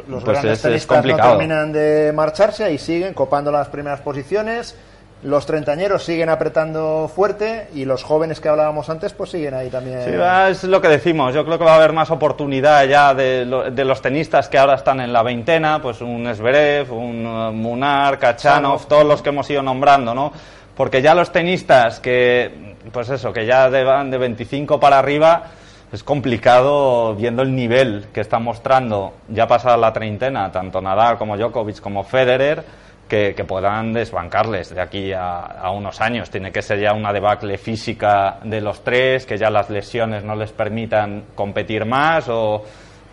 los 0.07 0.23
pues 0.23 0.45
es, 0.45 0.87
complicado. 0.87 1.31
No 1.31 1.39
terminan 1.39 1.73
de 1.73 2.13
marcharse 2.15 2.71
y 2.71 2.77
siguen 2.77 3.15
copando 3.15 3.51
las 3.51 3.69
primeras 3.69 4.03
posiciones. 4.03 4.77
Los 5.23 5.47
treintañeros 5.47 6.05
siguen 6.05 6.29
apretando 6.29 7.11
fuerte 7.17 7.69
y 7.75 7.87
los 7.87 8.03
jóvenes 8.03 8.41
que 8.41 8.51
hablábamos 8.51 8.91
antes 8.91 9.15
pues 9.15 9.31
siguen 9.31 9.55
ahí 9.55 9.71
también. 9.71 10.05
Sí, 10.05 10.11
es 10.51 10.65
lo 10.65 10.83
que 10.83 10.89
decimos. 10.89 11.35
Yo 11.35 11.47
creo 11.47 11.59
que 11.59 11.65
va 11.65 11.73
a 11.73 11.77
haber 11.77 11.95
más 11.95 12.11
oportunidad 12.11 12.85
ya 12.85 13.15
de, 13.15 13.47
los 13.47 14.03
tenistas 14.03 14.51
que 14.51 14.59
ahora 14.59 14.75
están 14.75 15.01
en 15.01 15.15
la 15.15 15.23
veintena, 15.23 15.81
pues 15.81 16.03
un 16.03 16.27
Esberev, 16.27 16.93
un 16.93 17.27
uh, 17.27 17.53
Munar, 17.53 18.19
Kachanov, 18.19 18.87
todos 18.87 19.07
los 19.07 19.23
que 19.23 19.31
hemos 19.31 19.49
ido 19.49 19.63
nombrando, 19.63 20.15
¿no? 20.15 20.31
Porque 20.77 21.01
ya 21.01 21.15
los 21.15 21.33
tenistas 21.33 22.01
que 22.01 22.74
pues 22.93 23.11
eso, 23.11 23.33
que 23.33 23.47
ya 23.47 23.69
van 23.69 24.11
de 24.11 24.19
25 24.19 24.79
para 24.79 24.99
arriba, 24.99 25.45
es 25.93 26.03
complicado 26.03 27.15
viendo 27.15 27.43
el 27.43 27.55
nivel 27.55 28.07
que 28.13 28.21
está 28.21 28.39
mostrando 28.39 29.15
ya 29.29 29.47
pasada 29.47 29.77
la 29.77 29.93
treintena, 29.93 30.51
tanto 30.51 30.81
Nadal 30.81 31.19
como 31.19 31.37
Djokovic 31.37 31.81
como 31.81 32.03
Federer, 32.03 32.65
que, 33.09 33.45
puedan 33.47 33.93
desbancarles 33.93 34.75
de 34.75 34.81
aquí 34.81 35.13
a, 35.13 35.71
unos 35.71 36.01
años. 36.01 36.31
Tiene 36.31 36.51
que 36.51 36.63
ser 36.63 36.81
ya 36.81 36.93
una 36.95 37.13
debacle 37.13 37.59
física 37.59 38.39
de 38.43 38.61
los 38.61 38.83
tres, 38.83 39.25
que 39.25 39.39
ya 39.39 39.51
las 39.51 39.71
lesiones 39.71 40.25
no 40.25 40.35
les 40.35 40.51
permitan 40.53 41.27
competir 41.35 41.85
más 41.85 42.29
o, 42.29 42.65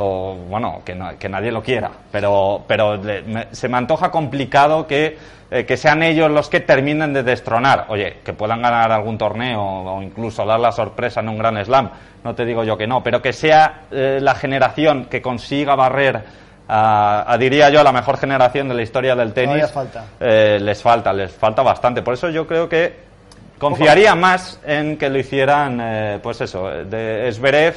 bueno, 0.04 0.82
que, 0.84 0.98
que, 1.20 1.30
nadie 1.30 1.52
lo 1.52 1.62
quiera. 1.62 1.92
Pero, 2.12 2.64
pero 2.68 3.00
se 3.52 3.70
me 3.70 3.78
antoja 3.78 4.12
complicado 4.12 4.88
que 4.88 5.18
eh, 5.54 5.66
que 5.66 5.76
sean 5.76 6.02
ellos 6.02 6.32
los 6.32 6.48
que 6.48 6.62
terminen 6.62 7.12
de 7.12 7.24
destronar. 7.24 7.88
Oye, 7.90 8.20
que 8.24 8.32
puedan 8.32 8.62
ganar 8.62 8.90
algún 8.90 9.18
torneo 9.18 9.62
o 9.62 10.02
incluso 10.02 10.46
dar 10.46 10.62
la 10.62 10.72
sorpresa 10.72 11.20
en 11.20 11.28
un 11.28 11.38
gran 11.38 11.62
slam, 11.66 11.90
no 12.24 12.34
te 12.34 12.46
digo 12.46 12.64
yo 12.64 12.78
que 12.78 12.88
no, 12.88 13.04
pero 13.04 13.22
que 13.22 13.34
sea 13.34 13.82
eh, 13.92 14.20
la 14.22 14.34
generación 14.34 15.08
que 15.10 15.22
consiga 15.22 15.76
barrer 15.76 16.24
a, 16.70 17.36
diría 17.38 17.70
yo, 17.70 17.82
a 17.82 17.84
la 17.84 17.92
mejor 17.92 18.16
generación 18.16 18.70
de 18.70 18.76
la 18.76 18.82
historia 18.82 19.14
del 19.14 19.34
tenis. 19.34 19.70
Falta. 19.72 20.06
Eh, 20.22 20.58
les 20.62 20.82
falta, 20.82 21.12
les 21.12 21.34
falta 21.34 21.62
bastante. 21.64 22.02
Por 22.02 22.14
eso 22.14 22.30
yo 22.30 22.48
creo 22.48 22.70
que 22.70 22.96
confiaría 23.58 24.16
más 24.16 24.58
en 24.66 24.96
que 24.96 25.10
lo 25.10 25.20
hicieran, 25.20 26.20
pues 26.24 26.40
eso, 26.40 26.70
de 26.70 27.28
Esberev 27.28 27.76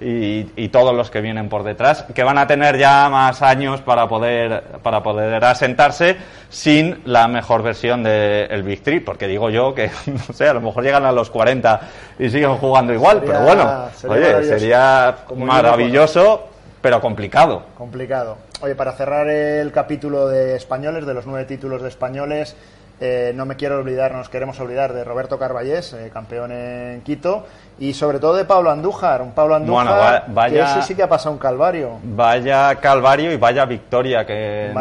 y, 0.00 0.68
todos 0.68 0.94
los 0.94 1.10
que 1.10 1.20
vienen 1.20 1.48
por 1.48 1.62
detrás, 1.62 2.04
que 2.14 2.22
van 2.22 2.38
a 2.38 2.46
tener 2.46 2.76
ya 2.76 3.08
más 3.08 3.40
años 3.40 3.80
para 3.80 4.08
poder, 4.08 4.62
para 4.82 5.02
poder 5.02 5.42
asentarse 5.44 6.16
sin 6.50 7.00
la 7.04 7.28
mejor 7.28 7.62
versión 7.62 8.02
del 8.02 8.50
el 8.50 8.62
Big 8.62 8.82
Three, 8.82 9.00
porque 9.00 9.26
digo 9.26 9.48
yo 9.48 9.74
que, 9.74 9.90
no 10.06 10.34
sé, 10.34 10.48
a 10.48 10.54
lo 10.54 10.60
mejor 10.60 10.84
llegan 10.84 11.04
a 11.04 11.12
los 11.12 11.30
40 11.30 11.80
y 12.18 12.28
siguen 12.28 12.56
jugando 12.56 12.92
igual, 12.92 13.22
pero 13.24 13.40
bueno, 13.40 13.86
oye, 14.08 14.44
sería 14.44 15.16
maravilloso, 15.34 16.48
pero 16.82 17.00
complicado. 17.00 17.62
Complicado. 17.76 18.36
Oye, 18.60 18.74
para 18.74 18.92
cerrar 18.92 19.28
el 19.28 19.72
capítulo 19.72 20.28
de 20.28 20.56
españoles, 20.56 21.06
de 21.06 21.14
los 21.14 21.26
nueve 21.26 21.44
títulos 21.44 21.82
de 21.82 21.88
españoles, 21.88 22.56
eh, 22.98 23.32
no 23.34 23.44
me 23.44 23.56
quiero 23.56 23.78
olvidar, 23.78 24.12
nos 24.12 24.28
queremos 24.30 24.58
olvidar 24.58 24.94
de 24.94 25.04
Roberto 25.04 25.38
Carballés, 25.38 25.92
eh, 25.92 26.10
campeón 26.12 26.50
en 26.52 27.02
Quito, 27.02 27.44
y 27.78 27.92
sobre 27.92 28.18
todo 28.18 28.34
de 28.34 28.46
Pablo 28.46 28.70
Andújar, 28.70 29.20
un 29.20 29.32
Pablo 29.32 29.54
Andújar 29.54 30.24
que 30.50 30.60
ese 30.60 30.82
sí 30.82 30.94
que 30.94 31.02
ha 31.02 31.08
pasado 31.08 31.32
un 31.32 31.38
calvario. 31.38 31.98
Vaya 32.02 32.74
calvario 32.76 33.32
y 33.32 33.36
vaya 33.36 33.66
victoria 33.66 34.24
que, 34.24 34.72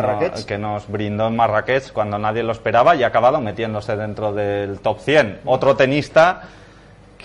que 0.48 0.58
nos 0.58 0.88
brindó 0.88 1.28
en 1.28 1.36
Marrakech 1.36 1.92
cuando 1.92 2.18
nadie 2.18 2.44
lo 2.44 2.54
esperaba 2.54 2.96
y 2.96 3.04
ha 3.04 3.08
acabado 3.08 3.42
metiéndose 3.42 3.98
dentro 3.98 4.34
del 4.34 4.80
top 4.80 5.00
100. 5.00 5.42
Otro 5.44 5.76
tenista 5.76 6.44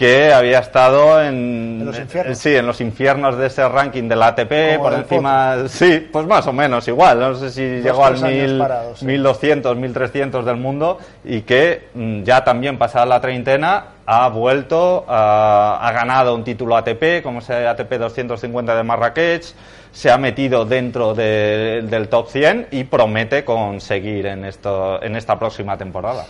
que 0.00 0.32
había 0.32 0.60
estado 0.60 1.22
en, 1.22 1.84
los 1.84 1.98
infiernos. 1.98 2.38
sí, 2.38 2.56
en 2.56 2.66
los 2.66 2.80
infiernos 2.80 3.36
de 3.36 3.48
ese 3.48 3.68
ranking 3.68 4.08
de 4.08 4.16
la 4.16 4.28
ATP, 4.28 4.78
por 4.78 4.94
encima, 4.94 5.68
sí, 5.68 6.08
pues 6.10 6.26
más 6.26 6.46
o 6.46 6.54
menos 6.54 6.88
igual, 6.88 7.20
no 7.20 7.34
sé 7.34 7.50
si 7.50 7.60
llegó 7.82 8.06
al 8.06 8.18
mil, 8.18 8.64
1200, 9.02 9.76
1300 9.76 10.46
del 10.46 10.56
mundo 10.56 10.96
y 11.22 11.42
que 11.42 11.90
mm, 11.92 12.22
ya 12.22 12.42
también 12.42 12.78
pasada 12.78 13.04
la 13.04 13.20
treintena 13.20 13.88
ha 14.06 14.26
vuelto, 14.30 15.04
ha 15.06 15.92
ganado 15.92 16.34
un 16.34 16.44
título 16.44 16.78
ATP, 16.78 17.22
como 17.22 17.40
ese 17.40 17.66
ATP 17.66 17.92
250 17.98 18.74
de 18.74 18.82
Marrakech, 18.82 19.44
se 19.92 20.10
ha 20.10 20.16
metido 20.16 20.64
dentro 20.64 21.12
del 21.14 22.08
top 22.08 22.30
100 22.30 22.68
y 22.70 22.84
promete 22.84 23.44
conseguir 23.44 24.24
en, 24.24 24.46
esto, 24.46 25.02
en 25.02 25.14
esta 25.14 25.38
próxima 25.38 25.76
temporada. 25.76 26.24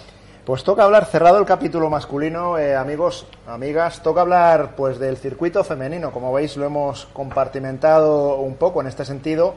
Pues 0.44 0.64
toca 0.64 0.84
hablar, 0.84 1.04
cerrado 1.04 1.38
el 1.38 1.44
capítulo 1.44 1.90
masculino, 1.90 2.58
eh, 2.58 2.74
amigos, 2.74 3.26
amigas, 3.46 4.02
toca 4.02 4.22
hablar 4.22 4.74
pues 4.74 4.98
del 4.98 5.18
circuito 5.18 5.62
femenino. 5.64 6.12
Como 6.12 6.32
veis, 6.32 6.56
lo 6.56 6.64
hemos 6.64 7.04
compartimentado 7.12 8.36
un 8.36 8.54
poco 8.56 8.80
en 8.80 8.86
este 8.86 9.04
sentido. 9.04 9.54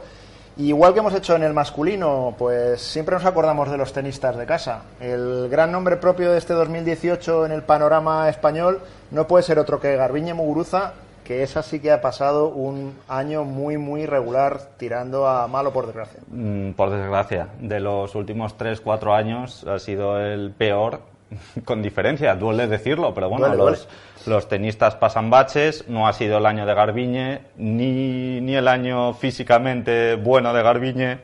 igual 0.58 0.94
que 0.94 1.00
hemos 1.00 1.16
hecho 1.16 1.36
en 1.36 1.44
el 1.44 1.54
masculino, 1.54 2.36
pues 2.38 2.82
siempre 2.82 3.16
nos 3.16 3.26
acordamos 3.26 3.72
de 3.72 3.78
los 3.78 3.94
tenistas 3.94 4.36
de 4.36 4.46
casa. 4.46 4.84
El 5.00 5.48
gran 5.50 5.72
nombre 5.72 5.96
propio 5.96 6.32
de 6.32 6.38
este 6.38 6.54
2018 6.54 7.46
en 7.46 7.54
el 7.54 7.64
panorama 7.64 8.30
español 8.30 8.82
no 9.12 9.26
puede 9.26 9.44
ser 9.44 9.60
otro 9.60 9.80
que 9.80 9.96
Garbiñe 9.96 10.34
Muguruza, 10.34 10.94
que 11.24 11.44
esa 11.44 11.64
sí 11.64 11.80
que 11.80 11.92
ha 11.92 12.02
pasado 12.02 12.50
un 12.50 12.96
año 13.08 13.44
muy, 13.44 13.78
muy 13.78 14.06
regular, 14.06 14.60
tirando 14.78 15.28
a 15.28 15.48
malo 15.48 15.72
por 15.72 15.86
desgracia. 15.88 16.20
Mm, 16.28 16.72
por 16.72 16.90
desgracia. 16.90 17.50
De 17.60 17.80
los 17.80 18.16
últimos 18.16 18.58
3, 18.58 18.82
4 18.82 19.14
años 19.14 19.66
ha 19.66 19.80
sido 19.80 20.20
el 20.20 20.52
peor, 20.52 21.02
con 21.66 21.82
diferencia, 21.82 22.36
duele 22.36 22.68
decirlo, 22.68 23.14
pero 23.14 23.30
bueno, 23.30 23.54
los, 23.56 23.88
los, 24.26 24.48
tenistas 24.48 24.96
pasan 24.96 25.30
baches, 25.30 25.88
no 25.88 26.08
ha 26.08 26.14
sido 26.14 26.38
el 26.38 26.46
año 26.46 26.66
de 26.66 26.74
Garbiñe, 26.74 27.42
ni, 27.58 28.42
ni 28.42 28.56
el 28.56 28.68
año 28.68 29.14
físicamente 29.14 30.16
bueno 30.16 30.54
de 30.54 30.64
Garbiñe, 30.64 31.20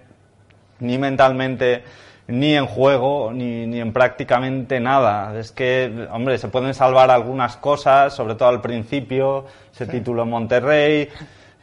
ni 0.80 0.98
mentalmente 0.98 1.84
ni 2.30 2.56
en 2.56 2.68
juego, 2.68 3.32
ni, 3.34 3.66
ni, 3.66 3.80
en 3.80 3.92
prácticamente 3.92 4.80
nada. 4.80 5.38
Es 5.38 5.52
que, 5.52 6.08
hombre, 6.12 6.38
se 6.38 6.48
pueden 6.48 6.74
salvar 6.74 7.10
algunas 7.10 7.58
cosas, 7.58 8.14
sobre 8.14 8.36
todo 8.36 8.50
al 8.50 8.62
principio, 8.62 9.46
ese 9.74 9.88
título 9.88 10.24
en 10.24 10.30
Monterrey, 10.30 11.10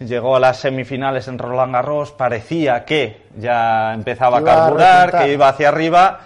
llegó 0.01 0.37
a 0.37 0.41
las 0.41 0.59
semifinales 0.59 1.29
en 1.29 1.39
Roland 1.39 1.73
Garros, 1.73 2.12
parecía 2.12 2.85
que 2.85 3.23
ya 3.39 3.95
empezaba 3.95 4.39
a 4.39 4.45
carburar, 4.45 5.19
que 5.19 5.33
iba 5.33 5.49
hacia 5.49 5.69
arriba, 5.69 6.21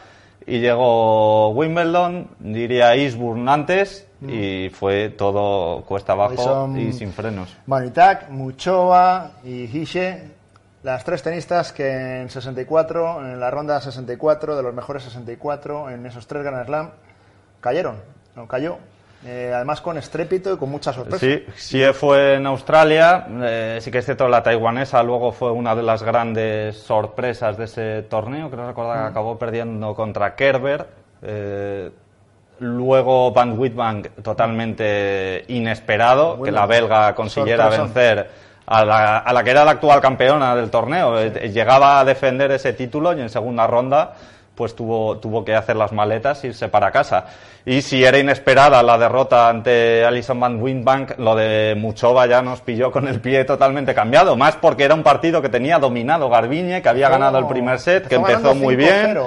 y 0.46 0.58
llegó 0.58 1.50
Wimbledon, 1.50 2.28
diría 2.38 2.94
Eastbourne 2.94 3.50
antes, 3.50 4.06
mm. 4.20 4.30
y 4.30 4.70
fue 4.70 5.10
todo 5.10 5.82
cuesta 5.82 6.14
abajo 6.14 6.72
y 6.76 6.92
sin 6.92 7.12
frenos. 7.12 7.54
Muchova 8.30 9.32
y 9.44 9.64
Hishe 9.64 10.39
las 10.82 11.04
tres 11.04 11.22
tenistas 11.22 11.72
que 11.72 12.20
en 12.22 12.30
64, 12.30 13.26
en 13.26 13.40
la 13.40 13.50
ronda 13.50 13.80
64, 13.80 14.56
de 14.56 14.62
los 14.62 14.74
mejores 14.74 15.02
64, 15.04 15.90
en 15.90 16.06
esos 16.06 16.26
tres 16.26 16.42
Grand 16.42 16.64
Slam, 16.66 16.90
cayeron, 17.60 17.96
no 18.34 18.48
cayó. 18.48 18.78
Eh, 19.26 19.52
además 19.54 19.82
con 19.82 19.98
estrépito 19.98 20.54
y 20.54 20.56
con 20.56 20.70
mucha 20.70 20.94
sorpresa. 20.94 21.18
Sí, 21.18 21.44
sí 21.54 21.82
fue 21.92 22.36
en 22.36 22.46
Australia, 22.46 23.26
eh, 23.42 23.78
sí 23.82 23.90
que 23.90 23.98
es 23.98 24.06
cierto, 24.06 24.26
la 24.28 24.42
taiwanesa 24.42 25.02
luego 25.02 25.30
fue 25.32 25.52
una 25.52 25.74
de 25.74 25.82
las 25.82 26.02
grandes 26.02 26.78
sorpresas 26.78 27.58
de 27.58 27.64
ese 27.64 28.02
torneo, 28.08 28.50
creo 28.50 28.66
recordar 28.66 28.96
que 28.96 29.04
mm. 29.04 29.08
acabó 29.08 29.38
perdiendo 29.38 29.94
contra 29.94 30.34
Kerber. 30.34 30.86
Eh, 31.20 31.90
luego 32.60 33.30
Van 33.32 33.58
Whitbank 33.58 34.08
totalmente 34.22 35.44
inesperado, 35.48 36.40
que 36.40 36.50
la 36.50 36.64
belga 36.64 37.14
consiguiera 37.14 37.68
vencer 37.68 38.30
a 38.70 38.84
la, 38.84 39.18
a 39.18 39.32
la 39.32 39.42
que 39.42 39.50
era 39.50 39.64
la 39.64 39.72
actual 39.72 40.00
campeona 40.00 40.54
del 40.54 40.70
torneo. 40.70 41.18
Eh, 41.18 41.50
llegaba 41.52 41.98
a 41.98 42.04
defender 42.04 42.52
ese 42.52 42.72
título 42.72 43.12
y 43.16 43.20
en 43.20 43.28
segunda 43.28 43.66
ronda 43.66 44.14
pues 44.54 44.76
tuvo, 44.76 45.18
tuvo 45.18 45.44
que 45.44 45.56
hacer 45.56 45.74
las 45.74 45.90
maletas 45.90 46.44
e 46.44 46.48
irse 46.48 46.68
para 46.68 46.92
casa. 46.92 47.24
Y 47.66 47.82
si 47.82 48.04
era 48.04 48.18
inesperada 48.18 48.82
la 48.82 48.96
derrota 48.96 49.48
ante 49.48 50.04
Alison 50.04 50.38
Van 50.38 50.62
Winbank, 50.62 51.18
lo 51.18 51.34
de 51.34 51.74
Muchova 51.76 52.26
ya 52.26 52.42
nos 52.42 52.60
pilló 52.60 52.92
con 52.92 53.08
el 53.08 53.20
pie 53.20 53.44
totalmente 53.44 53.92
cambiado. 53.92 54.36
Más 54.36 54.56
porque 54.56 54.84
era 54.84 54.94
un 54.94 55.02
partido 55.02 55.42
que 55.42 55.48
tenía 55.48 55.78
dominado 55.78 56.28
Garbiñe, 56.28 56.80
que 56.80 56.88
había 56.88 57.08
ganado 57.08 57.38
el 57.38 57.46
primer 57.46 57.80
set, 57.80 58.06
que 58.06 58.16
empezó 58.16 58.54
muy 58.54 58.76
bien. 58.76 59.18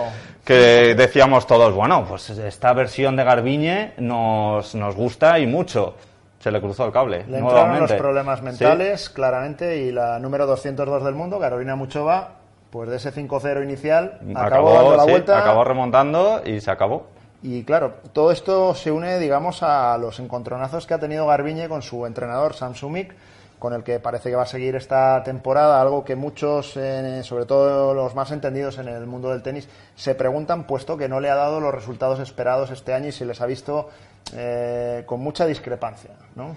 Que 0.46 0.94
decíamos 0.96 1.48
todos, 1.48 1.74
bueno, 1.74 2.06
pues 2.08 2.30
esta 2.30 2.74
versión 2.74 3.16
de 3.16 3.24
Garbiñe 3.24 3.94
nos, 3.98 4.76
nos 4.76 4.96
gusta 4.96 5.40
y 5.40 5.48
mucho 5.48 5.96
se 6.44 6.52
le 6.52 6.60
cruzó 6.60 6.86
el 6.86 6.92
cable. 6.92 7.24
Le 7.30 7.38
entraron 7.38 7.80
los 7.80 7.94
problemas 7.94 8.42
mentales, 8.42 9.10
claramente, 9.10 9.78
y 9.78 9.94
la 9.94 10.20
número 10.20 10.46
202 10.46 11.02
del 11.06 11.16
mundo, 11.16 11.40
Carolina 11.40 11.78
Muchova, 11.78 12.32
pues 12.70 12.90
de 12.90 12.98
ese 12.98 13.14
5-0 13.14 13.64
inicial, 13.64 14.20
acabó, 14.36 14.74
dando 14.74 14.98
la 14.98 15.04
vuelta. 15.06 15.40
Acabó 15.40 15.64
remontando 15.64 16.42
y 16.44 16.60
se 16.60 16.70
acabó. 16.70 17.08
Y 17.42 17.64
claro, 17.64 17.94
todo 18.12 18.34
esto 18.34 18.76
se 18.76 18.92
une, 18.92 19.20
digamos, 19.20 19.64
a 19.64 19.98
los 19.98 20.20
encontronazos 20.20 20.86
que 20.86 20.94
ha 20.94 21.00
tenido 21.00 21.28
Garbiñe 21.28 21.70
con 21.70 21.82
su 21.82 22.06
entrenador, 22.06 22.56
Samsumik, 22.56 23.16
con 23.58 23.72
el 23.72 23.84
que 23.84 24.02
parece 24.02 24.30
que 24.30 24.36
va 24.36 24.44
a 24.44 24.46
seguir 24.46 24.76
esta 24.76 25.24
temporada, 25.24 25.80
algo 25.80 26.04
que 26.04 26.18
muchos, 26.18 26.76
eh, 26.76 27.22
sobre 27.24 27.46
todo 27.46 27.94
los 27.94 28.16
más 28.16 28.32
entendidos 28.32 28.80
en 28.80 28.90
el 28.90 29.06
mundo 29.08 29.30
del 29.30 29.42
tenis, 29.42 29.70
se 29.96 30.14
preguntan, 30.14 30.68
puesto 30.68 30.98
que 30.98 31.08
no 31.08 31.22
le 31.22 31.30
ha 31.30 31.36
dado 31.36 31.62
los 31.62 31.74
resultados 31.74 32.20
esperados 32.20 32.70
este 32.70 32.94
año 32.94 33.08
y 33.08 33.14
se 33.14 33.24
les 33.24 33.40
ha 33.40 33.46
visto 33.46 33.88
eh, 34.36 35.04
con 35.06 35.20
mucha 35.22 35.46
discrepancia, 35.46 36.12
¿no? 36.36 36.56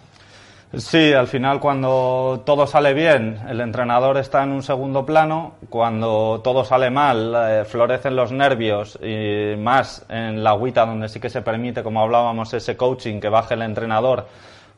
Sí, 0.76 1.12
al 1.12 1.28
final 1.28 1.60
cuando 1.60 2.42
todo 2.44 2.66
sale 2.66 2.92
bien, 2.92 3.38
el 3.48 3.60
entrenador 3.60 4.18
está 4.18 4.42
en 4.42 4.50
un 4.50 4.62
segundo 4.62 5.06
plano, 5.06 5.54
cuando 5.70 6.40
todo 6.42 6.64
sale 6.64 6.90
mal, 6.90 7.34
eh, 7.36 7.64
florecen 7.64 8.16
los 8.16 8.32
nervios 8.32 8.98
y 9.00 9.54
más 9.56 10.04
en 10.08 10.42
la 10.42 10.50
agüita 10.50 10.84
donde 10.84 11.08
sí 11.08 11.20
que 11.20 11.30
se 11.30 11.40
permite, 11.40 11.82
como 11.82 12.00
hablábamos, 12.00 12.52
ese 12.52 12.76
coaching 12.76 13.20
que 13.20 13.28
baje 13.28 13.54
el 13.54 13.62
entrenador 13.62 14.26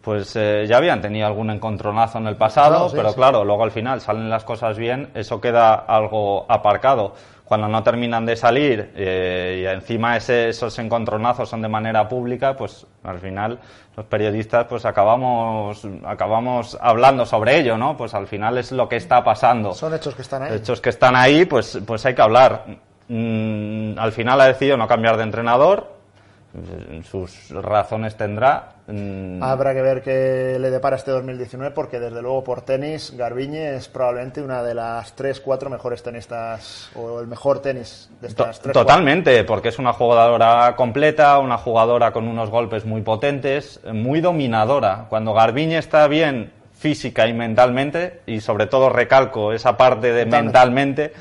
pues 0.09 0.36
eh, 0.36 0.64
ya 0.66 0.78
habían 0.78 1.01
tenido 1.01 1.26
algún 1.26 1.51
encontronazo 1.51 2.18
en 2.18 2.28
el 2.28 2.36
pasado, 2.36 2.91
pero 2.95 3.12
claro, 3.12 3.45
luego 3.45 3.64
al 3.64 3.72
final 3.72 4.01
salen 4.01 4.30
las 4.30 4.45
cosas 4.45 4.78
bien, 4.78 5.11
eso 5.14 5.41
queda 5.41 5.74
algo 5.74 6.47
aparcado. 6.49 7.14
Cuando 7.49 7.66
no 7.66 7.82
terminan 7.82 8.26
de 8.26 8.36
salir 8.36 8.92
eh, 8.94 9.62
y 9.62 9.66
encima 9.66 10.18
esos 10.18 10.78
encontronazos 10.78 11.49
son 11.49 11.62
de 11.62 11.68
manera 11.68 12.07
pública, 12.07 12.55
pues 12.55 12.86
al 13.03 13.20
final 13.20 13.59
los 13.96 14.05
periodistas 14.05 14.66
pues 14.66 14.84
acabamos, 14.84 15.82
acabamos 16.05 16.76
hablando 16.78 17.24
sobre 17.24 17.59
ello, 17.59 17.78
¿no? 17.78 17.96
Pues 17.96 18.12
al 18.12 18.26
final 18.26 18.59
es 18.59 18.70
lo 18.70 18.86
que 18.86 18.96
está 18.96 19.24
pasando. 19.24 19.72
Son 19.72 19.94
hechos 19.94 20.14
que 20.14 20.20
están 20.20 20.42
ahí. 20.42 20.57
Hechos 20.57 20.82
que 20.82 20.90
están 20.90 21.16
ahí, 21.16 21.46
pues, 21.46 21.78
pues 21.86 22.05
hay 22.05 22.14
que 22.14 22.20
hablar. 22.20 22.66
Mm, 23.09 23.99
al 23.99 24.12
final 24.12 24.40
ha 24.42 24.44
decidido 24.44 24.76
no 24.76 24.86
cambiar 24.86 25.16
de 25.16 25.22
entrenador, 25.22 25.97
sus 27.03 27.51
razones 27.51 28.16
tendrá. 28.16 28.72
Mm. 28.86 29.42
Habrá 29.42 29.74
que 29.74 29.82
ver 29.82 30.03
qué 30.03 30.57
le 30.59 30.70
depara 30.70 30.96
este 30.96 31.11
2019 31.11 31.74
porque 31.74 32.01
desde 32.01 32.22
luego 32.22 32.42
por 32.42 32.62
tenis 32.62 33.14
Garbiñe 33.16 33.76
es 33.76 33.88
probablemente 33.88 34.40
una 34.40 34.62
de 34.62 34.74
las 34.74 35.14
tres, 35.14 35.40
cuatro 35.40 35.68
mejores 35.68 36.03
tenistas 36.03 36.90
o 36.94 37.20
el 37.20 37.26
mejor 37.26 37.61
tenis 37.61 38.11
de 38.20 38.28
estas 38.28 38.61
tres. 38.61 38.72
Totalmente, 38.72 39.44
porque 39.44 39.68
es 39.68 39.78
una 39.78 39.92
jugadora 39.92 40.74
completa, 40.74 41.38
una 41.38 41.59
jugadora 41.59 42.12
con 42.12 42.26
unos 42.26 42.51
golpes 42.51 42.86
muy 42.86 43.03
potentes, 43.03 43.80
muy 43.92 44.20
dominadora. 44.20 45.07
Cuando 45.09 45.34
Garbiñe 45.34 45.76
está 45.76 46.09
bien 46.09 46.53
física 46.72 47.26
y 47.26 47.34
mentalmente, 47.34 48.20
y 48.24 48.40
sobre 48.40 48.66
todo 48.66 48.88
recalco 48.88 49.53
esa 49.53 49.76
parte 49.76 50.12
de 50.12 50.24
mentalmente 50.24 51.12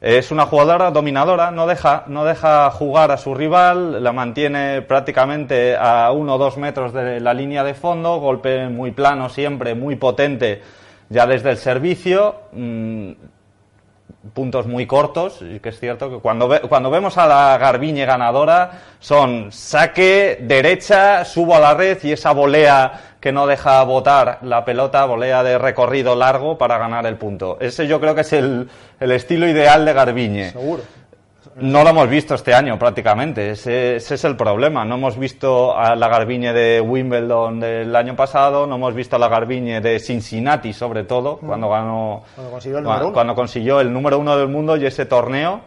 Es 0.00 0.30
una 0.30 0.46
jugadora 0.46 0.90
dominadora, 0.90 1.50
no 1.50 1.66
deja, 1.66 2.04
no 2.06 2.24
deja 2.24 2.70
jugar 2.70 3.10
a 3.10 3.18
su 3.18 3.34
rival, 3.34 4.02
la 4.02 4.12
mantiene 4.12 4.80
prácticamente 4.80 5.76
a 5.76 6.10
uno 6.10 6.36
o 6.36 6.38
dos 6.38 6.56
metros 6.56 6.94
de 6.94 7.20
la 7.20 7.34
línea 7.34 7.62
de 7.62 7.74
fondo, 7.74 8.18
golpe 8.18 8.70
muy 8.70 8.92
plano 8.92 9.28
siempre, 9.28 9.74
muy 9.74 9.96
potente 9.96 10.62
ya 11.10 11.26
desde 11.26 11.50
el 11.50 11.58
servicio. 11.58 12.36
Mm, 12.52 13.10
puntos 14.32 14.66
muy 14.66 14.86
cortos, 14.86 15.40
que 15.62 15.68
es 15.68 15.78
cierto 15.78 16.10
que 16.10 16.18
cuando, 16.18 16.48
cuando 16.68 16.90
vemos 16.90 17.18
a 17.18 17.26
la 17.26 17.58
Garbiñe 17.58 18.04
ganadora 18.06 18.70
son 18.98 19.52
saque, 19.52 20.38
derecha, 20.40 21.24
subo 21.24 21.56
a 21.56 21.60
la 21.60 21.74
red 21.74 21.98
y 22.02 22.12
esa 22.12 22.32
volea 22.32 23.16
que 23.20 23.32
no 23.32 23.46
deja 23.46 23.82
botar 23.84 24.38
la 24.42 24.64
pelota, 24.64 25.04
volea 25.04 25.42
de 25.42 25.58
recorrido 25.58 26.14
largo 26.14 26.56
para 26.56 26.78
ganar 26.78 27.06
el 27.06 27.16
punto. 27.16 27.58
Ese 27.60 27.86
yo 27.86 28.00
creo 28.00 28.14
que 28.14 28.22
es 28.22 28.32
el, 28.32 28.68
el 28.98 29.12
estilo 29.12 29.46
ideal 29.46 29.84
de 29.84 29.92
Garbiñe. 29.92 30.50
Seguro. 30.50 30.82
No 31.60 31.84
lo 31.84 31.90
hemos 31.90 32.08
visto 32.08 32.34
este 32.34 32.54
año 32.54 32.78
prácticamente, 32.78 33.50
ese, 33.50 33.96
es 33.96 34.24
el 34.24 34.36
problema. 34.36 34.84
No 34.84 34.94
hemos 34.94 35.18
visto 35.18 35.76
a 35.76 35.94
la 35.94 36.08
Garbiñe 36.08 36.54
de 36.54 36.80
Wimbledon 36.80 37.60
del 37.60 37.94
año 37.94 38.16
pasado, 38.16 38.66
no 38.66 38.76
hemos 38.76 38.94
visto 38.94 39.16
a 39.16 39.18
la 39.18 39.28
Garbiñe 39.28 39.80
de 39.80 39.98
Cincinnati 39.98 40.72
sobre 40.72 41.04
todo, 41.04 41.38
mm. 41.40 41.46
cuando 41.46 41.68
ganó, 41.68 42.22
cuando 42.34 42.50
consiguió, 42.52 42.78
el 42.78 42.84
número 42.84 43.12
cuando 43.12 43.34
consiguió 43.34 43.80
el 43.80 43.92
número 43.92 44.18
uno 44.18 44.36
del 44.38 44.48
mundo 44.48 44.76
y 44.76 44.86
ese 44.86 45.04
torneo 45.04 45.60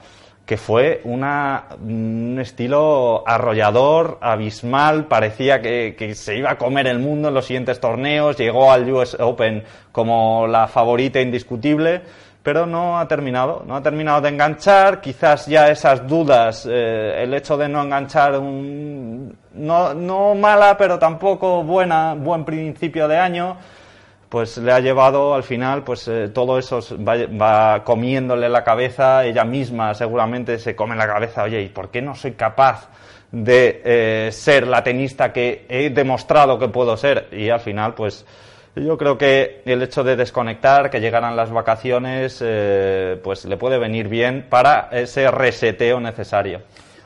que 0.46 0.58
fue 0.58 1.00
una, 1.06 1.68
un 1.82 2.38
estilo 2.41 3.24
arrollador, 3.26 4.18
abismal, 4.20 5.06
parecía 5.06 5.62
que, 5.62 5.96
que, 5.98 6.16
se 6.16 6.38
iba 6.38 6.52
a 6.52 6.58
comer 6.58 6.88
el 6.88 7.00
mundo 7.00 7.30
en 7.30 7.34
los 7.34 7.46
siguientes 7.46 7.80
torneos, 7.80 8.38
llegó 8.38 8.72
al 8.72 8.91
US 8.91 9.16
Open 9.20 9.64
como 9.94 10.48
la 10.48 10.68
favorita 10.68 11.22
indiscutible 11.22 12.02
pero 12.44 12.66
no 12.66 13.00
ha 13.00 13.08
terminado, 13.08 13.64
no 13.66 13.78
ha 13.78 13.82
terminado 13.82 14.20
de 14.20 14.30
enganchar, 14.30 15.00
quizás 15.00 15.48
ya 15.48 15.70
esas 15.70 16.06
dudas, 16.06 16.68
eh, 16.70 17.24
el 17.24 17.34
hecho 17.34 17.56
de 17.56 17.70
no 17.70 17.82
enganchar 17.82 18.38
un, 18.38 19.34
no, 19.54 20.36
mala, 20.36 20.78
pero 20.78 21.00
tampoco 21.00 21.64
buena, 21.64 22.16
buen 22.16 22.44
principio 22.44 23.08
de 23.08 23.18
año, 23.18 23.58
pues 24.28 24.58
le 24.58 24.74
ha 24.74 24.82
llevado 24.82 25.34
al 25.34 25.44
final, 25.44 25.84
pues 25.84 26.06
eh, 26.10 26.30
todo 26.34 26.60
eso 26.60 26.82
va, 27.00 27.82
comiéndole 27.86 28.50
la 28.50 28.64
cabeza, 28.64 29.24
ella 29.24 29.46
misma 29.46 29.94
seguramente 29.94 30.60
se 30.60 30.76
come 30.76 30.98
la 30.98 31.08
cabeza, 31.08 31.44
oye, 31.44 31.62
¿y 31.62 31.70
por 31.70 31.91
qué 31.91 32.02
no 32.02 32.14
soy 32.14 32.34
capaz 32.34 32.89
de 33.32 33.82
eh, 33.86 34.32
ser 34.34 34.68
la 34.68 34.84
tenista 34.84 35.32
que 35.32 35.66
he 35.70 35.91
demostrado 35.91 36.60
que 36.60 36.68
puedo 36.68 36.98
ser? 36.98 37.30
Y 37.32 37.50
al 37.50 37.62
final, 37.62 37.94
pues 37.94 38.26
yo 38.76 38.97
creo 38.97 39.17
que 39.17 39.61
el 39.65 39.84
hecho 39.84 40.03
de 40.03 40.15
desconectar, 40.15 40.89
que 40.89 40.99
llegaran 40.99 41.36
las 41.36 41.51
vacaciones, 41.51 42.39
eh, 42.41 43.19
pues 43.24 43.45
le 43.45 43.57
puede 43.57 43.78
venir 43.78 44.07
bien 44.07 44.47
para 44.49 44.89
ese 44.91 45.30
reseteo 45.30 45.99
necesario. 45.99 46.61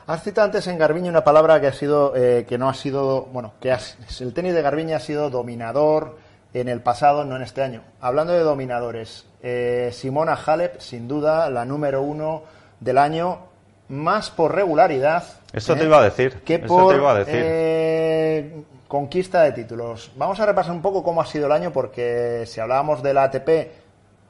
Has 0.06 0.22
citado 0.22 0.46
antes 0.46 0.66
en 0.66 0.78
Garbiñe 0.78 1.10
una 1.10 1.22
palabra 1.22 1.60
que 1.60 1.66
ha 1.66 1.72
sido, 1.72 2.16
eh, 2.16 2.46
que 2.48 2.56
no 2.56 2.70
ha 2.70 2.74
sido, 2.74 3.26
bueno, 3.26 3.52
que 3.60 3.76
el 4.20 4.32
tenis 4.32 4.54
de 4.54 4.62
Garbiñe 4.62 4.94
ha 4.94 5.00
sido 5.00 5.28
dominador 5.28 6.16
en 6.54 6.68
el 6.68 6.80
pasado, 6.80 7.26
no 7.26 7.36
en 7.36 7.42
este 7.42 7.62
año. 7.62 7.82
Hablando 8.00 8.32
de 8.32 8.40
dominadores, 8.40 9.26
eh, 9.42 9.90
Simona 9.92 10.32
Halep, 10.32 10.80
sin 10.80 11.06
duda, 11.06 11.50
la 11.50 11.66
número 11.66 12.00
uno 12.00 12.44
del 12.80 12.96
año, 12.96 13.40
más 13.88 14.30
por 14.30 14.54
regularidad. 14.54 15.24
Eso 15.52 15.76
te 15.76 15.84
iba 15.84 15.98
a 15.98 16.04
decir. 16.04 16.40
Que 16.46 16.58
por, 16.60 16.92
te 16.92 16.96
iba 16.96 17.10
a 17.10 17.18
decir 17.18 18.64
conquista 18.88 19.42
de 19.42 19.52
títulos. 19.52 20.10
Vamos 20.16 20.40
a 20.40 20.46
repasar 20.46 20.72
un 20.72 20.82
poco 20.82 21.02
cómo 21.02 21.20
ha 21.20 21.26
sido 21.26 21.46
el 21.46 21.52
año 21.52 21.70
porque 21.72 22.44
si 22.46 22.58
hablábamos 22.58 23.02
de 23.02 23.14
la 23.14 23.24
ATP, 23.24 23.48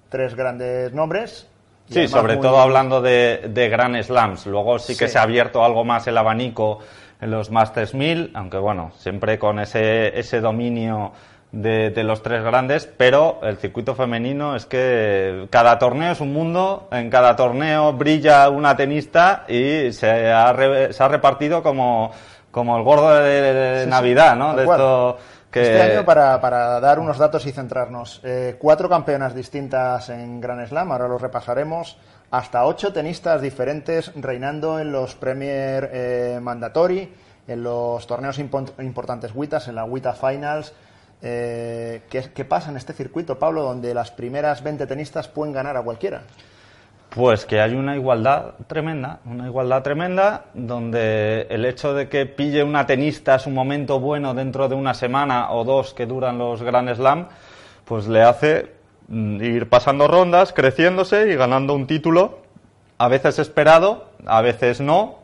tres 0.08 0.34
grandes 0.34 0.92
nombres. 0.92 1.48
Sí, 1.88 2.06
sobre 2.06 2.36
todo 2.36 2.58
hablando 2.58 3.00
de, 3.00 3.48
de 3.48 3.68
Grand 3.70 4.02
Slams. 4.02 4.46
Luego 4.46 4.78
sí 4.78 4.94
que 4.94 5.08
se 5.08 5.18
ha 5.18 5.22
abierto 5.22 5.64
algo 5.64 5.84
más 5.84 6.06
el 6.06 6.18
abanico 6.18 6.80
en 7.20 7.30
los 7.30 7.50
Masters 7.50 7.94
1000, 7.94 8.32
aunque 8.34 8.58
bueno, 8.58 8.92
siempre 8.98 9.38
con 9.38 9.58
ese, 9.58 10.18
ese 10.18 10.40
dominio 10.40 11.12
de, 11.50 11.90
de, 11.90 12.04
los 12.04 12.22
tres 12.22 12.44
grandes, 12.44 12.86
pero 12.86 13.40
el 13.42 13.56
circuito 13.56 13.94
femenino 13.94 14.54
es 14.54 14.66
que 14.66 15.46
cada 15.50 15.78
torneo 15.78 16.12
es 16.12 16.20
un 16.20 16.32
mundo, 16.32 16.88
en 16.92 17.08
cada 17.08 17.34
torneo 17.36 17.94
brilla 17.94 18.50
una 18.50 18.76
tenista 18.76 19.44
y 19.48 19.92
se 19.92 20.30
ha, 20.30 20.54
se 20.90 21.02
ha 21.02 21.08
repartido 21.08 21.62
como 21.62 22.12
como 22.50 22.76
el 22.76 22.82
gordo 22.82 23.14
de, 23.14 23.86
Navidad, 23.86 24.36
¿no? 24.36 24.54
De 24.54 24.64
esto 24.64 25.18
que... 25.50 25.62
Este 25.62 25.82
año, 25.82 26.04
para, 26.04 26.40
para, 26.40 26.80
dar 26.80 26.98
unos 26.98 27.18
datos 27.18 27.46
y 27.46 27.52
centrarnos, 27.52 28.20
eh, 28.24 28.56
cuatro 28.58 28.88
campeonas 28.88 29.34
distintas 29.34 30.08
en 30.10 30.40
Grand 30.40 30.66
Slam, 30.66 30.92
ahora 30.92 31.08
los 31.08 31.20
repasaremos, 31.20 31.98
hasta 32.30 32.64
ocho 32.66 32.92
tenistas 32.92 33.40
diferentes 33.40 34.12
reinando 34.16 34.78
en 34.78 34.92
los 34.92 35.14
Premier 35.14 35.90
eh, 35.92 36.38
Mandatory, 36.42 37.12
en 37.46 37.62
los 37.62 38.06
torneos 38.06 38.38
importantes 38.38 39.32
WITAs, 39.34 39.68
en 39.68 39.74
la 39.74 39.84
WITA 39.84 40.12
Finals. 40.12 40.74
Eh, 41.22 42.02
¿qué, 42.10 42.30
¿Qué 42.34 42.44
pasa 42.44 42.70
en 42.70 42.76
este 42.76 42.92
circuito, 42.92 43.38
Pablo, 43.38 43.62
donde 43.62 43.94
las 43.94 44.10
primeras 44.10 44.62
20 44.62 44.86
tenistas 44.86 45.28
pueden 45.28 45.54
ganar 45.54 45.76
a 45.76 45.82
cualquiera? 45.82 46.22
Pues 47.10 47.46
que 47.46 47.60
hay 47.60 47.74
una 47.74 47.96
igualdad 47.96 48.54
tremenda, 48.66 49.20
una 49.24 49.46
igualdad 49.46 49.82
tremenda, 49.82 50.44
donde 50.52 51.46
el 51.48 51.64
hecho 51.64 51.94
de 51.94 52.08
que 52.08 52.26
pille 52.26 52.62
una 52.62 52.86
tenista 52.86 53.38
su 53.38 53.50
momento 53.50 53.98
bueno 53.98 54.34
dentro 54.34 54.68
de 54.68 54.74
una 54.74 54.92
semana 54.92 55.50
o 55.52 55.64
dos 55.64 55.94
que 55.94 56.04
duran 56.04 56.36
los 56.36 56.62
Grand 56.62 56.94
Slam, 56.94 57.28
pues 57.86 58.06
le 58.08 58.22
hace 58.22 58.72
mm, 59.08 59.42
ir 59.42 59.68
pasando 59.70 60.06
rondas, 60.06 60.52
creciéndose 60.52 61.32
y 61.32 61.36
ganando 61.36 61.74
un 61.74 61.86
título, 61.86 62.40
a 62.98 63.08
veces 63.08 63.38
esperado, 63.38 64.10
a 64.26 64.42
veces 64.42 64.80
no, 64.80 65.18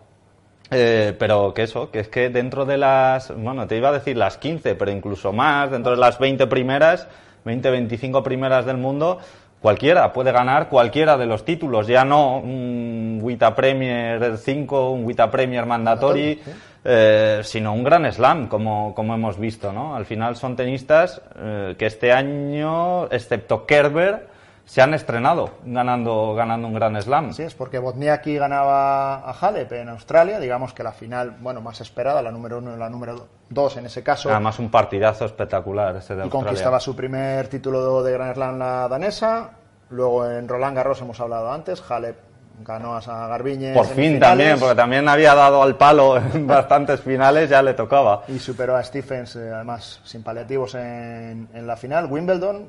eh, 0.71 1.15
pero 1.19 1.53
que 1.53 1.65
eso, 1.65 1.91
que 1.91 2.01
es 2.01 2.09
que 2.09 2.31
dentro 2.31 2.65
de 2.65 2.79
las, 2.79 3.35
bueno, 3.37 3.67
te 3.67 3.77
iba 3.77 3.91
a 3.91 3.93
decir 3.93 4.17
las 4.17 4.39
15, 4.39 4.75
pero 4.75 4.91
incluso 4.91 5.33
más, 5.33 5.71
dentro 5.71 5.93
de 5.93 5.99
las 5.99 6.19
20 6.19 6.47
primeras, 6.47 7.07
20, 7.45 7.71
25 7.71 8.23
primeras 8.23 8.65
del 8.65 8.79
mundo, 8.79 9.19
cualquiera 9.65 10.13
puede 10.13 10.31
ganar 10.31 10.69
cualquiera 10.69 11.17
de 11.17 11.25
los 11.25 11.43
títulos, 11.43 11.87
ya 11.87 12.05
no 12.05 12.37
un 12.37 13.19
Wita 13.23 13.55
Premier 13.55 14.37
5, 14.37 14.91
un 14.91 15.07
Wita 15.07 15.31
Premier 15.31 15.65
Mandatory, 15.65 16.39
eh, 16.85 17.41
sino 17.43 17.73
un 17.73 17.83
gran 17.83 18.05
slam, 18.13 18.49
como, 18.49 18.95
como 18.95 19.15
hemos 19.15 19.39
visto, 19.39 19.73
¿no? 19.73 19.97
Al 19.97 20.05
final 20.05 20.37
son 20.37 20.55
tenistas 20.55 21.23
eh, 21.39 21.77
que 21.79 21.87
este 21.87 22.13
año, 22.13 23.07
excepto 23.07 23.65
Kerber, 23.65 24.27
se 24.65 24.81
han 24.81 24.95
estrenado 24.95 25.51
ganando, 25.65 26.35
ganando 26.35 26.69
un 26.69 26.75
gran 26.75 27.01
slam. 27.01 27.33
Sí, 27.33 27.43
es 27.43 27.55
porque 27.55 27.79
Botniaki 27.79 28.37
ganaba 28.37 29.17
a 29.17 29.33
Halep 29.33 29.73
en 29.73 29.91
Australia, 29.91 30.41
digamos 30.41 30.73
que 30.73 30.83
la 30.83 30.93
final, 30.93 31.37
bueno, 31.41 31.61
más 31.61 31.81
esperada, 31.81 32.23
la 32.23 32.31
número 32.31 32.59
uno 32.59 32.75
y 32.75 32.79
la 32.79 32.89
número 32.89 33.29
dos 33.49 33.77
en 33.77 33.87
ese 33.87 34.03
caso. 34.03 34.31
Además 34.31 34.59
un 34.59 34.71
partidazo 34.71 35.27
espectacular 35.27 35.97
ese 35.97 36.15
de 36.15 36.27
y 36.27 36.29
conquistaba 36.31 36.81
su 36.81 36.97
primer 36.97 37.49
título 37.49 38.03
de 38.03 38.13
Grand 38.13 38.35
Slam 38.35 38.59
la 38.59 38.89
danesa. 38.89 39.51
Luego 39.91 40.29
en 40.29 40.49
Roland 40.49 40.77
Garros 40.77 41.01
hemos 41.03 41.21
hablado 41.21 41.53
antes, 41.53 41.83
Halep 41.89 42.17
ganó 42.61 42.95
a 42.97 43.29
Garbiñe. 43.29 43.75
Por 43.75 43.87
fin 43.87 44.19
también, 44.19 44.59
porque 44.59 44.75
también 44.75 45.09
había 45.09 45.35
dado 45.35 45.63
al 45.63 45.77
palo 45.77 46.17
en 46.17 46.47
bastantes 46.47 47.01
finales, 47.01 47.51
ya 47.51 47.63
le 47.63 47.75
tocaba. 47.75 48.23
Y 48.29 48.39
superó 48.39 48.77
a 48.77 48.83
Stephens, 48.83 49.37
eh, 49.37 49.51
además 49.53 50.01
sin 50.05 50.23
paliativos 50.23 50.75
en, 50.75 51.49
en 51.53 51.67
la 51.67 51.77
final. 51.77 52.07
Wimbledon, 52.11 52.69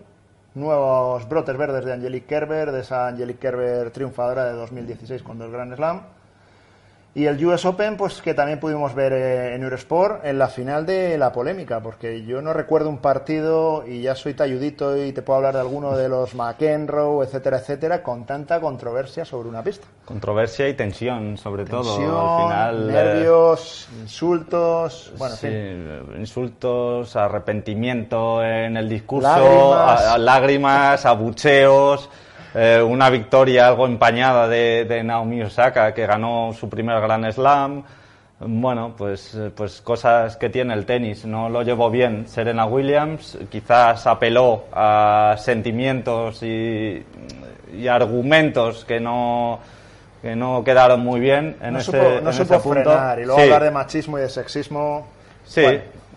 nuevos 0.56 1.28
brotes 1.28 1.58
verdes 1.58 1.86
de 1.86 1.94
Angelique 1.94 2.28
Kerber, 2.28 2.72
de 2.72 2.82
esa 2.82 3.08
Angelique 3.08 3.40
Kerber 3.40 3.92
triunfadora 3.92 4.46
de 4.46 4.54
2016 4.54 5.22
con 5.22 5.42
el 5.42 5.52
Grand 5.52 5.76
Slam. 5.76 6.02
Y 7.18 7.28
el 7.28 7.44
US 7.46 7.64
Open, 7.64 7.96
pues 7.96 8.22
que 8.22 8.34
también 8.34 8.60
pudimos 8.60 8.94
ver 8.94 9.14
eh, 9.14 9.56
en 9.56 9.64
Eurosport 9.64 10.26
en 10.26 10.38
la 10.38 10.50
final 10.50 10.86
de 10.86 11.18
la 11.18 11.32
polémica, 11.32 11.80
porque 11.80 12.26
yo 12.26 12.42
no 12.42 12.52
recuerdo 12.52 12.90
un 12.90 12.98
partido, 12.98 13.88
y 13.88 14.02
ya 14.02 14.16
soy 14.16 14.34
talludito 14.34 15.02
y 15.02 15.14
te 15.14 15.22
puedo 15.22 15.38
hablar 15.38 15.54
de 15.54 15.62
alguno 15.62 15.96
de 15.96 16.10
los 16.10 16.36
McEnroe, 16.36 17.24
etcétera, 17.26 17.60
etcétera, 17.60 18.04
con 18.04 18.26
tanta 18.26 18.60
controversia 18.60 19.24
sobre 19.24 19.48
una 19.48 19.64
pista. 19.64 19.88
Controversia 20.04 20.68
y 20.68 20.74
tensión, 20.74 21.38
sobre 21.38 21.64
todo. 21.64 21.96
Al 21.96 22.44
final, 22.44 22.90
eh, 22.90 22.94
nervios, 22.94 23.88
insultos, 24.02 25.14
bueno, 25.18 25.38
sí, 25.38 25.48
insultos, 26.18 27.16
arrepentimiento 27.16 28.44
en 28.44 28.76
el 28.76 28.90
discurso, 28.90 29.74
lágrimas 30.18 31.06
abucheos. 31.06 32.10
Eh, 32.58 32.82
una 32.82 33.10
victoria 33.10 33.68
algo 33.68 33.86
empañada 33.86 34.48
de, 34.48 35.02
Naomi 35.04 35.42
Osaka, 35.42 35.94
que 35.94 36.06
ganó 36.06 36.54
su 36.54 36.70
primer 36.70 37.02
Gran 37.02 37.32
Slam. 37.32 37.84
Bueno, 38.40 38.94
pues, 38.98 39.36
eh, 39.36 39.52
pues 39.54 39.82
cosas 39.82 40.38
que 40.38 40.50
tiene 40.50 40.74
el 40.74 40.86
tenis. 40.86 41.26
No 41.26 41.50
lo 41.50 41.64
llevó 41.64 41.90
bien 41.90 42.28
Serena 42.30 42.66
Williams. 42.66 43.38
Quizás 43.52 44.08
apeló 44.08 44.66
a 44.72 45.36
sentimientos 45.38 46.44
y, 46.44 47.06
argumentos 47.90 48.86
que 48.86 49.02
no, 49.02 49.60
que 50.22 50.34
no 50.34 50.64
quedaron 50.64 51.02
muy 51.02 51.20
bien 51.20 51.58
en 51.62 51.74
no 51.74 51.80
ese, 51.80 51.92
supo, 51.92 52.22
no 52.24 52.32
supo 52.32 52.60
frenar. 52.62 53.20
Y 53.20 53.26
luego 53.26 53.42
hablar 53.42 53.64
de 53.64 53.72
machismo 53.72 54.18
y 54.18 54.22
de 54.22 54.30
sexismo. 54.30 55.08
Sí, 55.44 55.66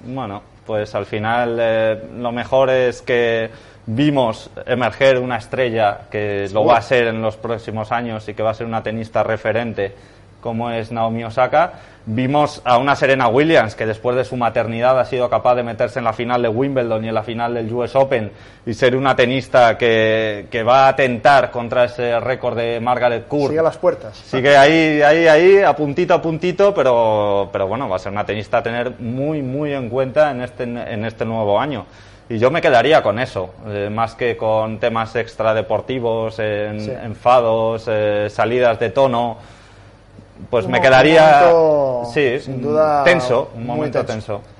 bueno, 0.04 0.42
pues 0.64 0.94
al 0.94 1.04
final 1.04 1.58
eh, 1.60 2.00
lo 2.16 2.30
mejor 2.30 2.70
es 2.70 3.02
que 3.02 3.50
Vimos 3.90 4.50
emerger 4.66 5.18
una 5.18 5.38
estrella 5.38 6.00
que 6.10 6.46
lo 6.52 6.62
va 6.62 6.76
a 6.76 6.82
ser 6.82 7.06
en 7.06 7.22
los 7.22 7.38
próximos 7.38 7.90
años 7.90 8.28
y 8.28 8.34
que 8.34 8.42
va 8.42 8.50
a 8.50 8.54
ser 8.54 8.66
una 8.66 8.82
tenista 8.82 9.22
referente 9.22 9.94
como 10.42 10.70
es 10.70 10.92
Naomi 10.92 11.24
Osaka. 11.24 11.72
Vimos 12.04 12.60
a 12.66 12.76
una 12.76 12.94
Serena 12.96 13.28
Williams 13.28 13.74
que 13.74 13.86
después 13.86 14.14
de 14.14 14.26
su 14.26 14.36
maternidad 14.36 15.00
ha 15.00 15.06
sido 15.06 15.30
capaz 15.30 15.54
de 15.54 15.62
meterse 15.62 16.00
en 16.00 16.04
la 16.04 16.12
final 16.12 16.42
de 16.42 16.50
Wimbledon 16.50 17.02
y 17.02 17.08
en 17.08 17.14
la 17.14 17.22
final 17.22 17.54
del 17.54 17.72
US 17.72 17.96
Open 17.96 18.30
y 18.66 18.74
ser 18.74 18.94
una 18.94 19.16
tenista 19.16 19.78
que, 19.78 20.48
que 20.50 20.62
va 20.62 20.88
a 20.88 20.94
tentar 20.94 21.50
contra 21.50 21.84
ese 21.84 22.20
récord 22.20 22.58
de 22.58 22.80
Margaret 22.80 23.26
Court. 23.26 23.48
Sigue 23.48 23.60
a 23.60 23.62
las 23.62 23.78
puertas. 23.78 24.18
Sigue 24.18 24.54
ahí, 24.54 25.00
ahí, 25.00 25.28
ahí, 25.28 25.62
a 25.62 25.74
puntito 25.74 26.12
a 26.12 26.20
puntito, 26.20 26.74
pero, 26.74 27.48
pero 27.50 27.66
bueno, 27.66 27.88
va 27.88 27.96
a 27.96 27.98
ser 27.98 28.12
una 28.12 28.26
tenista 28.26 28.58
a 28.58 28.62
tener 28.62 29.00
muy, 29.00 29.40
muy 29.40 29.72
en 29.72 29.88
cuenta 29.88 30.30
en 30.30 30.42
este, 30.42 30.64
en 30.64 31.06
este 31.06 31.24
nuevo 31.24 31.58
año. 31.58 31.86
Y 32.30 32.38
yo 32.38 32.50
me 32.50 32.60
quedaría 32.60 33.02
con 33.02 33.18
eso, 33.18 33.50
eh, 33.68 33.88
más 33.90 34.14
que 34.14 34.36
con 34.36 34.78
temas 34.78 35.16
extradeportivos, 35.16 36.38
en, 36.38 36.80
Sí. 36.80 36.90
enfados, 37.02 37.84
eh, 37.88 38.28
salidas 38.30 38.78
de 38.78 38.90
tono 38.90 39.38
pues 40.50 40.66
Un 40.66 40.70
me 40.72 40.80
quedaría 40.80 41.22
momento, 41.50 42.10
sí 42.14 42.38
sin 42.38 42.62
duda, 42.62 43.02
tenso 43.02 43.50
un 43.56 43.66
momento 43.66 44.04
tenso. 44.04 44.36
tenso. 44.36 44.57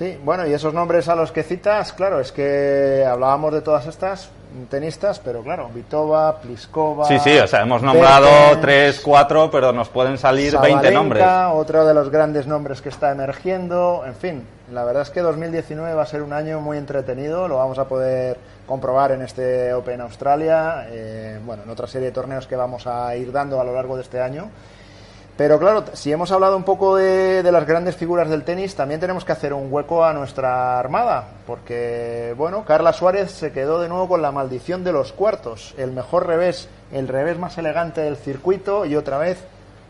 Sí, 0.00 0.18
bueno, 0.24 0.46
y 0.46 0.54
esos 0.54 0.72
nombres 0.72 1.10
a 1.10 1.14
los 1.14 1.30
que 1.30 1.42
citas, 1.42 1.92
claro, 1.92 2.20
es 2.20 2.32
que 2.32 3.04
hablábamos 3.06 3.52
de 3.52 3.60
todas 3.60 3.86
estas 3.86 4.30
tenistas, 4.70 5.18
pero 5.18 5.42
claro, 5.42 5.68
Vitova, 5.74 6.40
Pliskova. 6.40 7.04
sí 7.04 7.18
sí 7.18 7.38
o 7.38 7.46
sea 7.46 7.60
hemos 7.60 7.82
nombrado 7.82 8.24
Bertens, 8.24 8.60
tres 8.62 9.00
cuatro 9.00 9.50
pero 9.50 9.72
nos 9.72 9.90
pueden 9.90 10.16
salir 10.16 10.52
20 10.58 10.68
Sabalenka, 10.68 10.90
nombres 10.90 11.24
Otro 11.52 11.86
de 11.86 11.92
los 11.92 12.08
grandes 12.08 12.46
nombres 12.46 12.80
que 12.80 12.88
está 12.88 13.12
emergiendo. 13.12 14.02
En 14.06 14.14
fin, 14.14 14.46
la 14.72 14.84
verdad 14.84 15.02
es 15.02 15.10
que 15.10 15.20
2019 15.20 15.92
va 15.92 16.02
a 16.02 16.06
ser 16.06 16.22
un 16.22 16.32
año 16.32 16.62
muy 16.62 16.78
entretenido. 16.78 17.46
Lo 17.46 17.58
vamos 17.58 17.78
a 17.78 17.84
poder 17.84 18.38
comprobar 18.66 19.12
en 19.12 19.20
este 19.20 19.74
Open 19.74 20.00
Australia. 20.00 20.86
eh, 20.88 21.38
bueno, 21.44 21.64
en 21.64 21.68
otra 21.68 21.86
serie 21.86 22.06
de 22.06 22.12
torneos 22.12 22.46
que 22.46 22.56
vamos 22.56 22.86
a 22.86 23.14
ir 23.16 23.32
dando 23.32 23.60
a 23.60 23.64
lo 23.64 23.74
largo 23.74 23.96
de 23.96 24.02
este 24.02 24.18
año. 24.18 24.48
Pero 25.36 25.58
claro, 25.58 25.84
si 25.94 26.12
hemos 26.12 26.30
hablado 26.32 26.56
un 26.56 26.64
poco 26.64 26.96
de, 26.96 27.42
de 27.42 27.52
las 27.52 27.66
grandes 27.66 27.96
figuras 27.96 28.28
del 28.28 28.44
tenis, 28.44 28.74
también 28.74 29.00
tenemos 29.00 29.24
que 29.24 29.32
hacer 29.32 29.54
un 29.54 29.72
hueco 29.72 30.04
a 30.04 30.12
nuestra 30.12 30.78
armada, 30.78 31.28
porque, 31.46 32.34
bueno, 32.36 32.64
Carla 32.66 32.92
Suárez 32.92 33.30
se 33.30 33.50
quedó 33.50 33.80
de 33.80 33.88
nuevo 33.88 34.06
con 34.06 34.20
la 34.20 34.32
maldición 34.32 34.84
de 34.84 34.92
los 34.92 35.12
cuartos, 35.12 35.74
el 35.78 35.92
mejor 35.92 36.26
revés, 36.26 36.68
el 36.92 37.08
revés 37.08 37.38
más 37.38 37.56
elegante 37.56 38.02
del 38.02 38.16
circuito 38.16 38.84
y 38.84 38.96
otra 38.96 39.16
vez 39.16 39.42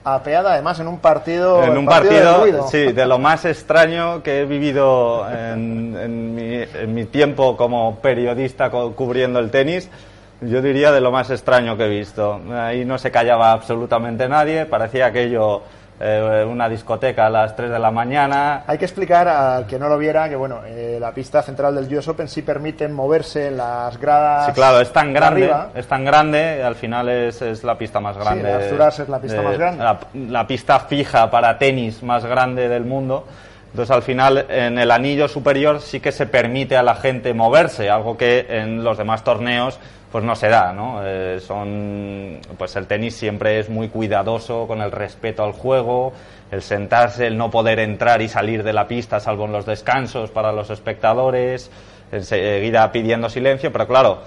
apeada 0.05 0.53
además 0.53 0.80
en 0.80 0.88
un 0.88 0.99
partido, 0.99 1.62
en 1.62 1.76
un 1.76 1.84
partido 1.84 2.68
sí 2.68 2.93
de 2.93 3.07
lo 3.07 3.18
más 3.18 3.45
extraño 3.45 4.22
que 4.22 4.41
he 4.41 4.45
vivido 4.47 5.28
en, 5.28 5.95
en 5.95 6.34
mi, 6.34 6.55
en 6.55 6.95
mi 6.95 7.05
tiempo 7.05 7.57
como 7.57 7.97
periodista 7.97 8.70
cubriendo 8.70 9.38
el 9.41 9.51
tenis 9.51 9.91
yo 10.43 10.62
diría 10.62 10.93
de 10.93 11.01
lo 11.01 11.11
más 11.11 11.30
extraño 11.30 11.76
que 11.76 11.84
he 11.84 11.88
visto 11.88 12.41
ahí 12.53 12.84
no 12.84 12.99
se 12.99 13.11
callaba 13.11 13.53
absolutamente 13.53 14.28
nadie 14.28 14.66
parecía 14.66 15.07
aquello 15.07 15.62
eh, 16.03 16.47
una 16.49 16.66
discoteca 16.66 17.26
a 17.26 17.30
las 17.30 17.55
3 17.55 17.72
de 17.72 17.78
la 17.78 17.91
mañana 17.91 18.64
Hay 18.66 18.78
que 18.78 18.86
explicar 18.86 19.28
al 19.28 19.66
que 19.66 19.78
no 19.78 19.86
lo 19.86 19.99
viera 19.99 20.30
que 20.30 20.36
bueno, 20.36 20.62
eh, 20.64 20.97
la 20.99 21.12
pista 21.12 21.43
central 21.43 21.74
del 21.74 21.95
US 21.95 22.09
Open 22.09 22.26
sí 22.26 22.41
permite 22.41 22.88
moverse 22.88 23.49
en 23.49 23.59
las 23.59 23.99
gradas. 23.99 24.47
Sí, 24.47 24.53
claro, 24.53 24.80
es 24.80 24.91
tan 24.95 25.09
de 25.09 25.12
grande, 25.12 25.43
arriba. 25.43 25.68
es 25.74 25.86
tan 25.86 26.03
grande, 26.07 26.62
al 26.62 26.74
final 26.74 27.11
es, 27.11 27.43
es 27.43 27.64
la 27.64 27.76
pista 27.76 28.01
más 28.01 28.16
grande. 28.16 28.45
de 28.45 28.53
Arzuras 28.55 28.99
es 28.99 29.11
la 29.11 29.18
pista 29.18 29.43
más 29.43 29.59
grande. 29.59 29.84
La, 29.84 30.01
la 30.14 30.47
pista 30.47 30.80
fija 30.80 31.30
para 31.30 31.59
tenis 31.59 32.03
más 32.03 32.24
grande 32.24 32.66
del 32.70 32.86
mundo. 32.86 33.26
Entonces, 33.70 33.94
al 33.94 34.02
final, 34.02 34.46
en 34.48 34.78
el 34.78 34.90
anillo 34.90 35.28
superior 35.28 35.80
sí 35.80 36.00
que 36.00 36.10
se 36.10 36.26
permite 36.26 36.76
a 36.76 36.82
la 36.82 36.96
gente 36.96 37.34
moverse, 37.34 37.88
algo 37.88 38.16
que 38.16 38.46
en 38.48 38.82
los 38.82 38.98
demás 38.98 39.22
torneos 39.22 39.78
pues 40.10 40.24
no 40.24 40.34
se 40.34 40.48
da, 40.48 40.72
¿no? 40.72 41.02
Eh, 41.04 41.38
son, 41.40 42.40
pues 42.58 42.74
el 42.74 42.86
tenis 42.86 43.14
siempre 43.14 43.60
es 43.60 43.68
muy 43.68 43.88
cuidadoso 43.88 44.66
con 44.66 44.82
el 44.82 44.90
respeto 44.90 45.44
al 45.44 45.52
juego, 45.52 46.12
el 46.50 46.62
sentarse, 46.62 47.28
el 47.28 47.38
no 47.38 47.48
poder 47.50 47.78
entrar 47.78 48.20
y 48.20 48.28
salir 48.28 48.64
de 48.64 48.72
la 48.72 48.88
pista, 48.88 49.20
salvo 49.20 49.44
en 49.44 49.52
los 49.52 49.66
descansos 49.66 50.30
para 50.30 50.50
los 50.50 50.68
espectadores, 50.70 51.70
enseguida 52.10 52.90
pidiendo 52.90 53.30
silencio, 53.30 53.70
pero 53.70 53.86
claro, 53.86 54.22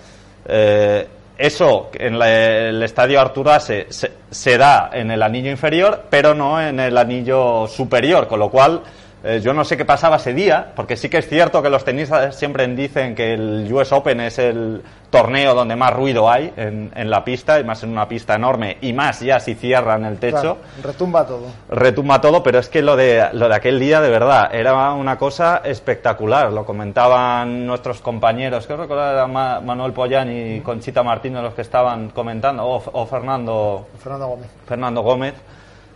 eh, 0.46 1.06
eso 1.38 1.90
en 1.96 2.22
el 2.22 2.82
estadio 2.82 3.20
Arturase 3.20 3.88
se, 3.90 4.12
se 4.30 4.58
da 4.58 4.90
en 4.94 5.12
el 5.12 5.22
anillo 5.22 5.52
inferior, 5.52 6.06
pero 6.10 6.34
no 6.34 6.62
en 6.62 6.80
el 6.80 6.98
anillo 6.98 7.68
superior, 7.68 8.28
con 8.28 8.40
lo 8.40 8.50
cual 8.50 8.84
eh, 9.24 9.40
yo 9.42 9.54
no 9.54 9.64
sé 9.64 9.78
qué 9.78 9.86
pasaba 9.86 10.18
ese 10.18 10.34
día, 10.34 10.74
porque 10.76 10.98
sí 10.98 11.10
que 11.10 11.20
es 11.20 11.28
cierto 11.28 11.62
que 11.62 11.70
los 11.70 11.84
tenistas 11.86 12.36
siempre 12.36 12.68
dicen 12.68 13.16
que 13.16 13.34
el 13.34 13.68
US 13.72 13.92
Open 13.92 14.20
es 14.20 14.38
el 14.40 14.84
torneo 15.10 15.54
donde 15.54 15.76
más 15.76 15.94
ruido 15.94 16.30
hay 16.30 16.52
en, 16.58 16.92
en 16.96 17.10
la 17.10 17.24
pista, 17.24 17.60
y 17.60 17.64
más 17.64 17.84
en 17.84 17.92
una 17.92 18.08
pista 18.08 18.34
enorme, 18.36 18.78
y 18.82 18.94
más 18.94 19.20
ya 19.22 19.40
si 19.40 19.54
cierran 19.56 20.04
el 20.06 20.18
techo 20.18 20.32
Claro, 20.42 20.58
retumba 20.82 21.26
todo. 21.28 21.46
retumba 21.70 22.20
todo, 22.20 22.42
pero 22.44 22.60
es 22.60 22.68
que 22.68 22.82
lo 22.82 22.96
de, 22.96 23.24
lo 23.34 23.48
de 23.48 23.56
aquel 23.56 23.80
día 23.80 24.02
de 24.02 24.10
verdad 24.10 24.50
era 24.54 24.92
una 24.94 25.18
cosa 25.18 25.62
espectacular. 25.64 26.52
Lo 26.52 26.66
comentaban 26.66 27.66
nuestros 27.68 28.02
compañeros, 28.02 28.66
creo 28.66 28.88
que 28.88 28.94
era 28.94 29.28
Ma- 29.28 29.60
Manuel 29.62 29.94
Pollán 29.94 30.32
y 30.32 30.62
Conchita 30.62 31.04
Martínez 31.04 31.44
los 31.44 31.54
que 31.54 31.62
estaban 31.62 32.10
comentando, 32.10 32.66
o, 32.66 32.84
o 32.92 33.06
Fernando, 33.06 33.88
Fernando 34.00 34.28
Gómez. 34.28 34.48
Fernando 34.66 35.02
Gómez. 35.04 35.34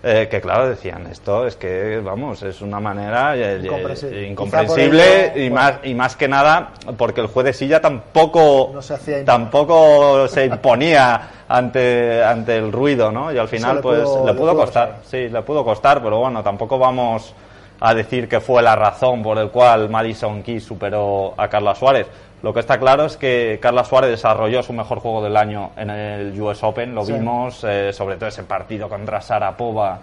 Eh, 0.09 0.27
que 0.29 0.39
claro 0.41 0.69
decían 0.69 1.05
esto 1.07 1.45
es 1.45 1.55
que 1.55 1.99
vamos 2.03 2.41
es 2.43 2.61
una 2.61 2.79
manera 2.79 3.35
eh, 3.35 3.59
Incomprensible. 3.63 4.23
eh, 4.23 4.27
incomprensible 4.29 5.25
ello, 5.25 5.37
y 5.45 5.49
bueno. 5.49 5.55
más 5.55 5.73
y 5.83 5.93
más 5.93 6.15
que 6.15 6.27
nada 6.27 6.69
porque 6.97 7.21
el 7.21 7.27
juez 7.27 7.45
de 7.45 7.53
silla 7.53 7.81
tampoco 7.81 8.71
No 8.73 8.81
se 8.81 9.23
tampoco 9.23 10.27
se 10.27 10.45
imponía 10.45 11.21
ante 11.47 12.23
ante 12.23 12.57
el 12.57 12.71
ruido 12.71 13.11
no 13.11 13.31
y 13.31 13.37
al 13.37 13.47
final 13.47 13.77
le 13.77 13.81
pues 13.81 14.03
pudo- 14.03 14.25
le 14.25 14.31
le 14.33 14.37
pudo 14.39 14.51
pudo 14.53 14.61
costar 14.63 14.87
costar. 14.89 15.03
Sí, 15.09 15.29
le 15.29 15.41
pudo 15.41 15.63
costar, 15.65 16.01
pero 16.01 16.19
bueno, 16.19 16.41
tampoco 16.43 16.77
vamos 16.79 17.33
a 17.79 17.93
decir 17.93 18.27
que 18.27 18.39
fue 18.39 18.61
la 18.61 18.75
razón 18.75 19.21
por 19.21 19.37
el 19.37 19.49
cual 19.49 19.89
Madison 19.89 20.41
Keys 20.43 20.63
superó 20.63 21.33
a 21.37 21.47
Carla 21.47 21.75
Suárez. 21.75 22.07
Lo 22.43 22.53
que 22.53 22.59
está 22.59 22.77
claro 22.79 23.05
es 23.05 23.17
que 23.17 23.57
Carla 23.61 23.83
Suárez 23.83 24.11
desarrolló 24.11 24.61
su 24.63 24.73
mejor 24.73 24.99
juego 24.99 25.23
del 25.23 25.35
año 25.37 25.71
en 25.75 25.89
el 25.89 26.39
US 26.41 26.63
Open, 26.63 26.93
lo 26.93 27.03
Sí. 27.03 27.13
vimos, 27.13 27.63
eh, 27.63 27.91
sobre 27.93 28.15
todo 28.15 28.29
ese 28.29 28.43
partido 28.43 28.87
contra 28.89 29.21
Sarapova, 29.21 29.99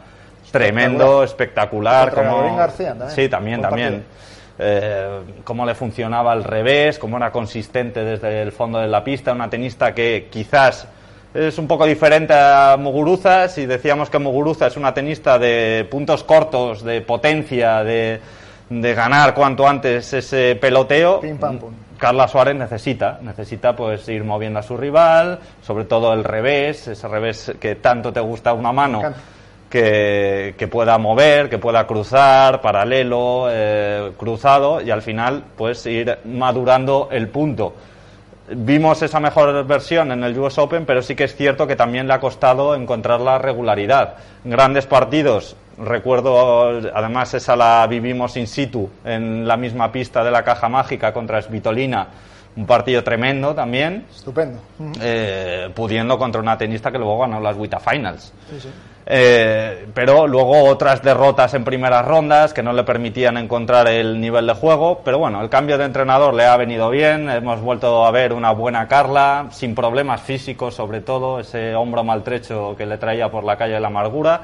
tremendo, 0.51 1.23
espectacular. 1.25 2.13
Como- 2.13 2.37
Gabriel 2.37 2.57
García 2.57 2.89
también. 2.91 3.11
Sí, 3.11 3.29
también, 3.29 3.59
Buen 3.61 3.71
también. 3.71 3.89
partido. 3.93 4.15
Eh, 4.57 5.21
cómo 5.43 5.67
le 5.67 5.75
funcionaba 5.75 6.31
al 6.33 6.45
revés, 6.45 6.99
cómo 6.99 7.17
era 7.17 7.33
consistente 7.33 8.05
desde 8.05 8.43
el 8.43 8.53
fondo 8.53 8.79
de 8.79 8.87
la 8.87 9.03
pista, 9.03 9.33
una 9.33 9.51
tenista 9.51 9.93
que 9.95 10.29
quizás 10.31 10.87
es 11.35 11.59
un 11.59 11.67
poco 11.67 11.85
diferente 11.85 12.33
a 12.33 12.77
Muguruza, 12.79 13.49
si 13.49 13.67
decíamos 13.67 14.09
que 14.09 14.19
Muguruza 14.19 14.69
es 14.69 14.77
una 14.77 14.95
tenista 14.95 15.39
de 15.39 15.87
puntos 15.91 16.23
cortos, 16.23 16.85
de 16.85 17.01
potencia, 17.01 17.83
de, 17.83 18.21
de 18.71 18.95
ganar 18.95 19.35
cuanto 19.35 19.67
antes 19.67 20.13
ese 20.13 20.57
peloteo, 20.61 21.21
Pim, 21.21 21.37
pam, 21.37 21.59
pum. 21.59 21.75
Carla 21.99 22.29
Suárez 22.29 22.55
necesita, 22.55 23.19
necesita 23.21 23.75
pues 23.75 24.09
ir 24.09 24.23
moviendo 24.25 24.61
a 24.61 24.63
su 24.63 24.77
rival, 24.77 25.41
sobre 25.63 25.85
todo 25.85 26.13
el 26.13 26.23
revés, 26.23 26.87
ese 26.89 27.09
revés 27.09 27.53
que 27.59 27.77
tanto 27.77 28.13
te 28.13 28.21
gusta 28.21 28.53
una 28.53 28.73
mano, 28.73 29.03
que, 29.69 30.55
que 30.57 30.69
pueda 30.69 30.99
mover, 30.99 31.51
que 31.51 31.59
pueda 31.59 31.87
cruzar, 31.87 32.61
paralelo, 32.61 33.49
eh, 33.51 34.13
cruzado, 34.17 34.81
y 34.81 34.91
al 34.91 35.03
final 35.03 35.45
pues 35.57 35.85
ir 35.87 36.19
madurando 36.25 37.09
el 37.11 37.29
punto. 37.29 37.75
Vimos 38.49 39.01
esa 39.01 39.21
mejor 39.21 39.65
versión 39.67 40.13
en 40.13 40.23
el 40.23 40.39
US 40.39 40.59
Open, 40.59 40.85
pero 40.85 41.01
sí 41.01 41.15
que 41.15 41.25
es 41.25 41.35
cierto 41.35 41.67
que 41.67 41.77
también 41.77 42.07
le 42.07 42.13
ha 42.13 42.21
costado 42.21 42.75
encontrar 42.75 43.21
la 43.21 43.39
regularidad. 43.39 44.17
Grandes 44.45 44.85
partidos, 44.87 45.57
recuerdo, 45.79 46.81
además 46.95 47.33
esa 47.33 47.57
la 47.57 47.87
vivimos 47.87 48.37
in 48.37 48.47
situ 48.47 48.91
en 49.05 49.49
la 49.49 49.57
misma 49.57 49.91
pista 49.91 50.23
de 50.23 50.31
la 50.31 50.45
Caja 50.45 50.69
Mágica 50.69 51.13
contra 51.15 51.41
Svitolina, 51.41 52.09
un 52.57 52.67
partido 52.67 53.03
tremendo 53.03 53.55
también, 53.55 54.07
Estupendo. 54.15 54.61
Eh, 55.01 55.71
pudiendo 55.75 56.19
contra 56.19 56.43
una 56.43 56.59
tenista 56.59 56.93
que 56.93 56.99
luego 56.99 57.21
ganó 57.21 57.41
las 57.41 57.57
Wita 57.57 57.81
Finals. 57.81 58.33
Sí, 58.51 58.61
sí. 58.61 58.69
Eh, 59.07 59.87
pero 59.93 60.27
luego 60.27 60.65
otras 60.65 61.03
derrotas 61.03 61.53
en 61.53 61.63
primeras 61.63 62.07
rondas 62.07 62.55
que 62.55 62.63
no 62.63 62.73
le 62.73 62.85
permitían 62.85 63.37
encontrar 63.37 63.87
el 63.89 64.21
nivel 64.21 64.47
de 64.47 64.55
juego. 64.55 65.03
Pero 65.05 65.19
bueno, 65.19 65.43
el 65.43 65.51
cambio 65.51 65.77
de 65.77 65.85
entrenador 65.85 66.35
le 66.35 66.47
ha 66.47 66.57
venido 66.57 66.89
bien. 66.91 67.29
Hemos 67.29 67.61
vuelto 67.61 68.07
a 68.07 68.11
ver 68.11 68.33
una 68.33 68.53
buena 68.53 68.89
Carla, 68.89 69.49
sin 69.51 69.75
problemas 69.75 70.21
físicos, 70.23 70.75
sobre 70.75 71.01
todo, 71.01 71.41
ese 71.41 71.75
hombro 71.75 72.03
maltrecho 72.03 72.75
que 72.77 72.87
le 72.87 72.99
traía 72.99 73.31
por 73.31 73.45
la 73.45 73.57
calle 73.57 73.75
de 73.75 73.81
la 73.81 73.89
amargura. 73.89 74.43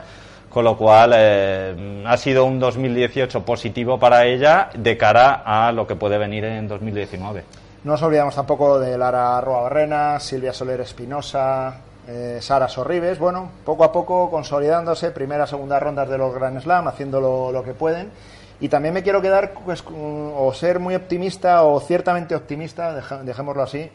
Con 0.51 0.65
lo 0.65 0.77
cual, 0.77 1.13
eh, 1.15 2.03
ha 2.07 2.17
sido 2.17 2.45
un 2.45 2.59
2018 2.59 3.45
positivo 3.45 4.01
para 4.01 4.27
ella 4.27 4.69
de 4.75 4.97
cara 4.97 5.43
a 5.45 5.71
lo 5.71 5.87
que 5.87 5.95
puede 5.95 6.19
venir 6.19 6.45
en 6.45 6.67
2019. 6.67 7.45
No 7.85 7.93
nos 7.93 8.03
olvidamos 8.03 8.35
tampoco 8.35 8.79
de 8.79 8.99
Lara 8.99 9.41
Roa 9.41 9.63
Barrena, 9.63 10.19
Silvia 10.19 10.53
Soler 10.53 10.81
Espinosa, 10.81 11.77
eh, 12.11 12.39
Sara 12.41 12.69
Sorribes. 12.69 13.19
Bueno, 13.19 13.51
poco 13.65 13.85
a 13.85 13.93
poco 13.93 14.31
consolidándose, 14.31 15.13
primera, 15.13 15.47
segunda 15.47 15.79
rondas 15.79 16.09
de 16.09 16.19
los 16.19 16.35
Grand 16.35 16.61
Slam, 16.61 16.89
haciendo 16.89 17.21
lo, 17.21 17.63
que 17.63 17.73
pueden. 17.73 18.11
Y 18.59 18.69
también 18.69 18.93
me 18.93 19.03
quiero 19.03 19.23
quedar, 19.23 19.53
pues, 19.65 19.85
o 19.89 20.53
ser 20.53 20.81
muy 20.81 20.95
optimista, 20.95 21.63
o 21.63 21.81
ciertamente 21.81 22.35
optimista, 22.35 22.93
dejémoslo 23.23 23.63
así, 23.63 23.91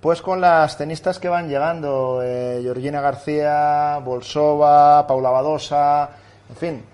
pues 0.00 0.20
con 0.20 0.40
las 0.40 0.76
tenistas 0.76 1.18
que 1.18 1.28
van 1.28 1.48
llegando, 1.48 2.20
eh, 2.22 2.60
Georgina 2.62 3.00
García, 3.00 3.98
Bolsova, 4.04 5.06
Paula 5.06 5.30
Badosa, 5.30 6.10
en 6.48 6.56
fin, 6.56 6.84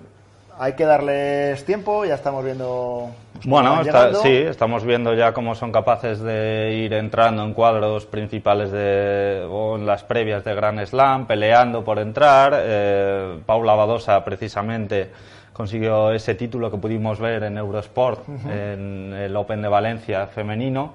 hay 0.58 0.74
que 0.74 0.84
darles 0.84 1.64
tiempo, 1.64 2.04
ya 2.04 2.14
estamos 2.14 2.44
viendo. 2.44 3.10
Bueno, 3.45 3.82
sí, 4.22 4.32
estamos 4.32 4.84
viendo 4.84 5.14
ya 5.14 5.32
cómo 5.32 5.55
son 5.55 5.72
capaces 5.72 6.20
de 6.20 6.82
ir 6.84 6.93
entrando 6.95 7.45
en 7.45 7.53
cuadros 7.53 8.07
principales 8.07 8.70
de, 8.72 9.47
o 9.49 9.76
en 9.76 9.87
las 9.87 10.05
previas 10.05 10.45
de 10.45 10.55
Grand 10.55 10.84
Slam, 10.84 11.26
peleando 11.26 11.84
por 11.84 11.99
entrar. 11.99 12.53
Eh, 12.57 13.39
Paula 13.45 13.74
Badosa, 13.74 14.24
precisamente, 14.24 15.11
consiguió 15.53 16.12
ese 16.12 16.34
título 16.34 16.70
que 16.70 16.78
pudimos 16.78 17.18
ver 17.18 17.45
en 17.45 17.59
Eurosport, 17.59 18.28
en 18.28 19.14
el 19.14 19.37
Open 19.37 19.62
de 19.62 19.68
Valencia 19.68 20.26
femenino. 20.26 20.95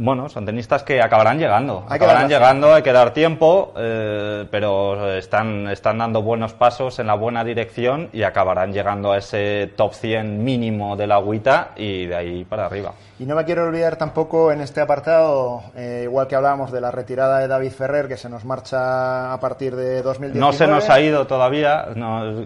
Bueno, 0.00 0.28
son 0.28 0.46
tenistas 0.46 0.84
que 0.84 1.02
acabarán 1.02 1.40
llegando. 1.40 1.84
acabarán 1.88 2.28
llegando, 2.28 2.72
hay 2.72 2.82
que 2.82 2.92
dar 2.92 3.12
tiempo, 3.12 3.72
eh, 3.76 4.46
pero 4.48 5.12
están, 5.14 5.66
están 5.68 5.98
dando 5.98 6.22
buenos 6.22 6.52
pasos 6.52 7.00
en 7.00 7.08
la 7.08 7.14
buena 7.14 7.42
dirección 7.42 8.08
y 8.12 8.22
acabarán 8.22 8.72
llegando 8.72 9.10
a 9.10 9.18
ese 9.18 9.72
top 9.74 9.92
100 9.92 10.44
mínimo 10.44 10.96
de 10.96 11.08
la 11.08 11.16
agüita 11.16 11.72
y 11.74 12.06
de 12.06 12.14
ahí 12.14 12.44
para 12.44 12.66
arriba. 12.66 12.92
Y 13.18 13.26
no 13.26 13.34
me 13.34 13.44
quiero 13.44 13.64
olvidar 13.64 13.96
tampoco 13.96 14.52
en 14.52 14.60
este 14.60 14.80
apartado, 14.80 15.64
eh, 15.74 16.02
igual 16.04 16.28
que 16.28 16.36
hablábamos 16.36 16.70
de 16.70 16.80
la 16.80 16.92
retirada 16.92 17.40
de 17.40 17.48
David 17.48 17.72
Ferrer, 17.72 18.06
que 18.06 18.16
se 18.16 18.28
nos 18.28 18.44
marcha 18.44 19.32
a 19.32 19.40
partir 19.40 19.74
de 19.74 20.02
2019. 20.02 20.38
No 20.38 20.52
se 20.52 20.68
nos 20.68 20.88
ha 20.88 21.00
ido 21.00 21.26
todavía, 21.26 21.88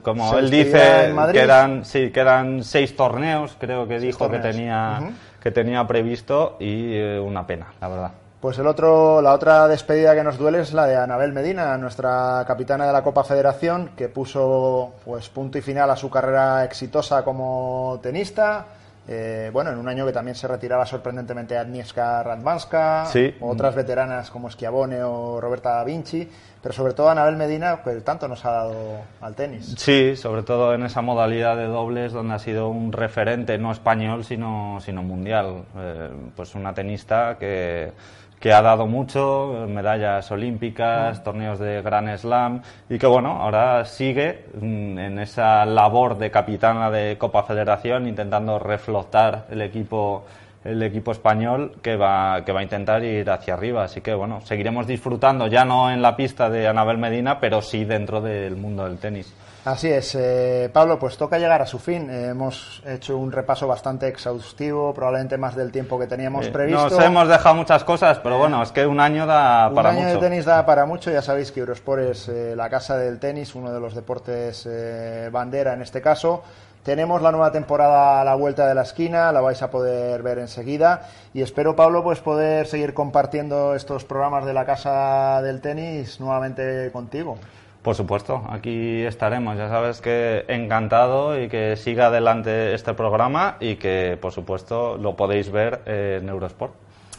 como 0.02 0.38
él 0.38 0.48
dice, 0.48 1.12
quedan, 1.32 1.84
sí, 1.84 2.10
quedan 2.10 2.64
seis 2.64 2.96
torneos, 2.96 3.54
creo 3.60 3.86
que 3.86 3.98
dijo 3.98 4.30
que 4.30 4.38
tenía 4.38 5.00
que 5.42 5.50
tenía 5.50 5.86
previsto 5.86 6.56
y 6.60 6.94
eh, 6.94 7.18
una 7.18 7.46
pena, 7.46 7.72
la 7.80 7.88
verdad. 7.88 8.12
Pues 8.40 8.58
el 8.58 8.66
otro, 8.66 9.22
la 9.22 9.34
otra 9.34 9.68
despedida 9.68 10.14
que 10.14 10.24
nos 10.24 10.36
duele 10.36 10.60
es 10.60 10.72
la 10.72 10.86
de 10.86 10.96
Anabel 10.96 11.32
Medina, 11.32 11.76
nuestra 11.78 12.44
capitana 12.46 12.86
de 12.86 12.92
la 12.92 13.02
Copa 13.02 13.22
Federación, 13.22 13.90
que 13.96 14.08
puso 14.08 14.94
pues 15.04 15.28
punto 15.28 15.58
y 15.58 15.62
final 15.62 15.90
a 15.90 15.96
su 15.96 16.10
carrera 16.10 16.64
exitosa 16.64 17.22
como 17.22 18.00
tenista. 18.02 18.66
Eh, 19.08 19.50
bueno, 19.52 19.70
en 19.70 19.78
un 19.78 19.88
año 19.88 20.06
que 20.06 20.12
también 20.12 20.36
se 20.36 20.46
retiraba 20.46 20.86
sorprendentemente 20.86 21.58
Agnieszka 21.58 22.22
Radwanska, 22.22 23.10
otras 23.40 23.74
veteranas 23.74 24.30
como 24.30 24.48
Schiavone 24.48 25.02
o 25.02 25.40
Roberta 25.40 25.70
Da 25.70 25.84
Vinci 25.84 26.28
pero 26.62 26.72
sobre 26.72 26.94
todo 26.94 27.10
Anabel 27.10 27.36
Medina, 27.36 27.82
pues 27.82 28.04
tanto 28.04 28.28
nos 28.28 28.44
ha 28.44 28.52
dado 28.52 29.00
al 29.20 29.34
tenis. 29.34 29.74
Sí, 29.76 30.14
sobre 30.14 30.44
todo 30.44 30.72
en 30.74 30.84
esa 30.84 31.02
modalidad 31.02 31.56
de 31.56 31.66
dobles 31.66 32.12
donde 32.12 32.34
ha 32.34 32.38
sido 32.38 32.68
un 32.68 32.92
referente 32.92 33.58
no 33.58 33.72
español 33.72 34.24
sino, 34.24 34.78
sino 34.80 35.02
mundial. 35.02 35.64
Eh, 35.76 36.10
pues 36.36 36.54
una 36.54 36.72
tenista 36.72 37.36
que, 37.36 37.92
que 38.42 38.52
ha 38.52 38.60
dado 38.60 38.88
mucho, 38.88 39.66
medallas 39.68 40.28
olímpicas, 40.32 41.20
mm. 41.20 41.22
torneos 41.22 41.60
de 41.60 41.80
Gran 41.80 42.18
Slam 42.18 42.60
y 42.90 42.98
que 42.98 43.06
bueno, 43.06 43.40
ahora 43.40 43.84
sigue 43.84 44.46
mm, 44.60 44.98
en 44.98 45.18
esa 45.20 45.64
labor 45.64 46.18
de 46.18 46.32
capitana 46.32 46.90
de 46.90 47.16
Copa 47.16 47.44
Federación 47.44 48.08
intentando 48.08 48.58
reflotar 48.58 49.46
el 49.48 49.62
equipo 49.62 50.24
el 50.64 50.82
equipo 50.82 51.12
español 51.12 51.76
que 51.82 51.96
va, 51.96 52.44
que 52.44 52.52
va 52.52 52.60
a 52.60 52.62
intentar 52.62 53.02
ir 53.04 53.30
hacia 53.30 53.54
arriba. 53.54 53.84
Así 53.84 54.00
que 54.00 54.14
bueno, 54.14 54.40
seguiremos 54.40 54.86
disfrutando 54.88 55.46
ya 55.46 55.64
no 55.64 55.90
en 55.90 56.02
la 56.02 56.16
pista 56.16 56.50
de 56.50 56.66
Anabel 56.66 56.98
Medina, 56.98 57.38
pero 57.38 57.62
sí 57.62 57.84
dentro 57.84 58.20
del 58.20 58.56
mundo 58.56 58.84
del 58.84 58.98
tenis. 58.98 59.32
Así 59.64 59.88
es, 59.88 60.16
eh, 60.16 60.68
Pablo, 60.72 60.98
pues 60.98 61.16
toca 61.16 61.38
llegar 61.38 61.62
a 61.62 61.66
su 61.66 61.78
fin. 61.78 62.10
Eh, 62.10 62.30
hemos 62.30 62.82
hecho 62.84 63.16
un 63.16 63.30
repaso 63.30 63.68
bastante 63.68 64.08
exhaustivo, 64.08 64.92
probablemente 64.92 65.38
más 65.38 65.54
del 65.54 65.70
tiempo 65.70 66.00
que 66.00 66.08
teníamos 66.08 66.48
previsto. 66.48 66.90
Nos 66.90 67.04
hemos 67.04 67.28
dejado 67.28 67.54
muchas 67.54 67.84
cosas, 67.84 68.18
pero 68.18 68.38
bueno, 68.38 68.60
es 68.60 68.72
que 68.72 68.84
un 68.84 68.98
año 68.98 69.24
da 69.24 69.70
para 69.72 69.92
mucho. 69.92 70.02
Un 70.02 70.08
año 70.08 70.20
de 70.20 70.28
tenis 70.28 70.44
da 70.44 70.66
para 70.66 70.84
mucho, 70.84 71.12
ya 71.12 71.22
sabéis 71.22 71.52
que 71.52 71.60
Eurosport 71.60 72.02
es 72.02 72.28
eh, 72.28 72.54
la 72.56 72.68
casa 72.68 72.96
del 72.96 73.20
tenis, 73.20 73.54
uno 73.54 73.72
de 73.72 73.78
los 73.78 73.94
deportes 73.94 74.68
bandera 75.30 75.74
en 75.74 75.82
este 75.82 76.00
caso. 76.00 76.42
Tenemos 76.82 77.22
la 77.22 77.30
nueva 77.30 77.52
temporada 77.52 78.20
a 78.20 78.24
la 78.24 78.34
vuelta 78.34 78.66
de 78.66 78.74
la 78.74 78.82
esquina, 78.82 79.30
la 79.30 79.40
vais 79.40 79.62
a 79.62 79.70
poder 79.70 80.24
ver 80.24 80.38
enseguida 80.38 81.08
y 81.32 81.40
espero, 81.40 81.76
Pablo, 81.76 82.02
pues 82.02 82.18
poder 82.18 82.66
seguir 82.66 82.94
compartiendo 82.94 83.76
estos 83.76 84.04
programas 84.04 84.44
de 84.44 84.52
la 84.52 84.64
Casa 84.64 85.40
del 85.42 85.60
Tenis 85.60 86.18
nuevamente 86.18 86.90
contigo. 86.92 87.38
Por 87.82 87.94
supuesto, 87.96 88.44
aquí 88.48 89.02
estaremos. 89.02 89.56
Ya 89.56 89.68
sabes 89.68 90.00
que 90.00 90.44
encantado 90.48 91.40
y 91.40 91.48
que 91.48 91.76
siga 91.76 92.06
adelante 92.06 92.74
este 92.74 92.94
programa 92.94 93.56
y 93.58 93.76
que, 93.76 94.16
por 94.20 94.32
supuesto, 94.32 94.96
lo 94.96 95.16
podéis 95.16 95.50
ver 95.50 95.82
en 95.86 96.28
Eurosport. 96.28 96.74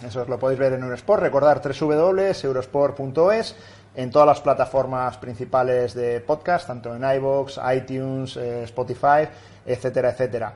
Eso 0.05 0.25
lo 0.25 0.39
podéis 0.39 0.59
ver 0.59 0.73
en 0.73 0.83
Eurosport. 0.83 1.21
Recordar 1.21 1.61
www.eurosport.es 1.61 3.55
en 3.95 4.09
todas 4.09 4.27
las 4.27 4.41
plataformas 4.41 5.17
principales 5.17 5.93
de 5.93 6.19
podcast, 6.21 6.67
tanto 6.67 6.95
en 6.95 7.03
iBox, 7.17 7.59
iTunes, 7.75 8.37
eh, 8.37 8.63
Spotify 8.63 9.27
etcétera, 9.65 10.11
etcétera. 10.11 10.53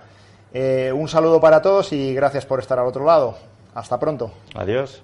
Eh, 0.53 0.91
un 0.93 1.07
saludo 1.07 1.39
para 1.39 1.61
todos 1.61 1.91
y 1.93 2.13
gracias 2.13 2.45
por 2.45 2.59
estar 2.59 2.79
al 2.79 2.87
otro 2.87 3.05
lado. 3.05 3.37
Hasta 3.73 3.99
pronto. 3.99 4.31
Adiós. 4.55 5.03